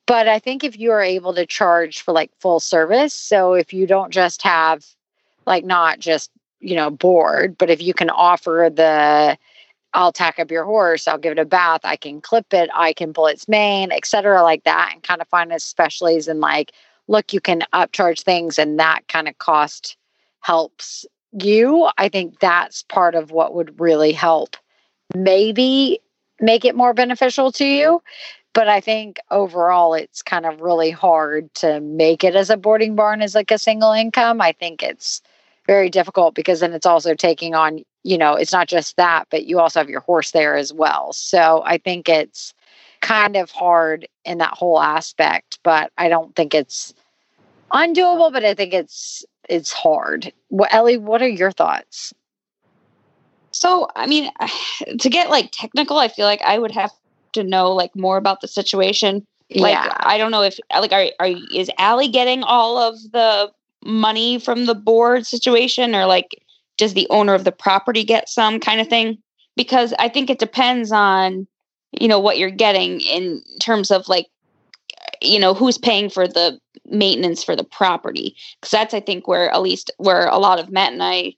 but 0.07 0.27
I 0.27 0.39
think 0.39 0.63
if 0.63 0.77
you 0.77 0.91
are 0.91 1.01
able 1.01 1.33
to 1.33 1.45
charge 1.45 2.01
for 2.01 2.11
like 2.11 2.31
full 2.39 2.59
service, 2.59 3.13
so 3.13 3.53
if 3.53 3.73
you 3.73 3.87
don't 3.87 4.11
just 4.11 4.41
have 4.43 4.85
like 5.45 5.65
not 5.65 5.99
just, 5.99 6.31
you 6.59 6.75
know, 6.75 6.89
board, 6.89 7.57
but 7.57 7.69
if 7.69 7.81
you 7.81 7.93
can 7.93 8.09
offer 8.09 8.69
the 8.73 9.37
I'll 9.93 10.11
tack 10.11 10.39
up 10.39 10.51
your 10.51 10.65
horse, 10.65 11.07
I'll 11.07 11.17
give 11.17 11.31
it 11.31 11.39
a 11.39 11.45
bath, 11.45 11.81
I 11.85 11.95
can 11.95 12.19
clip 12.19 12.53
it, 12.53 12.69
I 12.73 12.91
can 12.91 13.13
pull 13.13 13.27
its 13.27 13.47
mane, 13.47 13.93
etc., 13.93 14.43
like 14.43 14.65
that, 14.65 14.91
and 14.93 15.01
kind 15.01 15.21
of 15.21 15.27
find 15.29 15.53
a 15.53 15.59
specialties 15.59 16.27
and 16.27 16.41
like, 16.41 16.73
look, 17.07 17.31
you 17.31 17.39
can 17.39 17.63
upcharge 17.73 18.21
things 18.21 18.59
and 18.59 18.77
that 18.77 19.07
kind 19.07 19.29
of 19.29 19.37
cost 19.37 19.95
helps 20.41 21.05
you. 21.31 21.89
I 21.97 22.09
think 22.09 22.39
that's 22.39 22.83
part 22.83 23.15
of 23.15 23.31
what 23.31 23.53
would 23.53 23.79
really 23.79 24.11
help 24.11 24.57
maybe 25.15 25.99
make 26.41 26.65
it 26.65 26.75
more 26.75 26.93
beneficial 26.93 27.51
to 27.53 27.65
you 27.65 28.01
but 28.55 28.69
I 28.69 28.79
think 28.79 29.19
overall 29.29 29.93
it's 29.93 30.23
kind 30.23 30.45
of 30.45 30.61
really 30.61 30.89
hard 30.89 31.53
to 31.55 31.81
make 31.81 32.23
it 32.23 32.35
as 32.35 32.49
a 32.49 32.57
boarding 32.57 32.95
barn 32.95 33.21
as 33.21 33.35
like 33.35 33.51
a 33.51 33.59
single 33.59 33.91
income. 33.91 34.39
I 34.41 34.53
think 34.53 34.81
it's 34.81 35.21
very 35.67 35.89
difficult 35.89 36.35
because 36.35 36.61
then 36.61 36.73
it's 36.73 36.85
also 36.85 37.13
taking 37.13 37.53
on, 37.53 37.83
you 38.03 38.17
know, 38.17 38.33
it's 38.33 38.53
not 38.53 38.69
just 38.69 38.95
that, 38.95 39.25
but 39.29 39.45
you 39.45 39.59
also 39.59 39.81
have 39.81 39.89
your 39.89 39.99
horse 39.99 40.31
there 40.31 40.55
as 40.55 40.71
well. 40.71 41.11
So 41.11 41.63
I 41.65 41.77
think 41.77 42.07
it's 42.07 42.53
kind 43.01 43.35
of 43.35 43.51
hard 43.51 44.07
in 44.23 44.37
that 44.37 44.53
whole 44.53 44.81
aspect, 44.81 45.59
but 45.61 45.91
I 45.97 46.07
don't 46.07 46.33
think 46.33 46.55
it's 46.55 46.93
undoable, 47.73 48.31
but 48.31 48.45
I 48.45 48.53
think 48.53 48.73
it's 48.73 49.25
it's 49.49 49.73
hard. 49.73 50.31
What 50.47 50.73
Ellie, 50.73 50.97
what 50.97 51.21
are 51.21 51.27
your 51.27 51.51
thoughts? 51.51 52.13
So, 53.51 53.89
I 53.97 54.07
mean, 54.07 54.31
to 54.99 55.09
get 55.09 55.29
like 55.29 55.49
technical, 55.51 55.97
I 55.97 56.07
feel 56.07 56.25
like 56.25 56.41
I 56.41 56.57
would 56.57 56.71
have 56.71 56.91
to 57.35 57.43
know 57.43 57.71
like 57.71 57.95
more 57.95 58.17
about 58.17 58.41
the 58.41 58.47
situation. 58.47 59.25
Like, 59.53 59.73
yeah. 59.73 59.95
I 59.99 60.17
don't 60.17 60.31
know 60.31 60.41
if 60.41 60.59
like 60.71 60.91
are 60.91 61.07
are 61.19 61.33
is 61.53 61.69
Allie 61.77 62.07
getting 62.07 62.43
all 62.43 62.77
of 62.77 62.95
the 63.11 63.51
money 63.83 64.39
from 64.39 64.65
the 64.65 64.75
board 64.75 65.25
situation, 65.25 65.93
or 65.93 66.05
like 66.07 66.43
does 66.77 66.93
the 66.95 67.07
owner 67.09 67.35
of 67.35 67.43
the 67.43 67.51
property 67.51 68.03
get 68.03 68.27
some 68.27 68.59
kind 68.59 68.81
of 68.81 68.87
thing? 68.87 69.19
Because 69.55 69.93
I 69.99 70.09
think 70.09 70.29
it 70.29 70.39
depends 70.39 70.91
on 70.91 71.47
you 71.99 72.07
know 72.07 72.19
what 72.19 72.37
you're 72.37 72.49
getting 72.49 73.01
in 73.01 73.41
terms 73.61 73.91
of 73.91 74.07
like 74.07 74.27
you 75.21 75.39
know 75.39 75.53
who's 75.53 75.77
paying 75.77 76.09
for 76.09 76.27
the 76.27 76.59
maintenance 76.85 77.43
for 77.43 77.55
the 77.55 77.63
property 77.63 78.35
because 78.59 78.71
that's 78.71 78.93
i 78.93 78.99
think 78.99 79.27
where 79.27 79.49
at 79.51 79.61
least 79.61 79.91
where 79.97 80.27
a 80.27 80.37
lot 80.37 80.59
of 80.59 80.69
matt 80.69 80.93
and 80.93 81.03
i 81.03 81.33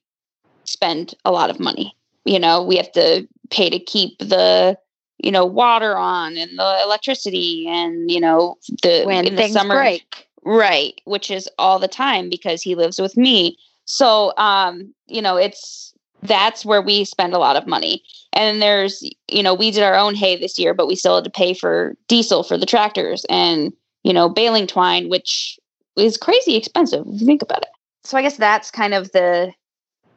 spend 0.65 1.13
a 1.25 1.31
lot 1.31 1.49
of 1.49 1.59
money 1.59 1.95
you 2.25 2.39
know 2.39 2.63
we 2.63 2.75
have 2.75 2.91
to 2.91 3.27
pay 3.49 3.69
to 3.69 3.79
keep 3.79 4.17
the 4.19 4.77
you 5.19 5.31
know 5.31 5.45
water 5.45 5.97
on 5.97 6.37
and 6.37 6.57
the 6.57 6.79
electricity 6.83 7.65
and 7.67 8.09
you 8.11 8.19
know 8.19 8.55
the 8.83 9.03
when 9.05 9.25
in 9.25 9.35
the 9.35 9.47
summer 9.47 9.75
break. 9.75 10.27
right 10.43 11.01
which 11.05 11.31
is 11.31 11.49
all 11.57 11.79
the 11.79 11.87
time 11.87 12.29
because 12.29 12.61
he 12.61 12.75
lives 12.75 12.99
with 12.99 13.17
me 13.17 13.57
So, 13.87 14.33
um, 14.37 14.93
you 15.07 15.21
know, 15.21 15.37
it's 15.37 15.93
that's 16.21 16.65
where 16.65 16.81
we 16.81 17.05
spend 17.05 17.33
a 17.33 17.39
lot 17.39 17.55
of 17.55 17.65
money. 17.67 18.03
And 18.33 18.61
there's, 18.61 19.01
you 19.29 19.41
know, 19.41 19.53
we 19.53 19.71
did 19.71 19.81
our 19.81 19.95
own 19.95 20.13
hay 20.13 20.35
this 20.37 20.59
year, 20.59 20.73
but 20.73 20.87
we 20.87 20.95
still 20.95 21.15
had 21.15 21.23
to 21.23 21.29
pay 21.29 21.53
for 21.53 21.95
diesel 22.07 22.43
for 22.43 22.57
the 22.57 22.65
tractors 22.65 23.25
and, 23.29 23.71
you 24.03 24.13
know, 24.13 24.27
baling 24.27 24.67
twine, 24.67 25.09
which 25.09 25.57
is 25.95 26.17
crazy 26.17 26.55
expensive 26.55 27.05
if 27.07 27.21
you 27.21 27.25
think 27.25 27.41
about 27.41 27.61
it. 27.61 27.69
So 28.03 28.17
I 28.17 28.21
guess 28.21 28.37
that's 28.37 28.69
kind 28.71 28.93
of 28.93 29.11
the 29.13 29.53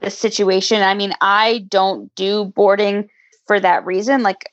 the 0.01 0.11
situation. 0.11 0.83
I 0.83 0.95
mean, 0.95 1.13
I 1.21 1.65
don't 1.69 2.13
do 2.17 2.47
boarding 2.47 3.09
for 3.47 3.61
that 3.61 3.87
reason. 3.87 4.23
Like 4.23 4.51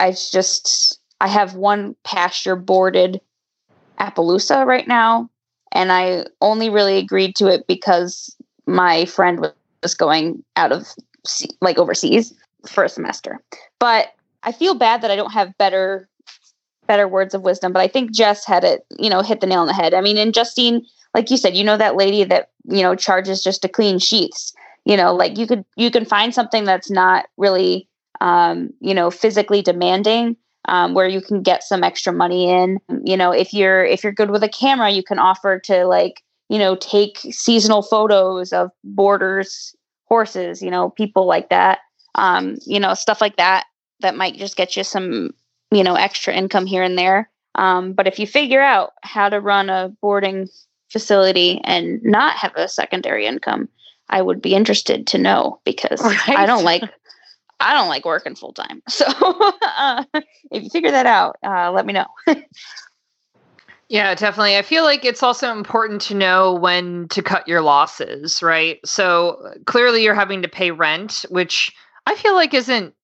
I 0.00 0.12
just 0.12 0.98
I 1.20 1.28
have 1.28 1.54
one 1.54 1.94
pasture 2.04 2.56
boarded 2.56 3.20
Appaloosa 4.00 4.64
right 4.66 4.88
now, 4.88 5.30
and 5.72 5.92
I 5.92 6.24
only 6.40 6.70
really 6.70 6.96
agreed 6.96 7.36
to 7.36 7.46
it 7.46 7.66
because 7.66 8.34
my 8.66 9.04
friend 9.04 9.46
was 9.82 9.94
going 9.94 10.42
out 10.56 10.72
of 10.72 10.88
like 11.60 11.78
overseas 11.78 12.32
for 12.66 12.84
a 12.84 12.88
semester. 12.88 13.38
But 13.78 14.08
I 14.42 14.52
feel 14.52 14.74
bad 14.74 15.02
that 15.02 15.10
I 15.10 15.16
don't 15.16 15.32
have 15.32 15.56
better 15.58 16.08
better 16.86 17.06
words 17.06 17.34
of 17.34 17.42
wisdom, 17.42 17.72
but 17.72 17.80
I 17.80 17.86
think 17.86 18.12
Jess 18.12 18.44
had 18.44 18.64
it, 18.64 18.84
you 18.98 19.10
know, 19.10 19.22
hit 19.22 19.40
the 19.40 19.46
nail 19.46 19.60
on 19.60 19.68
the 19.68 19.72
head. 19.72 19.94
I 19.94 20.00
mean, 20.00 20.16
and 20.16 20.34
Justine, 20.34 20.84
like 21.14 21.30
you 21.30 21.36
said, 21.36 21.56
you 21.56 21.62
know 21.62 21.76
that 21.76 21.94
lady 21.94 22.24
that, 22.24 22.50
you 22.64 22.82
know, 22.82 22.96
charges 22.96 23.44
just 23.44 23.62
to 23.62 23.68
clean 23.68 23.98
sheets. 24.00 24.52
You 24.86 24.96
know, 24.96 25.14
like 25.14 25.36
you 25.36 25.46
could 25.46 25.64
you 25.76 25.90
can 25.90 26.06
find 26.06 26.34
something 26.34 26.64
that's 26.64 26.90
not 26.90 27.26
really 27.36 27.86
um, 28.20 28.70
you 28.80 28.94
know, 28.94 29.10
physically 29.10 29.62
demanding 29.62 30.36
um, 30.66 30.94
where 30.94 31.08
you 31.08 31.20
can 31.20 31.42
get 31.42 31.62
some 31.62 31.82
extra 31.82 32.12
money 32.12 32.50
in. 32.50 32.78
You 33.04 33.16
know, 33.16 33.32
if 33.32 33.52
you're 33.52 33.84
if 33.84 34.04
you're 34.04 34.12
good 34.12 34.30
with 34.30 34.42
a 34.42 34.48
camera, 34.48 34.90
you 34.90 35.02
can 35.02 35.18
offer 35.18 35.58
to 35.64 35.86
like 35.86 36.22
you 36.48 36.58
know 36.58 36.76
take 36.76 37.18
seasonal 37.30 37.82
photos 37.82 38.52
of 38.52 38.70
boarders, 38.84 39.74
horses. 40.06 40.62
You 40.62 40.70
know, 40.70 40.90
people 40.90 41.26
like 41.26 41.48
that. 41.50 41.80
Um, 42.14 42.56
you 42.66 42.80
know, 42.80 42.94
stuff 42.94 43.20
like 43.20 43.36
that 43.36 43.66
that 44.00 44.16
might 44.16 44.36
just 44.36 44.56
get 44.56 44.76
you 44.76 44.84
some 44.84 45.30
you 45.70 45.82
know 45.82 45.94
extra 45.94 46.34
income 46.34 46.66
here 46.66 46.82
and 46.82 46.98
there. 46.98 47.30
Um, 47.56 47.94
but 47.94 48.06
if 48.06 48.18
you 48.18 48.26
figure 48.26 48.60
out 48.60 48.92
how 49.02 49.28
to 49.28 49.40
run 49.40 49.70
a 49.70 49.92
boarding 50.00 50.48
facility 50.88 51.60
and 51.64 52.00
not 52.02 52.36
have 52.36 52.54
a 52.54 52.68
secondary 52.68 53.26
income, 53.26 53.68
I 54.08 54.22
would 54.22 54.42
be 54.42 54.54
interested 54.54 55.06
to 55.08 55.18
know 55.18 55.60
because 55.64 56.00
right. 56.02 56.38
I 56.38 56.46
don't 56.46 56.64
like 56.64 56.82
I 57.60 57.74
don't 57.74 57.88
like 57.88 58.04
working 58.04 58.34
full 58.34 58.52
time. 58.52 58.82
So 58.90 59.06
uh, 59.06 60.04
if 60.50 60.62
you 60.64 60.70
figure 60.70 60.90
that 60.90 61.06
out, 61.06 61.36
uh, 61.46 61.70
let 61.70 61.86
me 61.86 61.92
know. 61.92 62.06
yeah, 63.88 64.14
definitely. 64.14 64.56
I 64.56 64.62
feel 64.62 64.84
like 64.84 65.04
it's 65.04 65.22
also 65.22 65.52
important 65.52 66.00
to 66.02 66.14
know 66.14 66.54
when 66.54 67.08
to 67.08 67.22
cut 67.22 67.46
your 67.46 67.62
losses, 67.62 68.42
right? 68.42 68.78
So 68.84 69.54
clearly 69.66 70.02
you're 70.02 70.14
having 70.14 70.42
to 70.42 70.48
pay 70.48 70.70
rent, 70.70 71.24
which 71.28 71.74
I 72.06 72.14
feel 72.14 72.34
like 72.34 72.52
isn't, 72.52 72.94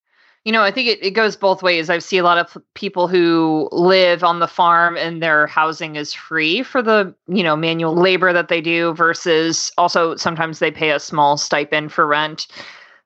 you 0.44 0.52
know, 0.52 0.62
I 0.62 0.70
think 0.70 0.88
it, 0.88 1.02
it 1.02 1.10
goes 1.12 1.34
both 1.36 1.62
ways. 1.62 1.90
I 1.90 1.98
see 1.98 2.18
a 2.18 2.22
lot 2.24 2.38
of 2.38 2.56
people 2.74 3.08
who 3.08 3.68
live 3.72 4.22
on 4.22 4.38
the 4.38 4.46
farm 4.46 4.96
and 4.96 5.22
their 5.22 5.46
housing 5.46 5.96
is 5.96 6.12
free 6.12 6.62
for 6.62 6.82
the, 6.82 7.14
you 7.26 7.42
know, 7.42 7.56
manual 7.56 7.94
labor 7.94 8.32
that 8.32 8.48
they 8.48 8.60
do 8.60 8.94
versus 8.94 9.72
also 9.78 10.14
sometimes 10.16 10.58
they 10.58 10.70
pay 10.70 10.90
a 10.90 11.00
small 11.00 11.36
stipend 11.36 11.92
for 11.92 12.06
rent. 12.06 12.46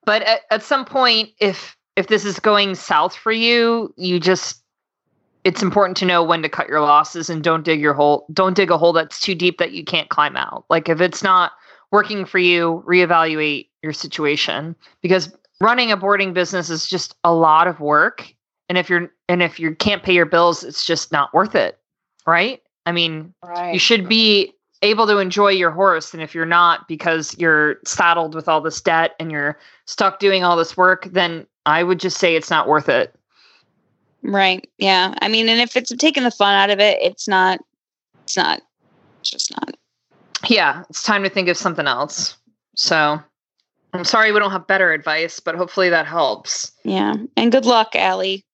But 0.05 0.23
at, 0.23 0.41
at 0.49 0.63
some 0.63 0.85
point, 0.85 1.29
if 1.39 1.77
if 1.95 2.07
this 2.07 2.25
is 2.25 2.39
going 2.39 2.75
south 2.75 3.15
for 3.15 3.31
you, 3.31 3.93
you 3.97 4.19
just 4.19 4.61
it's 5.43 5.61
important 5.61 5.97
to 5.97 6.05
know 6.05 6.23
when 6.23 6.41
to 6.43 6.49
cut 6.49 6.67
your 6.67 6.81
losses 6.81 7.29
and 7.29 7.43
don't 7.43 7.65
dig 7.65 7.81
your 7.81 7.93
hole 7.93 8.25
don't 8.31 8.55
dig 8.55 8.69
a 8.69 8.77
hole 8.77 8.93
that's 8.93 9.19
too 9.19 9.35
deep 9.35 9.57
that 9.57 9.71
you 9.71 9.83
can't 9.83 10.09
climb 10.09 10.35
out. 10.35 10.65
Like 10.69 10.89
if 10.89 11.01
it's 11.01 11.23
not 11.23 11.51
working 11.91 12.25
for 12.25 12.39
you, 12.39 12.83
reevaluate 12.87 13.67
your 13.83 13.93
situation 13.93 14.75
because 15.01 15.35
running 15.59 15.91
a 15.91 15.97
boarding 15.97 16.33
business 16.33 16.69
is 16.69 16.87
just 16.87 17.15
a 17.23 17.33
lot 17.33 17.67
of 17.67 17.79
work 17.79 18.33
and 18.71 18.77
if 18.77 18.89
you're 18.89 19.11
and 19.27 19.43
if 19.43 19.59
you 19.59 19.75
can't 19.75 20.01
pay 20.01 20.13
your 20.13 20.25
bills, 20.25 20.63
it's 20.63 20.85
just 20.85 21.11
not 21.11 21.33
worth 21.33 21.55
it, 21.55 21.77
right? 22.25 22.61
I 22.85 22.93
mean, 22.93 23.33
right. 23.43 23.73
you 23.73 23.79
should 23.79 24.07
be 24.07 24.53
able 24.81 25.05
to 25.07 25.19
enjoy 25.19 25.49
your 25.49 25.71
horse 25.71 26.13
and 26.13 26.23
if 26.23 26.33
you're 26.33 26.45
not 26.45 26.87
because 26.87 27.35
you're 27.37 27.77
saddled 27.85 28.33
with 28.33 28.47
all 28.47 28.61
this 28.61 28.81
debt 28.81 29.15
and 29.19 29.31
you're 29.31 29.57
stuck 29.85 30.19
doing 30.19 30.43
all 30.43 30.57
this 30.57 30.75
work 30.75 31.07
then 31.11 31.45
i 31.65 31.83
would 31.83 31.99
just 31.99 32.17
say 32.17 32.35
it's 32.35 32.49
not 32.49 32.67
worth 32.67 32.89
it. 32.89 33.15
Right. 34.23 34.69
Yeah. 34.77 35.15
I 35.21 35.27
mean 35.27 35.49
and 35.49 35.59
if 35.59 35.75
it's 35.75 35.95
taking 35.95 36.23
the 36.23 36.31
fun 36.31 36.53
out 36.53 36.69
of 36.69 36.79
it 36.79 36.99
it's 37.01 37.27
not 37.27 37.59
it's 38.23 38.37
not 38.37 38.61
it's 39.19 39.31
just 39.31 39.51
not. 39.51 39.75
Yeah 40.47 40.83
it's 40.89 41.03
time 41.03 41.23
to 41.23 41.29
think 41.29 41.47
of 41.47 41.57
something 41.57 41.87
else. 41.87 42.37
So 42.75 43.19
i'm 43.93 44.05
sorry 44.05 44.31
we 44.31 44.39
don't 44.39 44.51
have 44.51 44.67
better 44.67 44.93
advice 44.93 45.39
but 45.39 45.55
hopefully 45.55 45.89
that 45.89 46.05
helps. 46.05 46.71
Yeah. 46.83 47.15
And 47.37 47.51
good 47.51 47.65
luck 47.65 47.95
Allie. 47.95 48.45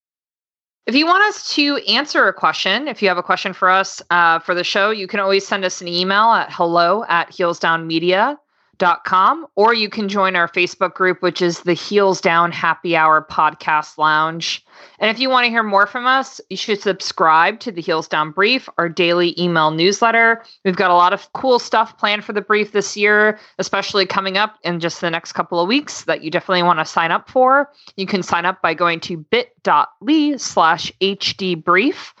If 0.88 0.94
you 0.94 1.04
want 1.04 1.22
us 1.24 1.54
to 1.54 1.76
answer 1.86 2.28
a 2.28 2.32
question, 2.32 2.88
if 2.88 3.02
you 3.02 3.08
have 3.08 3.18
a 3.18 3.22
question 3.22 3.52
for 3.52 3.68
us 3.68 4.00
uh, 4.08 4.38
for 4.38 4.54
the 4.54 4.64
show, 4.64 4.88
you 4.88 5.06
can 5.06 5.20
always 5.20 5.46
send 5.46 5.66
us 5.66 5.82
an 5.82 5.88
email 5.88 6.30
at 6.30 6.50
hello 6.50 7.04
at 7.10 7.30
heelsdownmedia.com 7.30 8.38
com, 8.78 9.46
or 9.56 9.74
you 9.74 9.88
can 9.88 10.08
join 10.08 10.36
our 10.36 10.48
Facebook 10.48 10.94
group, 10.94 11.22
which 11.22 11.42
is 11.42 11.60
the 11.60 11.72
Heels 11.72 12.20
Down 12.20 12.52
Happy 12.52 12.96
Hour 12.96 13.26
Podcast 13.28 13.98
Lounge. 13.98 14.64
And 14.98 15.10
if 15.10 15.18
you 15.18 15.28
want 15.28 15.44
to 15.44 15.50
hear 15.50 15.62
more 15.62 15.86
from 15.86 16.06
us, 16.06 16.40
you 16.50 16.56
should 16.56 16.80
subscribe 16.80 17.60
to 17.60 17.72
the 17.72 17.80
Heels 17.80 18.08
Down 18.08 18.30
Brief, 18.30 18.68
our 18.78 18.88
daily 18.88 19.38
email 19.40 19.70
newsletter. 19.70 20.44
We've 20.64 20.76
got 20.76 20.90
a 20.90 20.94
lot 20.94 21.12
of 21.12 21.32
cool 21.32 21.58
stuff 21.58 21.98
planned 21.98 22.24
for 22.24 22.32
the 22.32 22.40
brief 22.40 22.72
this 22.72 22.96
year, 22.96 23.38
especially 23.58 24.06
coming 24.06 24.36
up 24.36 24.56
in 24.62 24.80
just 24.80 25.00
the 25.00 25.10
next 25.10 25.32
couple 25.32 25.60
of 25.60 25.68
weeks 25.68 26.04
that 26.04 26.22
you 26.22 26.30
definitely 26.30 26.62
want 26.62 26.78
to 26.78 26.84
sign 26.84 27.10
up 27.10 27.28
for. 27.28 27.70
You 27.96 28.06
can 28.06 28.22
sign 28.22 28.44
up 28.44 28.62
by 28.62 28.74
going 28.74 29.00
to 29.00 29.16
bit.ly 29.16 30.36
slash 30.36 30.92
HD 31.00 31.62
brief. 31.62 32.14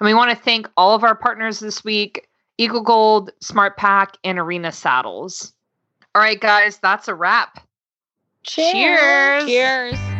And 0.00 0.06
we 0.06 0.14
want 0.14 0.30
to 0.30 0.36
thank 0.36 0.68
all 0.76 0.94
of 0.94 1.04
our 1.04 1.14
partners 1.14 1.60
this 1.60 1.82
week 1.82 2.28
Eagle 2.58 2.82
Gold, 2.82 3.30
SmartPak, 3.42 4.14
and 4.24 4.38
Arena 4.38 4.72
Saddles. 4.72 5.52
All 6.16 6.22
right, 6.22 6.40
guys, 6.40 6.78
that's 6.78 7.08
a 7.08 7.14
wrap. 7.14 7.60
Cheers. 8.42 8.72
Cheers. 8.72 9.44
Cheers. 9.44 10.15